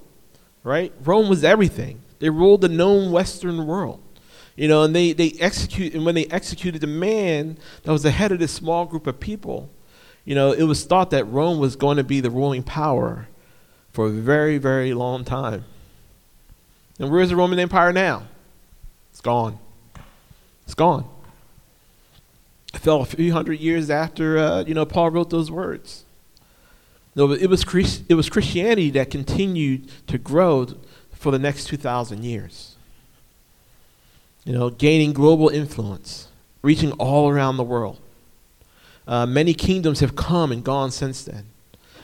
right? 0.63 0.91
Rome 1.03 1.29
was 1.29 1.43
everything. 1.43 2.01
They 2.19 2.29
ruled 2.29 2.61
the 2.61 2.69
known 2.69 3.11
Western 3.11 3.67
world. 3.67 4.01
You 4.55 4.67
know, 4.67 4.83
and 4.83 4.95
they, 4.95 5.13
they 5.13 5.33
execute 5.39 5.93
and 5.95 6.05
when 6.05 6.15
they 6.15 6.25
executed 6.27 6.81
the 6.81 6.87
man 6.87 7.57
that 7.83 7.91
was 7.91 8.03
the 8.03 8.11
head 8.11 8.31
of 8.31 8.39
this 8.39 8.51
small 8.51 8.85
group 8.85 9.07
of 9.07 9.19
people, 9.19 9.69
you 10.25 10.35
know, 10.35 10.51
it 10.51 10.63
was 10.63 10.85
thought 10.85 11.09
that 11.09 11.25
Rome 11.25 11.59
was 11.59 11.75
going 11.75 11.97
to 11.97 12.03
be 12.03 12.19
the 12.19 12.29
ruling 12.29 12.61
power 12.61 13.27
for 13.93 14.07
a 14.07 14.09
very, 14.09 14.57
very 14.57 14.93
long 14.93 15.23
time. 15.23 15.63
And 16.99 17.11
where 17.11 17.21
is 17.21 17.29
the 17.29 17.35
Roman 17.35 17.59
Empire 17.59 17.93
now? 17.93 18.23
It's 19.11 19.21
gone. 19.21 19.59
It's 20.65 20.73
gone. 20.73 21.07
It 22.73 22.79
fell 22.79 23.01
a 23.01 23.05
few 23.05 23.31
hundred 23.31 23.59
years 23.59 23.89
after, 23.89 24.37
uh, 24.37 24.63
you 24.63 24.73
know, 24.73 24.85
Paul 24.85 25.11
wrote 25.11 25.29
those 25.29 25.51
words. 25.51 26.03
No, 27.15 27.27
but 27.27 27.39
it 27.39 27.47
was, 27.47 27.63
Christ, 27.63 28.03
it 28.09 28.15
was 28.15 28.29
Christianity 28.29 28.89
that 28.91 29.11
continued 29.11 29.89
to 30.07 30.17
grow 30.17 30.67
for 31.11 31.31
the 31.31 31.37
next 31.37 31.65
2,000 31.65 32.23
years. 32.23 32.75
You 34.45 34.53
know, 34.53 34.71
gaining 34.71 35.13
global 35.13 35.49
influence, 35.49 36.27
reaching 36.63 36.91
all 36.93 37.29
around 37.29 37.57
the 37.57 37.63
world. 37.63 37.99
Uh, 39.07 39.25
many 39.27 39.53
kingdoms 39.53 39.99
have 39.99 40.15
come 40.15 40.51
and 40.51 40.63
gone 40.63 40.89
since 40.89 41.23
then. 41.23 41.45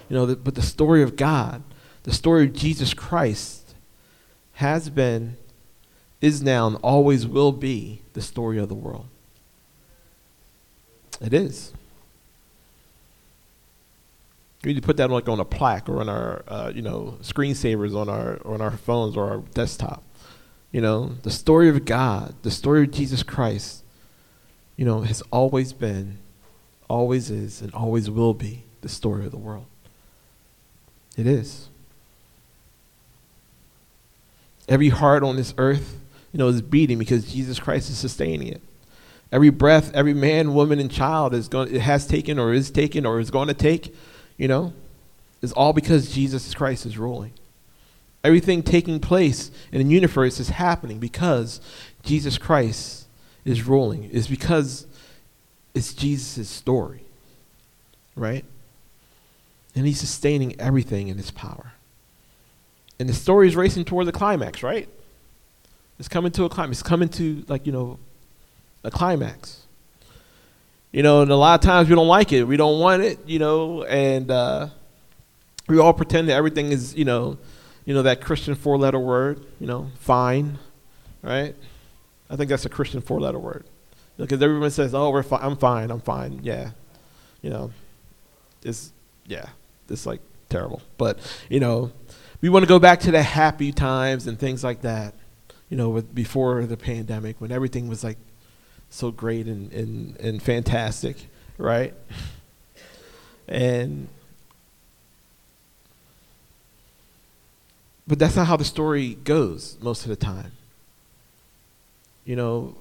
You 0.10 0.16
know, 0.16 0.26
the, 0.28 0.36
but 0.36 0.56
the 0.56 0.62
story 0.62 1.02
of 1.02 1.16
God, 1.16 1.64
the 2.04 2.14
story 2.14 2.46
of 2.46 2.54
Jesus 2.54 2.94
Christ, 2.94 3.76
has 4.54 4.90
been, 4.90 5.38
is 6.20 6.42
now, 6.42 6.68
and 6.68 6.76
always 6.78 7.26
will 7.26 7.54
be 7.54 8.02
the 8.12 8.22
story 8.22 8.58
of 8.58 8.68
the 8.68 8.76
world. 8.76 9.06
It 11.22 11.34
is. 11.34 11.72
We 14.64 14.74
need 14.74 14.82
to 14.82 14.86
put 14.86 14.98
that 14.98 15.10
like 15.10 15.30
on 15.30 15.40
a 15.40 15.46
plaque 15.46 15.88
or 15.88 16.02
on 16.02 16.10
our, 16.10 16.44
uh, 16.48 16.72
you 16.76 16.82
know, 16.82 17.18
screensavers 17.22 17.96
on 17.96 18.10
our 18.10 18.46
on 18.46 18.60
our 18.60 18.72
phones 18.72 19.16
or 19.16 19.30
our 19.30 19.38
desktop. 19.54 20.04
You 20.74 20.82
know, 20.82 21.16
the 21.24 21.32
story 21.32 21.70
of 21.70 21.86
God, 21.86 22.36
the 22.42 22.52
story 22.52 22.84
of 22.84 22.92
Jesus 22.92 23.24
Christ, 23.24 23.84
you 24.76 24.84
know, 24.84 25.02
has 25.02 25.22
always 25.32 25.72
been, 25.72 26.18
always 26.90 27.32
is, 27.32 27.62
and 27.62 27.74
always 27.74 28.10
will 28.10 28.34
be 28.34 28.64
the 28.82 28.90
story 28.90 29.26
of 29.26 29.32
the 29.32 29.38
world. 29.38 29.66
It 31.16 31.26
is. 31.26 31.69
Every 34.70 34.90
heart 34.90 35.24
on 35.24 35.36
this 35.36 35.54
earth, 35.58 36.00
you 36.32 36.38
know, 36.38 36.48
is 36.48 36.62
beating 36.62 36.98
because 36.98 37.30
Jesus 37.30 37.60
Christ 37.60 37.90
is 37.90 37.98
sustaining 37.98 38.48
it. 38.48 38.62
Every 39.32 39.50
breath, 39.50 39.92
every 39.94 40.14
man, 40.14 40.54
woman, 40.54 40.80
and 40.80 40.90
child 40.90 41.34
is 41.34 41.50
going, 41.50 41.76
it 41.76 41.82
has 41.82 42.08
taken 42.08 42.40
or 42.40 42.54
is 42.54 42.72
taken 42.72 43.06
or 43.06 43.20
is 43.20 43.30
going 43.30 43.48
to 43.48 43.54
take 43.54 43.94
you 44.40 44.48
know, 44.48 44.74
is 45.42 45.52
all 45.52 45.74
because 45.74 46.12
Jesus 46.12 46.56
Christ 46.56 46.88
is 46.88 46.98
ruling. 46.98 47.34
Everything 48.24 48.64
taking 48.64 49.00
place 49.00 49.52
in 49.72 49.86
the 49.86 49.94
universe 49.94 50.40
is 50.40 50.50
happening 50.50 50.98
because 50.98 51.62
Jesus 52.04 52.38
Christ 52.38 53.06
is 53.46 53.68
ruling. 53.68 54.10
It's 54.12 54.28
because 54.28 54.88
it's 55.76 55.94
Jesus' 55.94 56.50
story. 56.50 57.04
Right? 58.16 58.46
And 59.76 59.86
he's 59.86 60.00
sustaining 60.00 60.60
everything 60.60 61.10
in 61.10 61.18
his 61.18 61.32
power. 61.32 61.74
And 63.00 63.08
the 63.08 63.14
story 63.14 63.48
is 63.48 63.56
racing 63.56 63.86
toward 63.86 64.06
the 64.06 64.12
climax, 64.12 64.62
right? 64.62 64.90
It's 65.98 66.10
coming 66.10 66.32
to 66.34 66.44
a 66.46 66.50
climax. 66.50 66.80
It's 66.80 66.88
coming 66.88 67.10
to 67.10 67.44
like, 67.48 67.66
you 67.66 67.72
know, 67.72 68.00
a 68.84 68.92
climax. 68.92 69.66
You 70.92 71.04
know, 71.04 71.22
and 71.22 71.32
a 71.32 71.36
lot 71.36 71.60
of 71.60 71.66
times 71.66 71.88
we 71.88 71.96
don't 71.96 72.08
like 72.08 72.34
it. 72.34 72.44
We 72.44 72.58
don't 72.58 72.80
want 72.80 73.04
it, 73.04 73.20
you 73.28 73.38
know, 73.38 73.84
and 73.84 74.30
uh, 74.32 74.70
we 75.68 75.78
all 75.80 75.94
pretend 75.94 76.30
that 76.30 76.34
everything 76.34 76.72
is, 76.72 76.96
you 76.96 77.06
know, 77.06 77.38
you 77.86 77.94
know 77.94 78.04
that 78.04 78.22
Christian 78.22 78.56
four-letter 78.56 79.00
word, 79.00 79.44
you 79.60 79.68
know, 79.68 79.90
fine, 80.00 80.58
right? 81.22 81.56
I 82.30 82.36
think 82.36 82.50
that's 82.50 82.66
a 82.66 82.70
Christian 82.70 83.02
four-letter 83.02 83.40
word 83.40 83.66
because 84.18 84.42
everyone 84.42 84.72
says, 84.72 84.94
"Oh, 84.94 85.10
we're 85.10 85.24
I'm 85.32 85.58
fine, 85.58 85.90
I'm 85.92 86.02
fine." 86.02 86.42
Yeah, 86.44 86.72
you 87.42 87.50
know, 87.50 87.72
it's 88.64 88.92
yeah, 89.26 89.48
it's 89.90 90.06
like 90.06 90.22
terrible, 90.50 90.82
but 90.98 91.20
you 91.50 91.60
know, 91.60 91.92
We 92.42 92.50
want 92.50 92.64
to 92.64 92.68
go 92.70 92.80
back 92.80 93.02
to 93.02 93.12
the 93.12 93.22
happy 93.22 93.72
times 93.72 94.28
and 94.28 94.40
things 94.40 94.64
like 94.64 94.82
that, 94.82 95.14
you 95.70 95.76
know, 95.76 95.90
with, 95.90 96.16
before 96.16 96.66
the 96.66 96.78
pandemic 96.78 97.42
when 97.42 97.52
everything 97.52 97.88
was 97.90 98.04
like 98.04 98.18
so 98.90 99.12
great 99.12 99.46
and, 99.48 99.72
and, 99.74 100.18
and 100.20 100.42
fantastic, 100.42 101.28
right? 101.58 101.94
And 103.48 104.08
but 108.08 108.18
that's 108.18 108.36
not 108.36 108.48
how 108.48 108.58
the 108.58 108.66
story 108.66 109.16
goes 109.16 109.78
most 109.82 110.04
of 110.04 110.10
the 110.10 110.16
time. 110.16 110.52
You 112.26 112.36
know, 112.36 112.76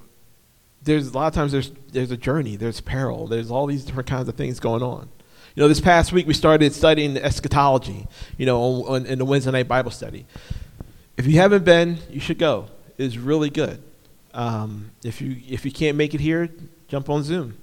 there's 0.83 1.09
a 1.09 1.13
lot 1.13 1.27
of 1.27 1.35
times 1.35 1.53
there's 1.53 1.71
there's 1.93 2.11
a 2.11 2.17
journey, 2.17 2.57
there's 2.57 2.81
peril, 2.81 3.27
there's 3.27 3.51
all 3.51 3.67
these 3.67 3.85
different 3.85 4.09
kinds 4.09 4.29
of 4.29 4.37
things 4.37 4.61
going 4.61 4.83
on. 4.83 5.09
You 5.59 5.65
know, 5.65 5.69
this 5.69 5.81
past 5.81 6.13
week 6.13 6.29
we 6.29 6.35
started 6.35 6.73
studying 6.73 7.17
eschatology, 7.17 8.07
you 8.37 8.47
know, 8.47 8.63
on, 8.63 8.95
on, 8.95 9.07
in 9.07 9.19
the 9.19 9.25
Wednesday 9.25 9.51
night 9.51 9.67
Bible 9.67 9.91
study. 9.91 10.25
If 11.17 11.27
you 11.27 11.41
haven't 11.41 11.65
been, 11.65 11.99
you 12.09 12.21
should 12.21 12.39
go. 12.39 12.69
It's 12.97 13.17
really 13.17 13.51
good. 13.51 13.83
Um, 14.33 14.93
if 15.03 15.21
you 15.21 15.35
if 15.49 15.65
you 15.65 15.73
can't 15.73 15.97
make 15.97 16.15
it 16.15 16.21
here, 16.21 16.49
jump 16.87 17.11
on 17.11 17.25
Zoom. 17.25 17.59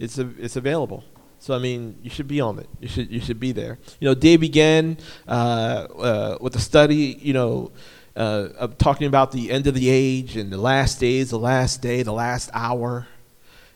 It's 0.00 0.18
a, 0.18 0.28
it's 0.40 0.56
available. 0.56 1.04
So 1.38 1.54
I 1.54 1.60
mean, 1.60 1.96
you 2.02 2.10
should 2.10 2.26
be 2.26 2.40
on 2.40 2.58
it. 2.58 2.68
You 2.80 2.88
should 2.88 3.12
you 3.12 3.20
should 3.20 3.38
be 3.38 3.52
there. 3.52 3.78
You 4.00 4.08
know, 4.08 4.14
day 4.16 4.36
began 4.36 4.96
uh, 5.28 5.30
uh, 5.30 6.38
with 6.40 6.56
a 6.56 6.60
study. 6.60 7.16
You 7.22 7.32
know, 7.32 7.70
uh, 8.16 8.48
of 8.58 8.76
talking 8.76 9.06
about 9.06 9.30
the 9.30 9.52
end 9.52 9.68
of 9.68 9.74
the 9.74 9.88
age 9.88 10.36
and 10.36 10.52
the 10.52 10.58
last 10.58 10.98
days, 10.98 11.30
the 11.30 11.38
last 11.38 11.80
day, 11.80 12.02
the 12.02 12.12
last 12.12 12.50
hour, 12.52 13.06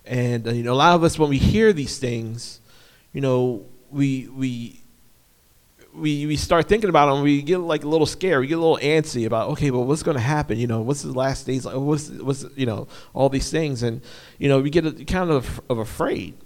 and 0.05 0.49
uh, 0.49 0.51
you 0.51 0.65
know, 0.65 0.73
a 0.73 0.75
lot 0.75 0.97
of 0.97 1.05
us 1.05 1.21
when 1.21 1.31
we 1.31 1.39
hear 1.39 1.73
these 1.73 1.99
things, 1.99 2.60
you 3.13 3.21
know, 3.21 3.67
we 3.91 4.29
we 4.29 4.81
we 5.95 6.27
we 6.27 6.37
start 6.37 6.69
thinking 6.69 6.91
about 6.91 7.13
them. 7.13 7.23
We 7.23 7.43
get 7.43 7.59
like 7.59 7.85
a 7.85 7.89
little 7.89 8.07
scared. 8.07 8.41
We 8.41 8.47
get 8.47 8.59
a 8.59 8.61
little 8.61 8.79
antsy 8.79 9.27
about 9.27 9.51
okay, 9.51 9.71
well, 9.71 9.85
what's 9.85 10.03
going 10.03 10.17
to 10.17 10.23
happen? 10.23 10.59
You 10.59 10.67
know, 10.67 10.81
what's 10.81 11.03
the 11.03 11.13
last 11.13 11.47
days? 11.47 11.65
Like? 11.65 11.77
What's 11.77 12.11
what's 12.11 12.45
you 12.57 12.67
know 12.67 12.89
all 13.13 13.29
these 13.29 13.51
things, 13.51 13.83
and 13.83 14.01
you 14.39 14.49
know, 14.49 14.61
we 14.61 14.71
get 14.71 14.87
a, 14.87 14.93
kind 15.05 15.31
of 15.31 15.61
of 15.69 15.79
afraid. 15.79 16.37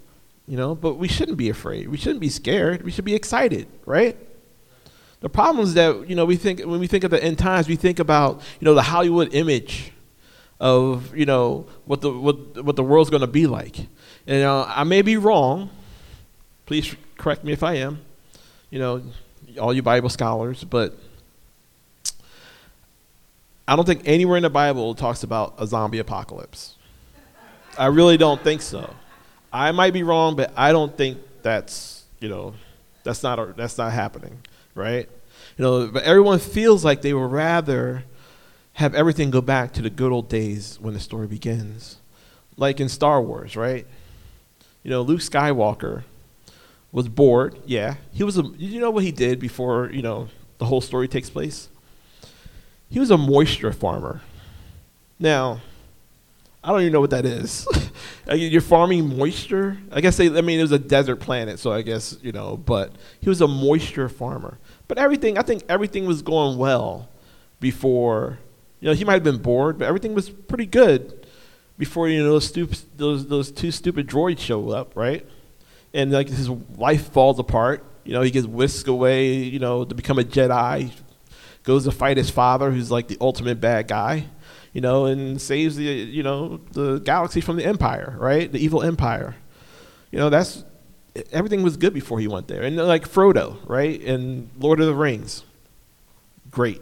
You 0.47 0.57
know, 0.57 0.75
but 0.75 0.95
we 0.95 1.07
shouldn't 1.07 1.37
be 1.37 1.49
afraid. 1.49 1.89
We 1.89 1.97
shouldn't 1.97 2.19
be 2.19 2.29
scared. 2.29 2.83
We 2.83 2.91
should 2.91 3.05
be 3.05 3.15
excited, 3.15 3.67
right? 3.85 4.15
The 5.21 5.29
problem 5.29 5.63
is 5.63 5.73
that 5.73 6.07
you 6.07 6.15
know 6.15 6.25
we 6.25 6.35
think 6.35 6.59
when 6.61 6.79
we 6.79 6.87
think 6.87 7.03
of 7.03 7.11
the 7.11 7.23
end 7.23 7.39
times, 7.39 7.67
we 7.67 7.75
think 7.75 7.99
about 7.99 8.41
you 8.59 8.65
know 8.65 8.73
the 8.73 8.83
Hollywood 8.83 9.33
image 9.33 9.91
of 10.59 11.15
you 11.15 11.25
know 11.25 11.67
what 11.85 12.01
the 12.01 12.11
what 12.11 12.63
what 12.63 12.75
the 12.75 12.83
world's 12.83 13.09
going 13.09 13.21
to 13.21 13.27
be 13.27 13.47
like. 13.47 13.87
And 14.27 14.43
uh, 14.43 14.65
I 14.67 14.83
may 14.83 15.01
be 15.01 15.17
wrong. 15.17 15.69
Please 16.65 16.95
correct 17.17 17.43
me 17.43 17.53
if 17.53 17.63
I 17.63 17.75
am. 17.75 18.01
You 18.69 18.79
know, 18.79 19.01
all 19.59 19.73
you 19.73 19.81
Bible 19.81 20.09
scholars, 20.09 20.63
but 20.63 20.97
I 23.67 23.75
don't 23.75 23.85
think 23.85 24.01
anywhere 24.05 24.37
in 24.37 24.43
the 24.43 24.49
Bible 24.49 24.95
talks 24.95 25.23
about 25.23 25.55
a 25.57 25.67
zombie 25.67 25.99
apocalypse. 25.99 26.75
I 27.77 27.87
really 27.87 28.17
don't 28.17 28.41
think 28.41 28.61
so. 28.61 28.93
I 29.51 29.71
might 29.71 29.93
be 29.93 30.03
wrong, 30.03 30.35
but 30.35 30.51
I 30.55 30.71
don't 30.71 30.95
think 30.95 31.17
that's 31.41 32.03
you 32.19 32.29
know 32.29 32.53
that's 33.03 33.21
not 33.21 33.39
a, 33.39 33.53
that's 33.55 33.77
not 33.77 33.91
happening 33.91 34.39
right? 34.75 35.09
You 35.57 35.63
know, 35.63 35.87
but 35.87 36.03
everyone 36.03 36.39
feels 36.39 36.85
like 36.85 37.01
they 37.01 37.13
would 37.13 37.31
rather 37.31 38.03
have 38.73 38.93
everything 38.93 39.31
go 39.31 39.41
back 39.41 39.71
to 39.73 39.81
the 39.81 39.89
good 39.89 40.11
old 40.11 40.29
days 40.29 40.77
when 40.81 40.93
the 40.93 40.99
story 40.99 41.27
begins. 41.27 41.97
Like 42.57 42.79
in 42.79 42.89
Star 42.89 43.21
Wars, 43.21 43.55
right? 43.55 43.87
You 44.83 44.91
know, 44.91 45.01
Luke 45.01 45.21
Skywalker 45.21 46.03
was 46.95 47.09
bored. 47.09 47.59
Yeah, 47.65 47.95
he 48.13 48.23
was 48.23 48.37
a. 48.37 48.43
You 48.57 48.79
know 48.79 48.89
what 48.89 49.03
he 49.03 49.11
did 49.11 49.37
before 49.37 49.91
you 49.91 50.01
know 50.01 50.29
the 50.59 50.65
whole 50.65 50.79
story 50.79 51.09
takes 51.09 51.29
place? 51.29 51.67
He 52.89 52.99
was 52.99 53.11
a 53.11 53.17
moisture 53.17 53.73
farmer. 53.73 54.21
Now, 55.19 55.59
I 56.63 56.69
don't 56.69 56.81
even 56.81 56.93
know 56.93 57.01
what 57.01 57.09
that 57.09 57.25
is. 57.25 57.67
You're 58.33 58.61
farming 58.61 59.17
moisture. 59.17 59.77
I 59.91 59.99
guess 59.99 60.15
they. 60.15 60.27
I 60.27 60.39
mean, 60.39 60.57
it 60.57 60.61
was 60.61 60.71
a 60.71 60.79
desert 60.79 61.17
planet, 61.17 61.59
so 61.59 61.73
I 61.73 61.81
guess 61.81 62.17
you 62.21 62.31
know. 62.31 62.55
But 62.55 62.93
he 63.19 63.27
was 63.27 63.41
a 63.41 63.47
moisture 63.47 64.07
farmer. 64.07 64.57
But 64.87 64.97
everything, 64.97 65.37
I 65.37 65.41
think 65.41 65.63
everything 65.67 66.05
was 66.05 66.21
going 66.21 66.57
well 66.57 67.09
before. 67.59 68.39
You 68.79 68.87
know, 68.87 68.95
he 68.95 69.03
might 69.03 69.15
have 69.15 69.23
been 69.23 69.41
bored, 69.41 69.79
but 69.79 69.85
everything 69.89 70.13
was 70.13 70.29
pretty 70.29 70.65
good 70.65 71.27
before 71.77 72.07
you 72.07 72.23
know 72.23 72.29
those, 72.29 72.49
stup- 72.49 72.85
those 72.95 73.27
those 73.27 73.51
two 73.51 73.71
stupid 73.71 74.07
droids 74.07 74.39
show 74.39 74.69
up, 74.69 74.95
right? 74.95 75.25
And 75.95 76.11
like 76.11 76.29
his 76.29 76.49
life 76.49 77.11
falls 77.11 77.39
apart. 77.39 77.83
You 78.03 78.13
know, 78.13 78.21
he 78.21 78.29
gets 78.29 78.45
whisked 78.45 78.87
away. 78.87 79.33
You 79.33 79.57
know, 79.57 79.83
to 79.83 79.95
become 79.95 80.19
a 80.19 80.23
Jedi. 80.23 80.91
Goes 81.63 81.85
to 81.85 81.91
fight 81.91 82.17
his 82.17 82.29
father, 82.29 82.69
who's 82.69 82.91
like 82.91 83.07
the 83.07 83.17
ultimate 83.19 83.59
bad 83.59 83.87
guy. 83.87 84.27
You 84.73 84.81
know, 84.81 85.05
and 85.05 85.41
saves 85.41 85.77
the 85.77 85.83
you 85.83 86.21
know 86.21 86.59
the 86.73 86.99
galaxy 86.99 87.41
from 87.41 87.55
the 87.55 87.65
Empire, 87.65 88.15
right? 88.19 88.51
The 88.51 88.59
evil 88.59 88.83
Empire. 88.83 89.35
You 90.11 90.19
know, 90.19 90.29
that's 90.29 90.63
everything 91.31 91.63
was 91.63 91.77
good 91.77 91.93
before 91.93 92.19
he 92.19 92.27
went 92.27 92.47
there. 92.47 92.61
And 92.61 92.75
like 92.75 93.09
Frodo, 93.09 93.57
right? 93.67 93.99
And 94.01 94.49
Lord 94.59 94.79
of 94.79 94.85
the 94.85 94.93
Rings, 94.93 95.43
great. 96.51 96.81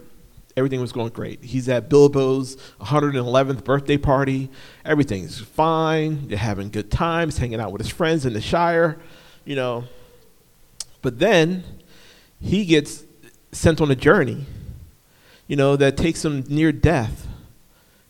Everything 0.56 0.80
was 0.80 0.92
going 0.92 1.08
great. 1.08 1.42
He's 1.42 1.68
at 1.68 1.88
Bilbo's 1.88 2.56
111th 2.80 3.64
birthday 3.64 3.96
party. 3.96 4.50
Everything's 4.84 5.40
fine. 5.40 6.28
They're 6.28 6.38
having 6.38 6.70
good 6.70 6.90
times, 6.90 7.38
hanging 7.38 7.60
out 7.60 7.72
with 7.72 7.80
his 7.80 7.90
friends 7.90 8.24
in 8.24 8.32
the 8.34 8.40
Shire, 8.40 8.98
you 9.44 9.56
know. 9.56 9.84
But 11.02 11.18
then 11.18 11.64
he 12.40 12.64
gets 12.64 13.04
sent 13.52 13.80
on 13.80 13.90
a 13.90 13.96
journey, 13.96 14.46
you 15.48 15.56
know, 15.56 15.76
that 15.76 15.96
takes 15.96 16.24
him 16.24 16.44
near 16.48 16.70
death, 16.70 17.26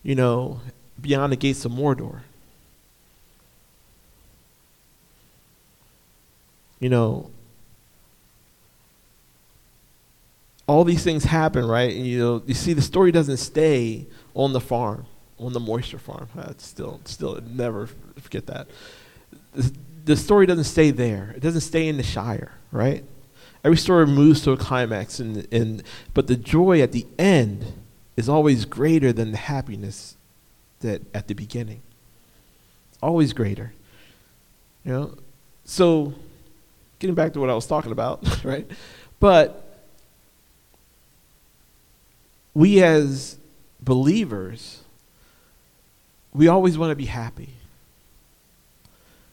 you 0.03 0.15
know, 0.15 0.61
beyond 1.01 1.33
the 1.33 1.37
gates 1.37 1.65
of 1.65 1.73
Mordor. 1.73 2.21
you 6.85 6.91
know, 6.91 7.31
all 10.67 10.85
these 10.85 11.05
things 11.05 11.25
happen, 11.25 11.67
right? 11.67 11.95
And 11.95 12.07
you 12.07 12.19
know, 12.19 12.43
you 12.47 12.55
see, 12.55 12.73
the 12.73 12.83
story 12.83 13.13
doesn't 13.13 13.37
stay 13.37 14.07
on 14.35 14.53
the 14.53 14.61
farm, 14.61 15.07
on 15.39 15.53
the 15.53 15.61
moisture 15.61 15.99
farm. 15.99 16.29
Uh, 16.37 16.47
That's 16.47 16.67
still, 16.67 17.01
still, 17.05 17.41
never 17.47 17.89
forget 18.21 18.47
that. 18.47 18.69
The 20.05 20.17
story 20.17 20.47
doesn't 20.47 20.65
stay 20.65 20.91
there. 20.91 21.33
It 21.37 21.41
doesn't 21.41 21.63
stay 21.63 21.89
in 21.89 21.97
the 21.97 22.03
Shire, 22.03 22.53
right? 22.73 23.05
Every 23.63 23.79
story 23.79 24.07
moves 24.07 24.43
to 24.43 24.53
a 24.53 24.57
climax, 24.57 25.19
and, 25.21 25.47
and 25.53 25.83
but 26.13 26.27
the 26.27 26.37
joy 26.37 26.83
at 26.83 26.93
the 26.93 27.07
end 27.19 27.73
is 28.17 28.29
always 28.29 28.65
greater 28.65 29.13
than 29.13 29.33
the 29.33 29.39
happiness 29.39 30.17
that 30.81 31.03
at 31.15 31.29
the 31.29 31.35
beginning. 31.35 31.81
Always 33.03 33.33
greater. 33.33 33.73
You 34.85 34.93
know, 34.93 35.15
so 35.65 36.13
getting 36.99 37.15
back 37.15 37.33
to 37.33 37.41
what 37.41 37.49
I 37.49 37.55
was 37.55 37.67
talking 37.67 37.93
about, 37.93 38.45
right? 38.45 38.71
But 39.19 39.64
we 42.55 42.83
as 42.83 43.37
believers, 43.81 44.81
we 46.33 46.49
always 46.49 46.79
want 46.79 46.91
to 46.91 46.97
be 46.97 47.07
happy. 47.07 47.51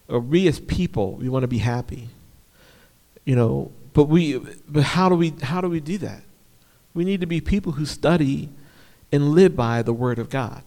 Or 0.08 0.20
we 0.20 0.46
as 0.48 0.60
people, 0.60 1.14
we 1.14 1.28
want 1.28 1.44
to 1.44 1.48
be 1.48 1.58
happy. 1.58 2.08
You 3.24 3.36
know, 3.36 3.70
but 3.94 4.04
we 4.04 4.38
but 4.68 4.82
how 4.82 5.08
do 5.08 5.14
we 5.14 5.30
how 5.42 5.60
do 5.60 5.68
we 5.68 5.80
do 5.80 5.98
that? 5.98 6.22
We 6.94 7.04
need 7.04 7.20
to 7.20 7.26
be 7.26 7.40
people 7.40 7.72
who 7.72 7.86
study 7.86 8.50
and 9.12 9.30
live 9.30 9.54
by 9.56 9.82
the 9.82 9.92
word 9.92 10.18
of 10.18 10.28
God. 10.28 10.62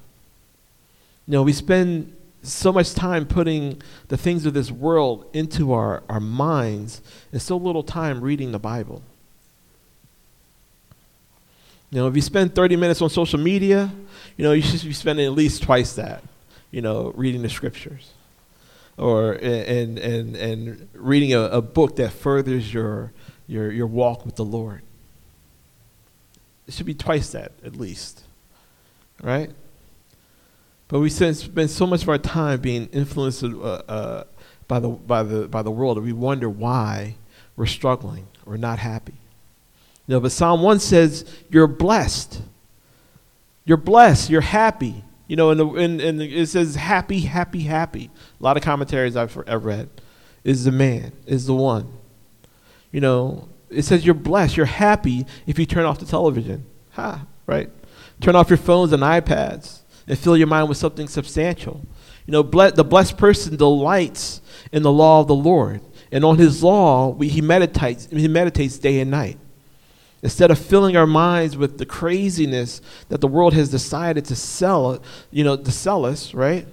You 1.27 1.33
know, 1.33 1.43
we 1.43 1.53
spend 1.53 2.15
so 2.43 2.71
much 2.71 2.93
time 2.93 3.25
putting 3.25 3.81
the 4.07 4.17
things 4.17 4.45
of 4.45 4.53
this 4.53 4.71
world 4.71 5.25
into 5.33 5.73
our, 5.73 6.03
our 6.07 6.19
minds 6.19 7.01
and 7.31 7.41
so 7.41 7.57
little 7.57 7.83
time 7.83 8.21
reading 8.21 8.51
the 8.51 8.59
Bible. 8.59 9.01
You 11.95 12.01
know, 12.01 12.07
if 12.07 12.15
you 12.17 12.21
spend 12.21 12.53
30 12.53 12.75
minutes 12.75 13.01
on 13.01 13.09
social 13.09 13.39
media, 13.39 13.89
you 14.35 14.43
know, 14.43 14.51
you 14.51 14.61
should 14.61 14.81
be 14.83 14.91
spending 14.91 15.25
at 15.25 15.31
least 15.31 15.63
twice 15.63 15.93
that, 15.93 16.25
you 16.69 16.81
know, 16.81 17.13
reading 17.15 17.41
the 17.41 17.47
scriptures 17.47 18.11
or 18.97 19.31
and 19.31 19.97
and 19.97 20.35
and 20.35 20.89
reading 20.91 21.33
a, 21.33 21.43
a 21.43 21.61
book 21.61 21.95
that 21.95 22.11
furthers 22.11 22.73
your 22.73 23.13
your 23.47 23.71
your 23.71 23.87
walk 23.87 24.25
with 24.25 24.35
the 24.35 24.43
Lord. 24.43 24.81
It 26.67 26.73
should 26.73 26.85
be 26.85 26.95
twice 26.95 27.29
that 27.29 27.53
at 27.63 27.77
least. 27.77 28.23
Right? 29.23 29.51
But 30.89 30.99
we 30.99 31.09
spend 31.09 31.69
so 31.69 31.87
much 31.87 32.03
of 32.03 32.09
our 32.09 32.17
time 32.17 32.59
being 32.59 32.87
influenced 32.87 33.41
uh, 33.41 33.47
uh, 33.47 34.23
by, 34.67 34.81
the, 34.81 34.89
by, 34.89 35.23
the, 35.23 35.47
by 35.47 35.61
the 35.61 35.71
world 35.71 35.95
that 35.95 36.01
we 36.01 36.11
wonder 36.11 36.49
why 36.49 37.15
we're 37.55 37.65
struggling 37.65 38.27
or 38.45 38.57
not 38.57 38.79
happy. 38.79 39.15
You 40.07 40.15
know, 40.15 40.19
but 40.19 40.31
Psalm 40.31 40.61
1 40.61 40.79
says, 40.79 41.25
You're 41.49 41.67
blessed. 41.67 42.41
You're 43.65 43.77
blessed. 43.77 44.29
You're 44.29 44.41
happy. 44.41 45.03
You 45.27 45.35
know, 45.35 45.49
and, 45.49 45.59
the, 45.59 45.67
and, 45.67 46.01
and 46.01 46.21
it 46.21 46.47
says, 46.47 46.75
Happy, 46.75 47.21
happy, 47.21 47.61
happy. 47.61 48.11
A 48.39 48.43
lot 48.43 48.57
of 48.57 48.63
commentaries 48.63 49.15
I've, 49.15 49.37
I've 49.47 49.65
read. 49.65 49.89
Is 50.43 50.65
the 50.65 50.71
man, 50.71 51.11
is 51.25 51.47
the 51.47 51.55
one. 51.55 51.91
You 52.91 53.01
know, 53.01 53.49
it 53.69 53.83
says 53.83 54.05
you're 54.05 54.13
blessed, 54.13 54.57
you're 54.57 54.65
happy 54.67 55.25
if 55.47 55.57
you 55.57 55.65
turn 55.65 55.85
off 55.85 55.99
the 55.99 56.05
television. 56.05 56.65
Ha, 56.91 57.25
right? 57.47 57.69
Turn 58.21 58.35
off 58.35 58.49
your 58.49 58.57
phones 58.57 58.93
and 58.93 59.03
iPads 59.03 59.79
and 60.07 60.17
fill 60.17 60.37
your 60.37 60.47
mind 60.47 60.69
with 60.69 60.77
something 60.77 61.07
substantial. 61.07 61.81
You 62.25 62.31
know, 62.31 62.43
ble- 62.43 62.71
the 62.71 62.83
blessed 62.83 63.17
person 63.17 63.55
delights 63.55 64.41
in 64.71 64.83
the 64.83 64.91
law 64.91 65.21
of 65.21 65.27
the 65.27 65.35
Lord, 65.35 65.81
and 66.11 66.23
on 66.23 66.37
his 66.37 66.63
law 66.63 67.09
we, 67.09 67.27
he 67.27 67.41
meditates. 67.41 68.07
He 68.07 68.27
meditates 68.27 68.77
day 68.77 68.99
and 68.99 69.11
night. 69.11 69.37
Instead 70.25 70.49
of 70.49 70.57
filling 70.57 70.97
our 70.97 71.05
minds 71.05 71.55
with 71.55 71.77
the 71.77 71.85
craziness 71.85 72.81
that 73.09 73.21
the 73.21 73.27
world 73.27 73.53
has 73.53 73.69
decided 73.69 74.25
to 74.25 74.35
sell, 74.35 74.99
you 75.29 75.43
know, 75.43 75.55
to 75.55 75.71
sell 75.71 76.03
us, 76.03 76.33
right? 76.33 76.65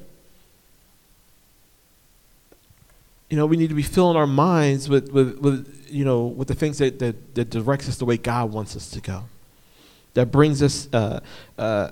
You 3.29 3.37
know, 3.37 3.45
we 3.45 3.59
need 3.59 3.69
to 3.69 3.75
be 3.75 3.83
filling 3.83 4.17
our 4.17 4.27
minds 4.27 4.89
with, 4.89 5.13
with, 5.13 5.37
with 5.41 5.87
you 5.91 6.03
know, 6.03 6.25
with 6.25 6.49
the 6.49 6.55
things 6.55 6.79
that, 6.79 6.99
that, 7.01 7.35
that 7.35 7.51
directs 7.51 7.91
us 7.91 7.99
the 7.99 8.07
way 8.07 8.17
God 8.17 8.51
wants 8.55 8.75
us 8.75 8.89
to 8.93 9.03
go. 9.03 9.25
That 10.15 10.31
brings 10.31 10.63
us, 10.63 10.89
uh, 10.95 11.21
uh, 11.59 11.91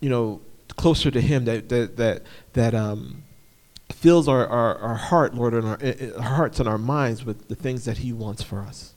you 0.00 0.08
know, 0.08 0.40
closer 0.78 1.10
to 1.10 1.20
Him. 1.20 1.44
That 1.44 1.68
that 1.68 1.98
that 1.98 2.22
that 2.54 2.74
um, 2.74 3.22
fills 3.92 4.28
our, 4.28 4.46
our, 4.46 4.78
our 4.78 4.94
heart, 4.94 5.34
Lord, 5.34 5.52
and 5.52 5.66
our, 5.66 5.78
our 6.16 6.36
hearts 6.36 6.58
and 6.58 6.66
our 6.66 6.78
minds 6.78 7.22
with 7.22 7.48
the 7.48 7.54
things 7.54 7.84
that 7.84 7.98
He 7.98 8.14
wants 8.14 8.42
for 8.42 8.60
us. 8.60 8.94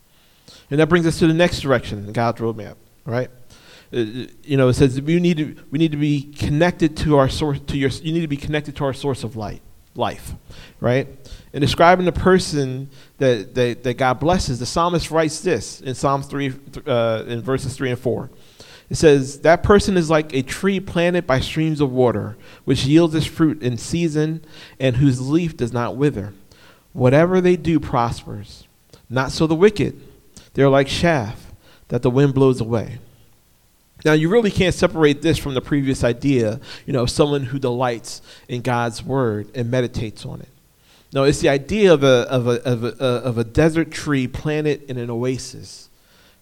And 0.70 0.80
that 0.80 0.88
brings 0.88 1.06
us 1.06 1.20
to 1.20 1.28
the 1.28 1.34
next 1.34 1.62
direction 1.62 2.12
God's 2.12 2.42
roadmap, 2.42 2.76
right? 3.06 3.30
Uh, 3.92 4.28
you 4.44 4.56
know, 4.56 4.68
it 4.68 4.74
says 4.74 5.02
we 5.02 5.20
need 5.20 5.38
to 5.38 5.56
we 5.72 5.80
need 5.80 5.92
to 5.92 5.98
be 5.98 6.22
connected 6.22 6.96
to 6.98 7.18
our 7.18 7.28
source 7.28 7.60
to 7.68 7.78
your 7.78 7.90
you 7.90 8.14
need 8.14 8.22
to 8.22 8.28
be 8.28 8.38
connected 8.38 8.76
to 8.76 8.86
our 8.86 8.94
source 8.94 9.24
of 9.24 9.36
light, 9.36 9.62
life, 9.96 10.34
right? 10.80 11.08
In 11.54 11.62
describing 11.62 12.06
the 12.06 12.12
person 12.12 12.90
that, 13.18 13.56
that, 13.56 13.84
that 13.84 13.96
God 13.96 14.20
blesses, 14.20 14.60
the 14.60 14.66
psalmist 14.68 15.10
writes 15.10 15.42
this 15.42 15.82
in 15.82 15.96
Psalms 15.96 16.28
three 16.28 16.54
uh, 16.86 17.24
in 17.28 17.42
verses 17.42 17.76
three 17.76 17.90
and 17.90 18.00
four. 18.00 18.30
It 18.90 18.98
says, 18.98 19.42
That 19.42 19.64
person 19.64 19.98
is 19.98 20.10
like 20.10 20.34
a 20.34 20.42
tree 20.42 20.80
planted 20.80 21.28
by 21.28 21.40
streams 21.40 21.80
of 21.82 21.92
water, 21.92 22.38
which 22.66 22.86
yields 22.86 23.14
its 23.16 23.26
fruit 23.26 23.62
in 23.62 23.78
season 23.78 24.44
and 24.80 24.98
whose 24.98 25.22
leaf 25.22 25.56
does 25.56 25.72
not 25.72 25.96
wither. 25.96 26.34
Whatever 26.94 27.40
they 27.40 27.56
do 27.56 27.80
prospers. 27.80 28.68
Not 29.10 29.32
so 29.32 29.48
the 29.48 29.56
wicked. 29.56 30.02
They're 30.60 30.68
like 30.68 30.88
chaff 30.88 31.54
that 31.88 32.02
the 32.02 32.10
wind 32.10 32.34
blows 32.34 32.60
away. 32.60 32.98
Now, 34.04 34.12
you 34.12 34.28
really 34.28 34.52
can't 34.52 34.76
separate 34.76 35.22
this 35.22 35.38
from 35.38 35.54
the 35.54 35.62
previous 35.62 36.04
idea, 36.04 36.60
you 36.86 36.92
know, 36.92 37.04
of 37.04 37.10
someone 37.10 37.44
who 37.44 37.60
delights 37.60 38.22
in 38.50 38.60
God's 38.60 39.02
word 39.02 39.48
and 39.56 39.72
meditates 39.72 40.26
on 40.26 40.42
it. 40.42 40.50
No, 41.14 41.24
it's 41.24 41.40
the 41.40 41.48
idea 41.48 41.94
of 41.94 42.04
a, 42.04 42.28
of 42.30 42.46
a, 42.46 42.62
of 42.70 42.84
a, 42.84 42.88
uh, 42.88 43.22
of 43.22 43.38
a 43.38 43.46
desert 43.46 43.90
tree 43.90 44.28
planted 44.28 44.84
in 44.90 44.98
an 44.98 45.10
oasis 45.10 45.86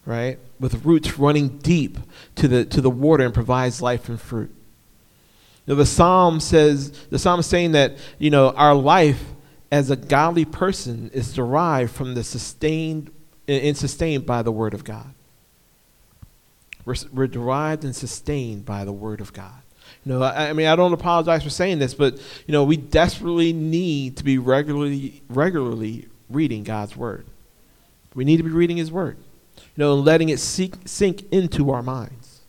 right? 0.04 0.40
With 0.60 0.84
roots 0.84 1.20
running 1.20 1.60
deep 1.60 2.00
to 2.38 2.48
the, 2.48 2.66
to 2.66 2.82
the 2.82 2.90
water 2.90 3.24
and 3.24 3.34
provides 3.36 3.84
life 3.84 4.10
and 4.10 4.20
fruit. 4.20 4.50
Now, 5.68 5.76
the 5.76 5.86
psalm 5.86 6.40
says, 6.40 6.92
the 7.10 7.20
psalm 7.20 7.42
is 7.42 7.46
saying 7.46 7.74
that, 7.74 7.98
you 8.18 8.32
know, 8.32 8.50
our 8.52 8.74
life 8.74 9.22
as 9.72 9.92
a 9.92 9.96
godly 9.96 10.46
person 10.46 11.12
is 11.14 11.36
derived 11.36 11.92
from 11.92 12.16
the 12.16 12.24
sustained 12.24 13.12
and 13.48 13.78
sustained 13.78 14.26
by 14.26 14.42
the 14.42 14.52
word 14.52 14.74
of 14.74 14.84
God. 14.84 15.14
We're, 16.86 16.96
we're 17.14 17.28
derived 17.28 17.84
and 17.84 17.96
sustained 17.96 18.66
by 18.66 18.86
the 18.86 18.94
word 18.94 19.22
of 19.22 19.34
God. 19.34 19.62
You 20.06 20.14
know, 20.14 20.24
I, 20.24 20.50
I 20.50 20.54
mean, 20.54 20.68
I 20.68 20.76
don't 20.76 20.94
apologize 20.94 21.44
for 21.44 21.50
saying 21.50 21.80
this, 21.80 21.94
but, 21.94 22.16
you 22.46 22.52
know, 22.52 22.64
we 22.64 22.78
desperately 22.78 23.54
need 23.54 24.18
to 24.18 24.24
be 24.24 24.38
regularly, 24.38 25.22
regularly 25.30 26.08
reading 26.30 26.64
God's 26.64 26.96
word. 26.96 27.26
We 28.16 28.26
need 28.26 28.38
to 28.38 28.44
be 28.44 28.52
reading 28.52 28.78
his 28.78 28.92
word 28.92 29.18
you 29.78 29.84
know, 29.84 29.94
and 29.94 30.06
letting 30.06 30.30
it 30.30 30.40
sink, 30.40 30.76
sink 30.86 31.32
into 31.32 31.70
our 31.70 31.84
minds. 31.84 32.42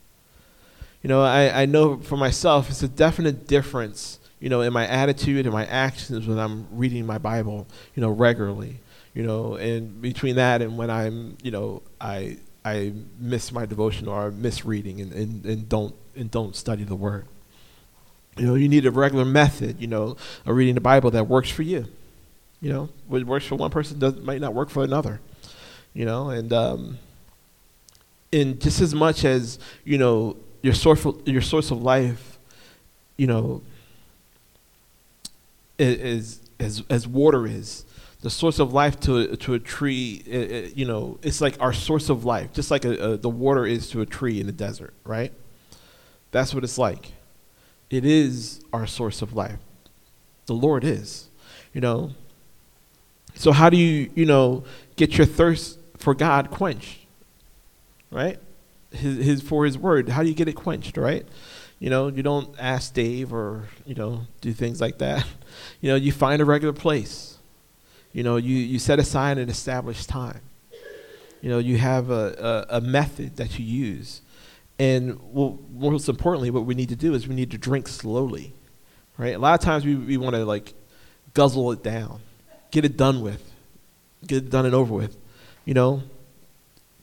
You 1.02 1.08
know, 1.08 1.22
I, 1.22 1.62
I 1.62 1.66
know 1.66 1.98
for 1.98 2.16
myself, 2.16 2.70
it's 2.70 2.82
a 2.82 2.88
definite 2.88 3.46
difference, 3.46 4.18
you 4.40 4.48
know, 4.48 4.62
in 4.62 4.72
my 4.72 4.86
attitude 4.86 5.44
and 5.44 5.52
my 5.52 5.66
actions 5.66 6.26
when 6.26 6.38
I'm 6.38 6.66
reading 6.72 7.04
my 7.06 7.18
Bible, 7.18 7.66
you 7.94 8.00
know, 8.00 8.10
regularly. 8.10 8.80
You 9.18 9.26
know, 9.26 9.56
and 9.56 10.00
between 10.00 10.36
that 10.36 10.62
and 10.62 10.78
when 10.78 10.90
I'm, 10.90 11.36
you 11.42 11.50
know, 11.50 11.82
I 12.00 12.36
I 12.64 12.92
miss 13.18 13.50
my 13.50 13.66
devotion 13.66 14.06
or 14.06 14.26
I 14.26 14.30
miss 14.30 14.64
reading 14.64 15.00
and, 15.00 15.12
and, 15.12 15.44
and 15.44 15.68
don't 15.68 15.92
and 16.14 16.30
don't 16.30 16.54
study 16.54 16.84
the 16.84 16.94
word. 16.94 17.26
You 18.36 18.46
know, 18.46 18.54
you 18.54 18.68
need 18.68 18.86
a 18.86 18.92
regular 18.92 19.24
method, 19.24 19.80
you 19.80 19.88
know, 19.88 20.16
of 20.46 20.54
reading 20.54 20.76
the 20.76 20.80
Bible 20.80 21.10
that 21.10 21.26
works 21.26 21.50
for 21.50 21.62
you. 21.62 21.88
You 22.60 22.72
know, 22.72 22.88
what 23.08 23.24
works 23.24 23.44
for 23.44 23.56
one 23.56 23.72
person 23.72 23.98
does 23.98 24.14
might 24.20 24.40
not 24.40 24.54
work 24.54 24.70
for 24.70 24.84
another. 24.84 25.20
You 25.94 26.04
know, 26.04 26.30
and 26.30 26.52
um, 26.52 26.98
in 28.30 28.60
just 28.60 28.80
as 28.80 28.94
much 28.94 29.24
as 29.24 29.58
you 29.82 29.98
know 29.98 30.36
your 30.62 30.74
source 30.74 31.04
of, 31.04 31.26
your 31.26 31.42
source 31.42 31.72
of 31.72 31.82
life, 31.82 32.38
you 33.16 33.26
know, 33.26 33.62
is 35.76 36.38
as 36.60 36.84
as 36.88 37.08
water 37.08 37.48
is 37.48 37.84
the 38.20 38.30
source 38.30 38.58
of 38.58 38.72
life 38.72 38.98
to 39.00 39.36
to 39.36 39.54
a 39.54 39.58
tree. 39.58 40.22
It, 40.26 40.50
it, 40.50 40.76
you 40.76 40.84
know, 40.84 41.18
it's 41.22 41.40
like 41.40 41.60
our 41.60 41.72
source 41.72 42.08
of 42.08 42.24
life, 42.24 42.52
just 42.52 42.70
like 42.70 42.84
a, 42.84 43.12
a, 43.12 43.16
the 43.16 43.28
water 43.28 43.66
is 43.66 43.90
to 43.90 44.00
a 44.00 44.06
tree 44.06 44.40
in 44.40 44.46
the 44.46 44.52
desert, 44.52 44.94
right? 45.04 45.32
That's 46.30 46.54
what 46.54 46.64
it's 46.64 46.78
like. 46.78 47.12
It 47.90 48.04
is 48.04 48.60
our 48.72 48.86
source 48.86 49.22
of 49.22 49.32
life. 49.32 49.58
The 50.46 50.54
Lord 50.54 50.84
is, 50.84 51.28
you 51.72 51.80
know. 51.80 52.12
So 53.34 53.52
how 53.52 53.70
do 53.70 53.76
you, 53.76 54.10
you 54.14 54.26
know, 54.26 54.64
get 54.96 55.16
your 55.16 55.26
thirst 55.26 55.78
for 55.96 56.12
God 56.12 56.50
quenched? 56.50 56.98
right? 58.10 58.38
His, 58.90 59.24
his 59.24 59.42
for 59.42 59.64
his 59.64 59.76
word. 59.76 60.08
How 60.08 60.22
do 60.22 60.28
you 60.28 60.34
get 60.34 60.48
it 60.48 60.54
quenched, 60.54 60.96
right? 60.96 61.26
You 61.78 61.90
know, 61.90 62.08
you 62.08 62.22
don't 62.22 62.54
ask 62.58 62.92
Dave 62.94 63.32
or 63.32 63.68
you 63.86 63.94
know 63.94 64.22
do 64.40 64.52
things 64.52 64.80
like 64.80 64.98
that. 64.98 65.26
You 65.80 65.88
know, 65.88 65.96
you 65.96 66.12
find 66.12 66.40
a 66.42 66.44
regular 66.44 66.74
place. 66.74 67.37
You 68.12 68.22
know, 68.22 68.36
you 68.36 68.56
you 68.56 68.78
set 68.78 68.98
aside 68.98 69.38
an 69.38 69.48
established 69.48 70.08
time. 70.08 70.40
You 71.40 71.50
know, 71.50 71.58
you 71.58 71.76
have 71.78 72.10
a, 72.10 72.66
a, 72.70 72.78
a 72.78 72.80
method 72.80 73.36
that 73.36 73.58
you 73.58 73.64
use. 73.64 74.22
And 74.78 75.20
well, 75.32 75.58
most 75.72 76.08
importantly, 76.08 76.50
what 76.50 76.64
we 76.64 76.74
need 76.74 76.88
to 76.88 76.96
do 76.96 77.14
is 77.14 77.28
we 77.28 77.34
need 77.34 77.50
to 77.50 77.58
drink 77.58 77.88
slowly, 77.88 78.52
right? 79.16 79.34
A 79.34 79.38
lot 79.38 79.58
of 79.58 79.64
times 79.64 79.84
we, 79.84 79.94
we 79.94 80.16
want 80.16 80.34
to 80.36 80.44
like 80.44 80.74
guzzle 81.34 81.72
it 81.72 81.82
down, 81.82 82.20
get 82.70 82.84
it 82.84 82.96
done 82.96 83.20
with, 83.20 83.52
get 84.26 84.38
it 84.44 84.50
done 84.50 84.66
and 84.66 84.74
over 84.74 84.94
with. 84.94 85.16
You 85.64 85.74
know, 85.74 86.02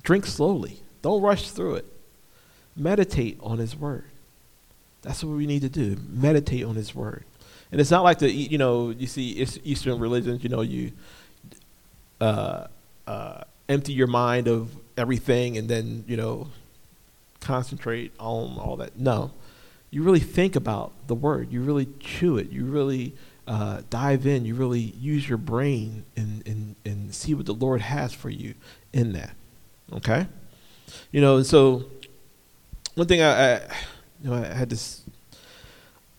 drink 0.03 0.25
slowly. 0.25 0.81
Don't 1.01 1.21
rush 1.21 1.51
through 1.51 1.75
it. 1.75 1.85
Meditate 2.75 3.37
on 3.41 3.59
His 3.59 3.75
Word. 3.75 4.05
That's 5.01 5.23
what 5.23 5.37
we 5.37 5.45
need 5.45 5.61
to 5.61 5.69
do. 5.69 5.97
Meditate 6.09 6.63
on 6.63 6.75
His 6.75 6.95
Word. 6.95 7.25
And 7.75 7.81
it's 7.81 7.91
not 7.91 8.05
like 8.05 8.19
the 8.19 8.31
you 8.31 8.57
know 8.57 8.91
you 8.91 9.05
see 9.05 9.45
Eastern 9.65 9.99
religions. 9.99 10.41
You 10.41 10.47
know 10.47 10.61
you 10.61 10.93
uh, 12.21 12.67
uh, 13.05 13.41
empty 13.67 13.91
your 13.91 14.07
mind 14.07 14.47
of 14.47 14.73
everything 14.95 15.57
and 15.57 15.67
then 15.67 16.05
you 16.07 16.15
know 16.15 16.47
concentrate 17.41 18.13
on 18.17 18.57
all 18.57 18.77
that. 18.77 18.97
No, 18.97 19.31
you 19.91 20.03
really 20.03 20.21
think 20.21 20.55
about 20.55 20.93
the 21.07 21.15
Word. 21.15 21.51
You 21.51 21.63
really 21.63 21.89
chew 21.99 22.37
it. 22.37 22.49
You 22.49 22.63
really 22.63 23.13
uh, 23.45 23.81
dive 23.89 24.25
in. 24.25 24.45
You 24.45 24.55
really 24.55 24.79
use 24.79 25.27
your 25.27 25.37
brain 25.37 26.05
and, 26.15 26.47
and 26.47 26.77
and 26.85 27.13
see 27.13 27.33
what 27.33 27.45
the 27.45 27.53
Lord 27.53 27.81
has 27.81 28.13
for 28.13 28.29
you 28.29 28.53
in 28.93 29.11
that. 29.11 29.35
Okay. 29.91 30.27
You 31.11 31.19
know, 31.19 31.43
so 31.43 31.83
one 32.93 33.07
thing 33.07 33.21
I, 33.21 33.55
I 33.55 33.61
you 34.23 34.29
know, 34.29 34.35
I 34.35 34.45
had 34.45 34.69
this. 34.69 35.01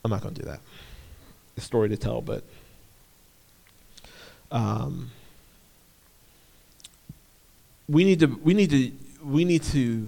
I'm 0.04 0.10
not 0.10 0.20
to 0.34 0.42
do 0.42 0.46
that. 0.48 0.60
Story 1.58 1.88
to 1.88 1.96
tell, 1.96 2.20
but 2.20 2.44
um, 4.52 5.10
we 7.88 8.04
need 8.04 8.20
to. 8.20 8.26
We 8.26 8.52
need 8.52 8.70
to. 8.70 8.92
We 9.24 9.44
need 9.44 9.62
to 9.64 10.06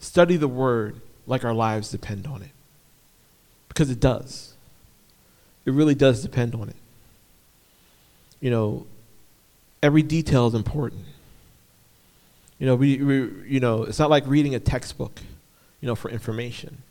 study 0.00 0.36
the 0.36 0.48
word 0.48 1.00
like 1.26 1.44
our 1.44 1.54
lives 1.54 1.90
depend 1.90 2.26
on 2.26 2.42
it, 2.42 2.50
because 3.68 3.88
it 3.88 4.00
does. 4.00 4.54
It 5.64 5.70
really 5.72 5.94
does 5.94 6.22
depend 6.22 6.56
on 6.56 6.68
it. 6.68 6.76
You 8.40 8.50
know, 8.50 8.86
every 9.80 10.02
detail 10.02 10.48
is 10.48 10.54
important. 10.54 11.04
You 12.58 12.66
know, 12.66 12.74
we, 12.74 12.96
we, 12.98 13.14
you 13.46 13.60
know, 13.60 13.84
it's 13.84 13.98
not 13.98 14.10
like 14.10 14.24
reading 14.26 14.54
a 14.54 14.60
textbook, 14.60 15.20
you 15.80 15.86
know, 15.86 15.94
for 15.94 16.10
information. 16.10 16.82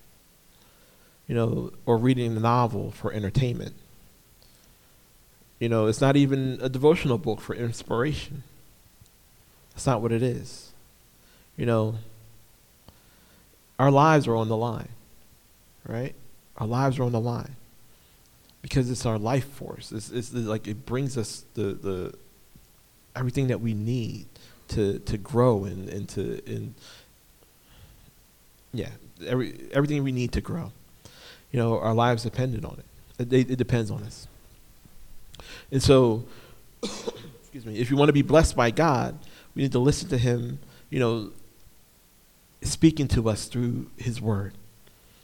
You 1.31 1.37
know, 1.37 1.71
or 1.85 1.95
reading 1.95 2.35
a 2.35 2.41
novel 2.41 2.91
for 2.91 3.13
entertainment. 3.13 3.73
You 5.59 5.69
know, 5.69 5.87
it's 5.87 6.01
not 6.01 6.17
even 6.17 6.59
a 6.61 6.67
devotional 6.67 7.17
book 7.17 7.39
for 7.39 7.55
inspiration. 7.55 8.43
That's 9.69 9.87
not 9.87 10.01
what 10.01 10.11
it 10.11 10.21
is. 10.21 10.73
You 11.55 11.65
know, 11.65 11.95
our 13.79 13.91
lives 13.91 14.27
are 14.27 14.35
on 14.35 14.49
the 14.49 14.57
line, 14.57 14.89
right? 15.87 16.15
Our 16.57 16.67
lives 16.67 16.99
are 16.99 17.03
on 17.03 17.13
the 17.13 17.21
line. 17.21 17.55
because 18.61 18.89
it's 18.91 19.05
our 19.05 19.17
life 19.17 19.45
force. 19.45 19.91
It's, 19.91 20.09
it's 20.09 20.33
like 20.33 20.67
it 20.67 20.85
brings 20.85 21.17
us 21.17 21.45
the, 21.55 21.73
the 21.73 22.13
everything 23.15 23.47
that 23.47 23.59
we 23.61 23.73
need 23.73 24.27
to, 24.69 24.99
to 24.99 25.17
grow 25.17 25.65
and, 25.65 25.89
and 25.89 26.09
to 26.09 26.41
and 26.45 26.73
yeah, 28.73 28.89
every, 29.25 29.67
everything 29.73 30.03
we 30.03 30.11
need 30.11 30.31
to 30.33 30.41
grow. 30.41 30.71
You 31.51 31.59
know, 31.59 31.79
our 31.79 31.93
lives 31.93 32.23
dependent 32.23 32.65
on 32.65 32.79
it. 32.79 33.33
It, 33.33 33.51
it 33.51 33.55
depends 33.57 33.91
on 33.91 34.03
us. 34.03 34.27
And 35.71 35.81
so, 35.81 36.23
excuse 36.83 37.65
me, 37.65 37.77
if 37.77 37.89
you 37.89 37.97
want 37.97 38.09
to 38.09 38.13
be 38.13 38.21
blessed 38.21 38.55
by 38.55 38.71
God, 38.71 39.17
we 39.55 39.63
need 39.63 39.71
to 39.73 39.79
listen 39.79 40.09
to 40.09 40.17
Him, 40.17 40.59
you 40.89 40.99
know, 40.99 41.31
speaking 42.61 43.07
to 43.09 43.29
us 43.29 43.45
through 43.45 43.89
His 43.97 44.21
Word. 44.21 44.53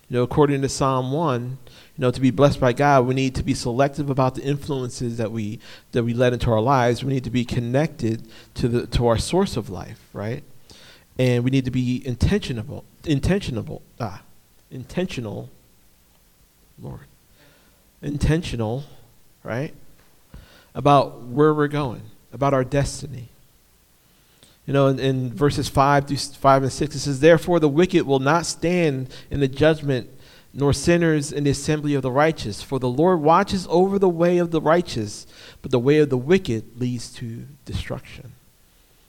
You 0.09 0.17
know, 0.17 0.23
according 0.23 0.61
to 0.61 0.69
Psalm 0.69 1.11
1, 1.11 1.57
you 1.67 1.77
know, 1.97 2.11
to 2.11 2.21
be 2.21 2.31
blessed 2.31 2.61
by 2.61 2.71
God, 2.71 3.05
we 3.05 3.13
need 3.13 3.35
to 3.35 3.43
be 3.43 3.53
selective 3.53 4.09
about 4.09 4.35
the 4.35 4.41
influences 4.41 5.17
that 5.17 5.33
we 5.33 5.59
that 5.91 6.03
we 6.03 6.13
let 6.13 6.31
into 6.31 6.49
our 6.49 6.61
lives. 6.61 7.03
We 7.03 7.11
need 7.11 7.25
to 7.25 7.29
be 7.29 7.43
connected 7.43 8.25
to 8.55 8.69
the 8.69 8.87
to 8.87 9.07
our 9.07 9.17
source 9.17 9.57
of 9.57 9.69
life, 9.69 9.99
right? 10.13 10.43
And 11.19 11.43
we 11.43 11.51
need 11.51 11.65
to 11.65 11.71
be 11.71 12.05
intentional 12.07 12.85
intentional 13.03 13.81
ah 13.99 14.21
intentional 14.71 15.49
Lord. 16.81 17.01
Intentional, 18.01 18.83
right? 19.43 19.73
About 20.75 21.21
where 21.21 21.53
we're 21.53 21.67
going, 21.67 22.01
about 22.31 22.53
our 22.53 22.63
destiny. 22.63 23.29
You 24.65 24.73
know, 24.73 24.87
in, 24.87 24.99
in, 24.99 25.33
verses 25.33 25.69
5 25.69 26.07
through 26.07 26.17
5 26.17 26.63
and 26.63 26.71
6, 26.71 26.95
it 26.95 26.99
says, 26.99 27.19
Therefore 27.21 27.59
the 27.59 27.69
wicked 27.69 28.05
will 28.05 28.19
not 28.19 28.45
stand 28.45 29.09
in 29.31 29.39
the 29.39 29.47
judgment, 29.47 30.09
nor 30.53 30.73
sinners 30.73 31.31
in 31.31 31.45
the 31.45 31.51
assembly 31.51 31.93
of 31.93 32.01
the 32.01 32.11
righteous. 32.11 32.61
For 32.61 32.77
the 32.77 32.89
Lord 32.89 33.21
watches 33.21 33.65
over 33.69 33.97
the 33.97 34.09
way 34.09 34.37
of 34.37 34.51
the 34.51 34.59
righteous, 34.59 35.25
but 35.61 35.71
the 35.71 35.79
way 35.79 35.99
of 35.99 36.09
the 36.09 36.17
wicked 36.17 36.79
leads 36.79 37.13
to 37.15 37.45
destruction. 37.63 38.33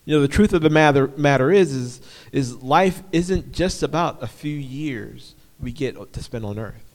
You 0.04 0.14
know, 0.14 0.22
the 0.22 0.28
truth 0.28 0.52
of 0.52 0.62
the 0.62 0.70
matter, 0.70 1.08
matter 1.16 1.50
is, 1.50 1.72
is, 1.74 2.00
is 2.32 2.62
life 2.62 3.02
isn't 3.12 3.52
just 3.52 3.82
about 3.82 4.22
a 4.22 4.26
few 4.26 4.56
years 4.56 5.34
we 5.60 5.72
get 5.72 6.12
to 6.12 6.22
spend 6.22 6.44
on 6.44 6.58
earth. 6.58 6.87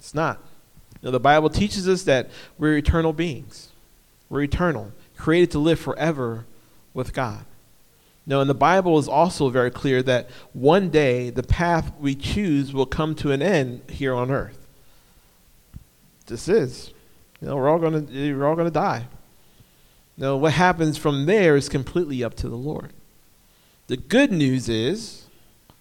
It's 0.00 0.14
not. 0.14 0.38
You 0.94 1.06
know, 1.06 1.10
the 1.12 1.20
Bible 1.20 1.50
teaches 1.50 1.86
us 1.86 2.02
that 2.04 2.30
we're 2.58 2.76
eternal 2.76 3.12
beings. 3.12 3.68
We're 4.28 4.42
eternal, 4.42 4.92
created 5.16 5.50
to 5.52 5.58
live 5.58 5.78
forever 5.78 6.46
with 6.94 7.12
God. 7.12 7.44
Now, 8.26 8.40
and 8.40 8.48
the 8.48 8.54
Bible 8.54 8.98
is 8.98 9.08
also 9.08 9.50
very 9.50 9.70
clear 9.70 10.02
that 10.02 10.30
one 10.52 10.90
day 10.90 11.30
the 11.30 11.42
path 11.42 11.92
we 11.98 12.14
choose 12.14 12.72
will 12.72 12.86
come 12.86 13.14
to 13.16 13.30
an 13.30 13.42
end 13.42 13.82
here 13.88 14.14
on 14.14 14.30
earth. 14.30 14.66
This 16.26 16.48
is. 16.48 16.92
You 17.40 17.48
know, 17.48 17.56
we're 17.56 17.68
all 17.68 17.78
gonna 17.78 18.04
we're 18.10 18.46
all 18.46 18.56
gonna 18.56 18.70
die. 18.70 19.06
Now, 20.16 20.36
what 20.36 20.52
happens 20.52 20.98
from 20.98 21.26
there 21.26 21.56
is 21.56 21.68
completely 21.68 22.22
up 22.22 22.34
to 22.36 22.48
the 22.48 22.56
Lord. 22.56 22.92
The 23.86 23.96
good 23.96 24.30
news 24.30 24.68
is, 24.68 25.26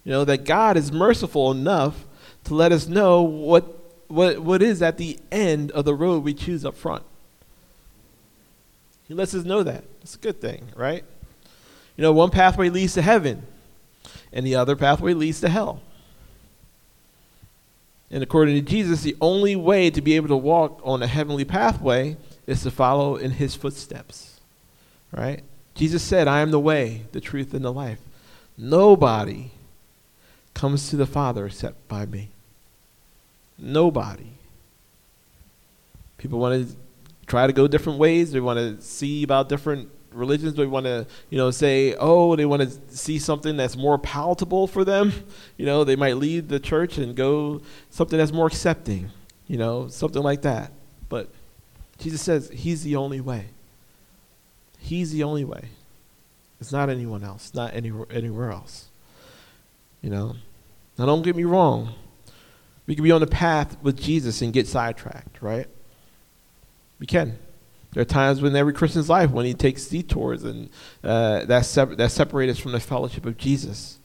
you 0.03 0.11
know, 0.11 0.26
that 0.26 0.45
God 0.45 0.78
is 0.78 0.91
merciful 0.91 1.51
enough 1.51 2.05
to 2.45 2.55
let 2.55 2.72
us 2.72 2.88
know 2.88 3.22
what 3.22 3.78
what 4.10 4.39
what 4.39 4.62
is 4.62 4.82
at 4.82 4.97
the 4.97 5.18
end 5.32 5.72
of 5.72 5.86
the 5.86 5.95
road 5.95 6.24
we 6.24 6.34
choose 6.34 6.66
up 6.66 6.76
front. 6.76 7.03
He 9.07 9.14
lets 9.14 9.34
us 9.34 9.45
know 9.45 9.64
that. 9.64 9.86
It's 10.01 10.16
a 10.16 10.20
good 10.20 10.41
thing, 10.41 10.68
right? 10.76 11.03
You 11.95 12.01
know, 12.01 12.12
one 12.12 12.30
pathway 12.30 12.70
leads 12.70 12.93
to 12.93 13.01
heaven, 13.01 13.43
and 14.32 14.45
the 14.45 14.55
other 14.55 14.76
pathway 14.76 15.14
leads 15.14 15.41
to 15.41 15.49
hell. 15.49 15.82
And 18.12 18.24
according 18.24 18.55
to 18.55 18.62
Jesus, 18.62 19.01
the 19.01 19.16
only 19.22 19.55
way 19.55 19.89
to 19.89 20.01
be 20.01 20.16
able 20.16 20.30
to 20.30 20.38
walk 20.38 20.82
on 20.84 21.03
a 21.03 21.07
heavenly 21.07 21.45
pathway 21.45 22.18
is 22.47 22.64
to 22.64 22.72
follow 22.72 23.16
in 23.16 23.32
his 23.32 23.55
footsteps. 23.55 24.39
Right? 25.12 25.43
Jesus 25.76 26.03
said, 26.03 26.28
I 26.28 26.41
am 26.41 26.51
the 26.51 26.60
way, 26.60 27.05
the 27.12 27.22
truth, 27.22 27.53
and 27.53 27.64
the 27.64 27.72
life. 27.72 27.99
Nobody 28.57 29.51
comes 30.53 30.89
to 30.89 30.95
the 30.95 31.05
Father 31.05 31.45
except 31.45 31.88
by 31.88 32.05
me. 32.05 32.30
Nobody. 33.60 34.32
People 36.18 36.39
want 36.39 36.68
to 36.68 36.76
try 37.28 37.47
to 37.47 37.53
go 37.53 37.68
different 37.68 37.99
ways. 37.99 38.32
They 38.32 38.39
want 38.39 38.57
to 38.57 38.82
see 38.82 39.24
about 39.24 39.49
different 39.49 39.89
religions. 40.12 40.55
They 40.55 40.66
want 40.66 40.86
to 40.86 41.05
you 41.30 41.38
know 41.38 41.51
say 41.51 41.95
oh 41.99 42.36
they 42.36 42.45
want 42.45 42.62
to 42.64 42.97
see 42.97 43.20
something 43.20 43.57
that's 43.57 43.76
more 43.76 43.97
palatable 43.97 44.68
for 44.68 44.84
them. 44.84 45.14
You 45.57 45.66
know 45.66 45.84
they 45.84 45.97
might 45.97 46.16
leave 46.16 46.47
the 46.47 46.60
church 46.60 46.97
and 46.97 47.14
go 47.18 47.62
something 47.89 48.18
that's 48.18 48.32
more 48.32 48.47
accepting 48.47 49.12
you 49.45 49.57
know 49.57 49.89
something 49.89 50.24
like 50.24 50.43
that. 50.43 50.72
But 51.10 51.30
jesus 51.97 52.22
says 52.22 52.49
he's 52.53 52.84
the 52.84 52.95
only 52.95 53.20
way. 53.20 53.47
He's 54.78 55.12
the 55.12 55.24
only 55.24 55.43
way. 55.43 55.66
It's 56.62 56.72
not 56.72 56.89
anyone 56.89 57.26
else 57.26 57.53
not 57.53 57.74
anywhere, 57.74 58.07
anywhere 58.10 58.51
else. 58.51 58.88
You 60.01 60.12
know? 60.12 60.36
Now 60.97 61.05
don't 61.05 61.24
get 61.24 61.36
me 61.36 61.43
wrong 61.43 61.93
we 62.89 62.95
can 62.95 63.03
be 63.05 63.11
on 63.11 63.21
the 63.21 63.27
path 63.27 63.77
with 63.81 63.97
jesus 63.97 64.41
and 64.41 64.51
get 64.51 64.67
sidetracked 64.67 65.41
right 65.41 65.67
we 66.99 67.05
can 67.05 67.39
there 67.93 68.01
are 68.01 68.05
times 68.05 68.41
when 68.41 68.55
every 68.55 68.73
Christian's 68.73 69.09
life 69.09 69.31
when 69.31 69.45
he 69.45 69.53
takes 69.53 69.87
detours 69.87 70.43
and 70.43 70.69
uh, 71.03 71.45
that, 71.45 71.95
that 71.97 72.11
separate 72.11 72.49
us 72.49 72.59
from 72.59 72.71
the 72.71 72.79
fellowship 72.79 73.25
of 73.25 73.37
Jesus. 73.37 73.99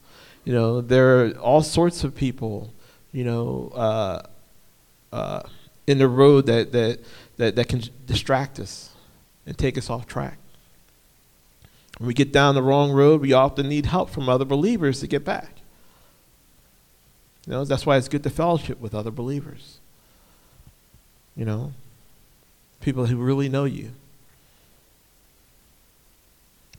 You 0.44 0.54
know, 0.54 0.80
there 0.80 1.20
are 1.20 1.30
all 1.32 1.62
sorts 1.62 2.04
of 2.04 2.14
people, 2.14 2.72
you 3.12 3.24
know, 3.24 3.70
uh, 3.74 4.22
uh, 5.12 5.42
in 5.86 5.98
the 5.98 6.08
road 6.08 6.46
that, 6.46 6.72
that, 6.72 7.00
that, 7.36 7.56
that 7.56 7.68
can 7.68 7.82
distract 8.06 8.58
us 8.58 8.90
and 9.46 9.56
take 9.56 9.76
us 9.76 9.90
off 9.90 10.06
track. 10.06 10.38
When 11.98 12.06
we 12.06 12.14
get 12.14 12.32
down 12.32 12.54
the 12.54 12.62
wrong 12.62 12.90
road, 12.90 13.20
we 13.20 13.32
often 13.34 13.68
need 13.68 13.86
help 13.86 14.10
from 14.10 14.28
other 14.28 14.46
believers 14.46 15.00
to 15.00 15.06
get 15.06 15.24
back. 15.24 15.53
You 17.46 17.52
know, 17.52 17.64
that's 17.64 17.84
why 17.84 17.96
it's 17.96 18.08
good 18.08 18.22
to 18.22 18.30
fellowship 18.30 18.80
with 18.80 18.94
other 18.94 19.10
believers. 19.10 19.78
You 21.36 21.44
know, 21.44 21.72
people 22.80 23.06
who 23.06 23.16
really 23.16 23.48
know 23.48 23.64
you. 23.64 23.90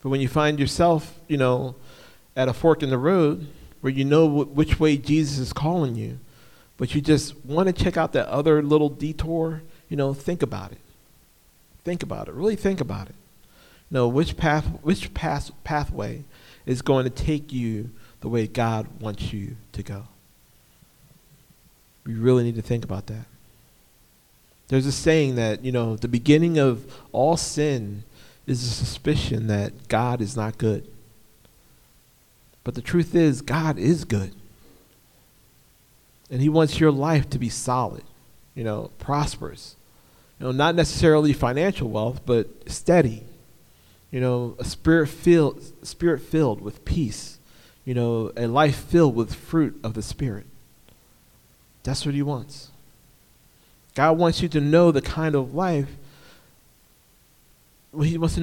But 0.01 0.09
when 0.09 0.21
you 0.21 0.27
find 0.27 0.59
yourself, 0.59 1.19
you 1.27 1.37
know, 1.37 1.75
at 2.35 2.47
a 2.47 2.53
fork 2.53 2.83
in 2.83 2.89
the 2.89 2.97
road 2.97 3.47
where 3.81 3.91
you 3.91 4.05
know 4.05 4.27
w- 4.27 4.45
which 4.45 4.79
way 4.79 4.97
Jesus 4.97 5.37
is 5.39 5.53
calling 5.53 5.95
you, 5.95 6.19
but 6.77 6.93
you 6.93 7.01
just 7.01 7.45
want 7.45 7.67
to 7.67 7.73
check 7.73 7.97
out 7.97 8.13
that 8.13 8.27
other 8.27 8.61
little 8.61 8.89
detour, 8.89 9.61
you 9.89 9.97
know, 9.97 10.13
think 10.13 10.41
about 10.41 10.71
it. 10.71 10.79
Think 11.83 12.03
about 12.03 12.27
it. 12.27 12.33
Really 12.33 12.55
think 12.55 12.81
about 12.81 13.07
it. 13.07 13.15
You 13.89 13.95
know, 13.95 14.07
which 14.07 14.37
path 14.37 14.65
which 14.81 15.13
path 15.13 15.51
pathway 15.63 16.23
is 16.65 16.81
going 16.81 17.03
to 17.03 17.11
take 17.11 17.53
you 17.53 17.91
the 18.21 18.29
way 18.29 18.47
God 18.47 18.87
wants 18.99 19.31
you 19.31 19.55
to 19.73 19.83
go. 19.83 20.07
We 22.05 22.13
really 22.13 22.43
need 22.43 22.55
to 22.55 22.61
think 22.61 22.83
about 22.83 23.07
that. 23.07 23.25
There's 24.67 24.85
a 24.85 24.91
saying 24.91 25.35
that, 25.35 25.63
you 25.63 25.71
know, 25.71 25.95
the 25.95 26.07
beginning 26.07 26.57
of 26.57 26.85
all 27.11 27.37
sin 27.37 28.03
is 28.47 28.63
a 28.63 28.69
suspicion 28.69 29.47
that 29.47 29.87
God 29.87 30.21
is 30.21 30.35
not 30.35 30.57
good. 30.57 30.87
But 32.63 32.75
the 32.75 32.81
truth 32.81 33.13
is, 33.13 33.41
God 33.41 33.77
is 33.77 34.05
good. 34.05 34.33
And 36.31 36.41
He 36.41 36.49
wants 36.49 36.79
your 36.79 36.91
life 36.91 37.29
to 37.29 37.39
be 37.39 37.49
solid, 37.49 38.03
you 38.55 38.63
know, 38.63 38.91
prosperous. 38.97 39.75
You 40.39 40.47
know, 40.47 40.51
not 40.51 40.75
necessarily 40.75 41.31
financial 41.31 41.89
wealth, 41.89 42.21
but 42.25 42.47
steady. 42.69 43.23
You 44.11 44.19
know, 44.19 44.55
a 44.59 44.65
spirit 44.65 45.07
filled, 45.07 45.61
spirit 45.85 46.21
filled 46.21 46.61
with 46.61 46.85
peace. 46.85 47.37
You 47.83 47.93
know, 47.93 48.31
a 48.35 48.47
life 48.47 48.75
filled 48.75 49.15
with 49.15 49.33
fruit 49.33 49.79
of 49.83 49.93
the 49.93 50.01
Spirit. 50.01 50.47
That's 51.85 52.05
what 52.05 52.15
He 52.15 52.21
wants. 52.21 52.71
God 53.93 54.17
wants 54.17 54.41
you 54.41 54.49
to 54.49 54.59
know 54.59 54.91
the 54.91 55.01
kind 55.01 55.35
of 55.35 55.53
life. 55.53 55.87
He 58.01 58.17
wants, 58.17 58.37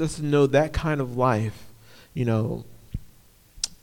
us 0.00 0.16
to 0.16 0.24
know 0.24 0.48
that 0.48 0.72
kind 0.72 1.00
of 1.00 1.16
life, 1.16 1.66
you 2.12 2.24
know, 2.24 2.64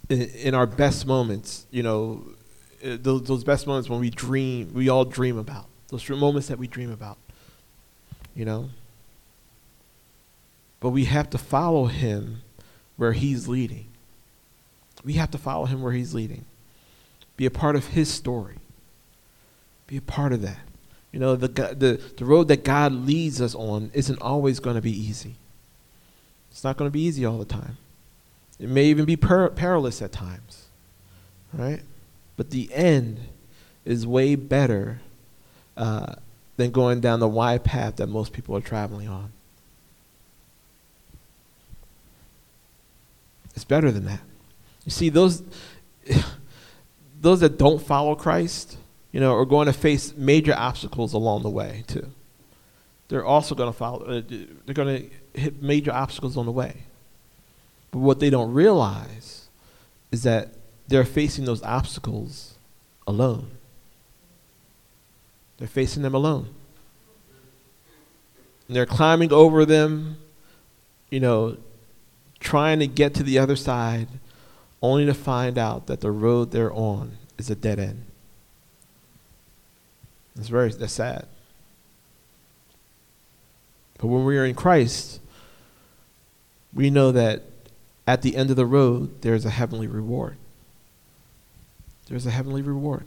in, 0.10 0.54
our 0.54 0.66
best 0.68 1.08
moments, 1.08 1.66
you 1.72 1.82
know, 1.82 2.26
uh, 2.86 2.98
those 3.00 3.46
best 3.46 3.66
moments 3.66 3.90
when 3.90 4.02
we 4.02 4.10
dream, 4.10 4.74
we 4.74 4.90
all 4.90 5.06
dream 5.06 5.38
about. 5.38 5.68
Those 5.88 6.10
moments 6.10 6.50
that 6.50 6.60
we 6.60 6.68
dream 6.68 6.92
about, 6.92 7.18
you 8.36 8.44
know. 8.44 8.70
But 10.82 10.90
we 10.90 11.06
have 11.06 11.30
to 11.30 11.38
follow 11.38 11.86
him 11.86 12.42
where 12.98 13.14
he's 13.14 13.48
leading. 13.48 13.86
We 15.06 15.14
have 15.14 15.32
to 15.32 15.38
follow 15.38 15.66
him 15.66 15.82
where 15.82 15.94
he's 15.94 16.14
leading. 16.14 16.44
Be 17.38 17.46
a 17.46 17.52
part 17.52 17.78
of 17.78 17.88
his 17.88 18.12
story. 18.12 18.58
Be 19.94 19.98
a 19.98 20.02
part 20.02 20.34
of 20.34 20.42
that. 20.42 20.58
You 21.12 21.20
know, 21.20 21.36
the, 21.36 21.48
the, 21.48 22.02
the 22.18 22.26
road 22.26 22.48
that 22.48 22.64
God 22.64 22.94
leads 22.94 23.40
us 23.40 23.54
on 23.54 23.92
isn't 23.94 24.20
always 24.20 24.60
going 24.60 24.76
to 24.76 24.82
be 24.82 24.90
easy. 24.90 25.36
It's 26.50 26.64
not 26.64 26.78
going 26.78 26.90
to 26.90 26.92
be 26.92 27.02
easy 27.02 27.26
all 27.26 27.38
the 27.38 27.46
time. 27.46 27.78
It 28.60 28.70
may 28.70 28.86
even 28.86 29.06
be 29.06 29.16
per- 29.16 29.50
perilous 29.50 30.02
at 30.02 30.12
times, 30.12 30.66
right? 31.54 31.82
But 32.38 32.50
the 32.50 32.74
end 32.74 33.20
is 33.86 34.08
way 34.08 34.34
better 34.34 35.00
uh, 35.78 36.16
than 36.58 36.72
going 36.72 37.00
down 37.00 37.20
the 37.20 37.28
wide 37.28 37.64
path 37.64 37.98
that 37.98 38.08
most 38.08 38.34
people 38.34 38.58
are 38.58 38.62
traveling 38.62 39.08
on. 39.08 39.32
It's 43.54 43.64
better 43.64 43.92
than 43.92 44.06
that. 44.06 44.22
You 44.86 44.92
see, 44.92 45.10
those 45.10 45.44
those 47.22 47.42
that 47.42 47.60
don't 47.60 47.80
follow 47.80 48.16
Christ, 48.16 48.78
you 49.14 49.20
know, 49.20 49.34
are 49.36 49.46
going 49.46 49.68
to 49.68 49.74
face 49.74 50.14
major 50.18 50.54
obstacles 50.54 51.14
along 51.14 51.44
the 51.44 51.50
way 51.50 51.86
too. 51.88 52.08
They're 53.08 53.24
also 53.24 53.56
going 53.56 53.72
to 53.72 53.78
follow. 53.78 54.04
Uh, 54.04 54.22
they're 54.66 54.74
going 54.74 55.10
to 55.34 55.40
hit 55.40 55.62
major 55.62 55.94
obstacles 55.94 56.36
on 56.36 56.46
the 56.46 56.52
way. 56.52 56.84
But 57.92 58.00
what 58.00 58.20
they 58.20 58.32
don't 58.32 58.52
realize 58.54 59.48
is 60.12 60.24
that 60.24 60.50
they're 60.88 61.06
facing 61.06 61.46
those 61.46 61.62
obstacles 61.62 62.56
alone. 63.06 63.52
They're 65.58 65.68
facing 65.68 66.02
them 66.02 66.16
alone. 66.16 66.48
And 68.68 68.76
they're 68.76 68.88
climbing 68.88 69.32
over 69.32 69.64
them, 69.64 70.18
you 71.12 71.20
know, 71.20 71.58
trying 72.40 72.80
to 72.80 72.88
get 72.88 73.14
to 73.16 73.24
the 73.24 73.38
other 73.38 73.56
side, 73.56 74.08
only 74.82 75.06
to 75.06 75.14
find 75.14 75.60
out 75.60 75.86
that 75.86 76.02
the 76.02 76.12
road 76.12 76.52
they're 76.52 76.74
on 76.74 77.18
is 77.38 77.52
a 77.52 77.56
dead 77.56 77.80
end. 77.80 78.06
It's 80.38 80.48
very 80.48 80.70
that's 80.72 80.94
sad. 80.94 81.28
But 84.00 84.08
when 84.08 84.26
we 84.26 84.38
are 84.38 84.46
in 84.46 84.56
Christ, 84.56 85.20
we 86.74 86.90
know 86.90 87.12
that 87.12 87.44
at 88.06 88.22
the 88.22 88.36
end 88.36 88.50
of 88.50 88.56
the 88.56 88.66
road, 88.66 89.22
there's 89.22 89.46
a 89.46 89.50
heavenly 89.50 89.88
reward. 89.88 90.38
There's 92.08 92.26
a 92.26 92.32
heavenly 92.32 92.62
reward 92.62 93.06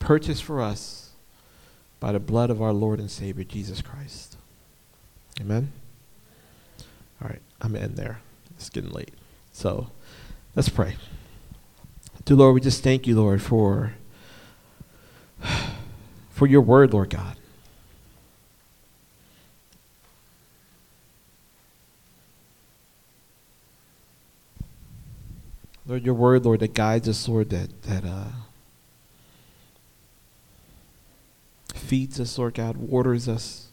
purchased 0.00 0.42
for 0.42 0.60
us 0.60 1.10
by 2.00 2.10
the 2.10 2.18
blood 2.18 2.50
of 2.50 2.60
our 2.60 2.72
Lord 2.72 2.98
and 2.98 3.08
Savior, 3.08 3.44
Jesus 3.44 3.80
Christ. 3.80 4.36
Amen? 5.40 5.70
All 7.22 7.28
right, 7.28 7.40
I'm 7.60 7.76
in 7.76 7.94
there. 7.94 8.20
It's 8.56 8.70
getting 8.70 8.90
late. 8.90 9.12
So 9.52 9.88
let's 10.56 10.68
pray. 10.68 10.96
Dear 12.24 12.38
Lord, 12.38 12.54
we 12.54 12.60
just 12.60 12.82
thank 12.82 13.06
you, 13.06 13.14
Lord, 13.16 13.40
for, 13.40 13.92
for 16.40 16.46
your 16.46 16.62
word, 16.62 16.94
Lord 16.94 17.10
God. 17.10 17.36
Lord, 25.86 26.02
your 26.02 26.14
word, 26.14 26.46
Lord, 26.46 26.60
that 26.60 26.72
guides 26.72 27.10
us, 27.10 27.28
Lord, 27.28 27.50
that, 27.50 27.82
that 27.82 28.06
uh, 28.06 28.28
feeds 31.74 32.18
us, 32.18 32.38
Lord 32.38 32.54
God, 32.54 32.78
waters 32.78 33.28
us. 33.28 33.66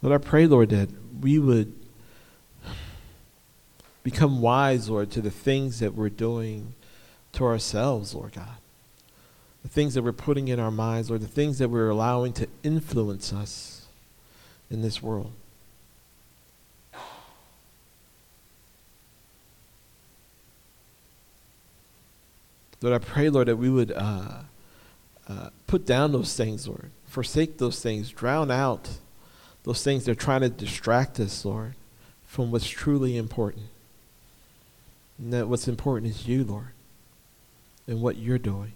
Lord, 0.00 0.18
I 0.18 0.24
pray, 0.26 0.46
Lord, 0.46 0.70
that 0.70 0.88
we 1.20 1.38
would 1.38 1.74
become 4.02 4.40
wise, 4.40 4.88
Lord, 4.88 5.10
to 5.10 5.20
the 5.20 5.30
things 5.30 5.80
that 5.80 5.94
we're 5.94 6.08
doing 6.08 6.72
to 7.36 7.44
ourselves, 7.44 8.14
Lord 8.14 8.32
God. 8.32 8.56
The 9.62 9.68
things 9.68 9.94
that 9.94 10.02
we're 10.02 10.12
putting 10.12 10.48
in 10.48 10.60
our 10.60 10.70
minds, 10.70 11.10
Lord, 11.10 11.22
the 11.22 11.28
things 11.28 11.58
that 11.58 11.68
we're 11.68 11.88
allowing 11.88 12.32
to 12.34 12.48
influence 12.62 13.32
us 13.32 13.86
in 14.70 14.82
this 14.82 15.02
world. 15.02 15.32
Lord, 22.82 22.94
I 22.94 23.04
pray, 23.04 23.30
Lord, 23.30 23.48
that 23.48 23.56
we 23.56 23.70
would 23.70 23.90
uh, 23.92 24.42
uh, 25.28 25.50
put 25.66 25.86
down 25.86 26.12
those 26.12 26.36
things, 26.36 26.68
Lord. 26.68 26.90
Forsake 27.06 27.58
those 27.58 27.80
things. 27.82 28.10
Drown 28.10 28.50
out 28.50 28.88
those 29.64 29.82
things 29.82 30.04
that 30.04 30.12
are 30.12 30.14
trying 30.14 30.42
to 30.42 30.48
distract 30.48 31.18
us, 31.18 31.44
Lord, 31.44 31.74
from 32.26 32.50
what's 32.50 32.68
truly 32.68 33.16
important. 33.16 33.66
And 35.18 35.32
that 35.32 35.48
what's 35.48 35.66
important 35.66 36.12
is 36.12 36.28
you, 36.28 36.44
Lord, 36.44 36.68
and 37.86 38.00
what 38.00 38.16
you're 38.16 38.38
doing. 38.38 38.72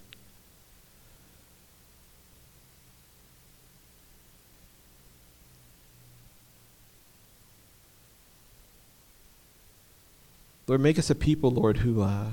Lord, 10.71 10.81
make 10.81 11.01
us 11.01 11.11
a 11.11 11.17
people, 11.17 11.51
Lord, 11.51 11.79
who 11.79 12.01
uh, 12.01 12.27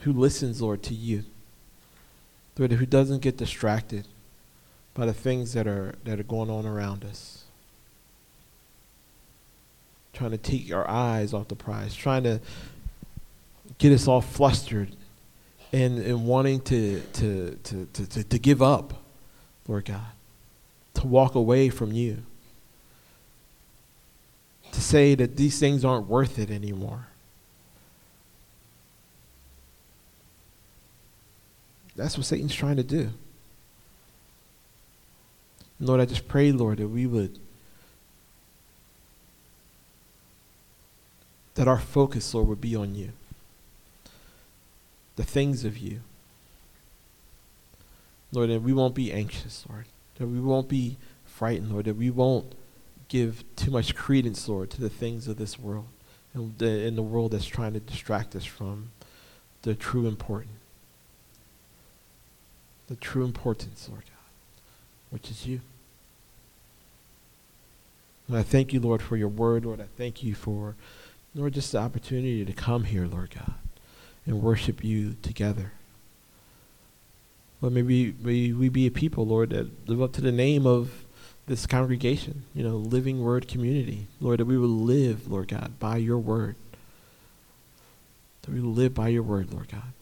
who 0.00 0.12
listens, 0.12 0.60
Lord, 0.60 0.82
to 0.82 0.94
you. 0.94 1.22
Lord, 2.58 2.72
who 2.72 2.84
doesn't 2.84 3.22
get 3.22 3.36
distracted 3.36 4.08
by 4.92 5.06
the 5.06 5.14
things 5.14 5.52
that 5.52 5.68
are 5.68 5.94
that 6.02 6.18
are 6.18 6.24
going 6.24 6.50
on 6.50 6.66
around 6.66 7.04
us. 7.04 7.44
Trying 10.12 10.32
to 10.32 10.36
take 10.36 10.74
our 10.74 10.88
eyes 10.90 11.32
off 11.32 11.46
the 11.46 11.54
prize, 11.54 11.94
trying 11.94 12.24
to 12.24 12.40
get 13.78 13.92
us 13.92 14.08
all 14.08 14.20
flustered 14.20 14.94
and, 15.72 15.98
and 15.98 16.26
wanting 16.26 16.60
to, 16.62 17.00
to, 17.14 17.58
to, 17.62 17.86
to, 17.92 18.06
to, 18.06 18.24
to 18.24 18.38
give 18.38 18.60
up, 18.60 18.94
Lord 19.68 19.84
God, 19.84 20.00
to 20.94 21.06
walk 21.06 21.34
away 21.34 21.68
from 21.68 21.92
you, 21.92 22.22
to 24.72 24.80
say 24.80 25.14
that 25.14 25.36
these 25.36 25.58
things 25.58 25.84
aren't 25.84 26.06
worth 26.06 26.38
it 26.38 26.50
anymore. 26.50 27.06
That's 31.96 32.16
what 32.16 32.26
Satan's 32.26 32.54
trying 32.54 32.76
to 32.76 32.82
do. 32.82 33.10
Lord, 35.80 36.00
I 36.00 36.04
just 36.04 36.28
pray, 36.28 36.52
Lord, 36.52 36.78
that 36.78 36.88
we 36.88 37.06
would, 37.06 37.38
that 41.54 41.66
our 41.66 41.78
focus, 41.78 42.34
Lord, 42.34 42.48
would 42.48 42.60
be 42.60 42.76
on 42.76 42.94
you, 42.94 43.12
the 45.20 45.26
things 45.26 45.66
of 45.66 45.76
you. 45.76 46.00
Lord, 48.32 48.48
that 48.48 48.62
we 48.62 48.72
won't 48.72 48.94
be 48.94 49.12
anxious, 49.12 49.66
Lord, 49.68 49.84
that 50.14 50.26
we 50.26 50.40
won't 50.40 50.66
be 50.66 50.96
frightened, 51.26 51.70
Lord, 51.70 51.84
that 51.84 51.96
we 51.96 52.08
won't 52.08 52.54
give 53.08 53.44
too 53.54 53.70
much 53.70 53.94
credence, 53.94 54.48
Lord, 54.48 54.70
to 54.70 54.80
the 54.80 54.88
things 54.88 55.28
of 55.28 55.36
this 55.36 55.58
world 55.58 55.88
and 56.32 56.56
the, 56.56 56.86
in 56.86 56.96
the 56.96 57.02
world 57.02 57.32
that's 57.32 57.44
trying 57.44 57.74
to 57.74 57.80
distract 57.80 58.34
us 58.34 58.46
from 58.46 58.92
the 59.60 59.74
true 59.74 60.06
important 60.06 60.54
the 62.88 62.96
true 62.96 63.24
importance, 63.24 63.88
Lord 63.88 64.02
God, 64.02 64.60
which 65.10 65.30
is 65.30 65.46
you. 65.46 65.60
And 68.26 68.36
I 68.36 68.42
thank 68.42 68.72
you, 68.72 68.80
Lord, 68.80 69.00
for 69.00 69.16
your 69.16 69.28
word, 69.28 69.64
Lord. 69.64 69.80
I 69.80 69.86
thank 69.96 70.24
you 70.24 70.34
for, 70.34 70.74
Lord, 71.34 71.52
just 71.52 71.70
the 71.70 71.78
opportunity 71.78 72.44
to 72.44 72.52
come 72.52 72.84
here, 72.84 73.06
Lord 73.06 73.32
God, 73.32 73.54
and 74.30 74.40
worship 74.40 74.84
you 74.84 75.16
together. 75.22 75.72
Lord, 77.60 77.74
maybe 77.74 78.14
we, 78.22 78.52
we 78.52 78.68
be 78.68 78.86
a 78.86 78.90
people, 78.90 79.26
Lord, 79.26 79.50
that 79.50 79.88
live 79.88 80.00
up 80.00 80.12
to 80.14 80.20
the 80.20 80.32
name 80.32 80.66
of 80.66 81.04
this 81.46 81.66
congregation, 81.66 82.44
you 82.54 82.62
know, 82.62 82.76
living 82.76 83.22
word 83.22 83.48
community. 83.48 84.06
Lord, 84.20 84.38
that 84.38 84.44
we 84.46 84.56
will 84.56 84.68
live, 84.68 85.30
Lord 85.30 85.48
God, 85.48 85.78
by 85.80 85.96
your 85.96 86.18
word. 86.18 86.54
That 88.42 88.54
we 88.54 88.60
will 88.60 88.72
live 88.72 88.94
by 88.94 89.08
your 89.08 89.24
word, 89.24 89.52
Lord 89.52 89.68
God. 89.68 89.92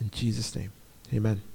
In 0.00 0.10
Jesus' 0.10 0.56
name, 0.56 0.72
amen. 1.12 1.51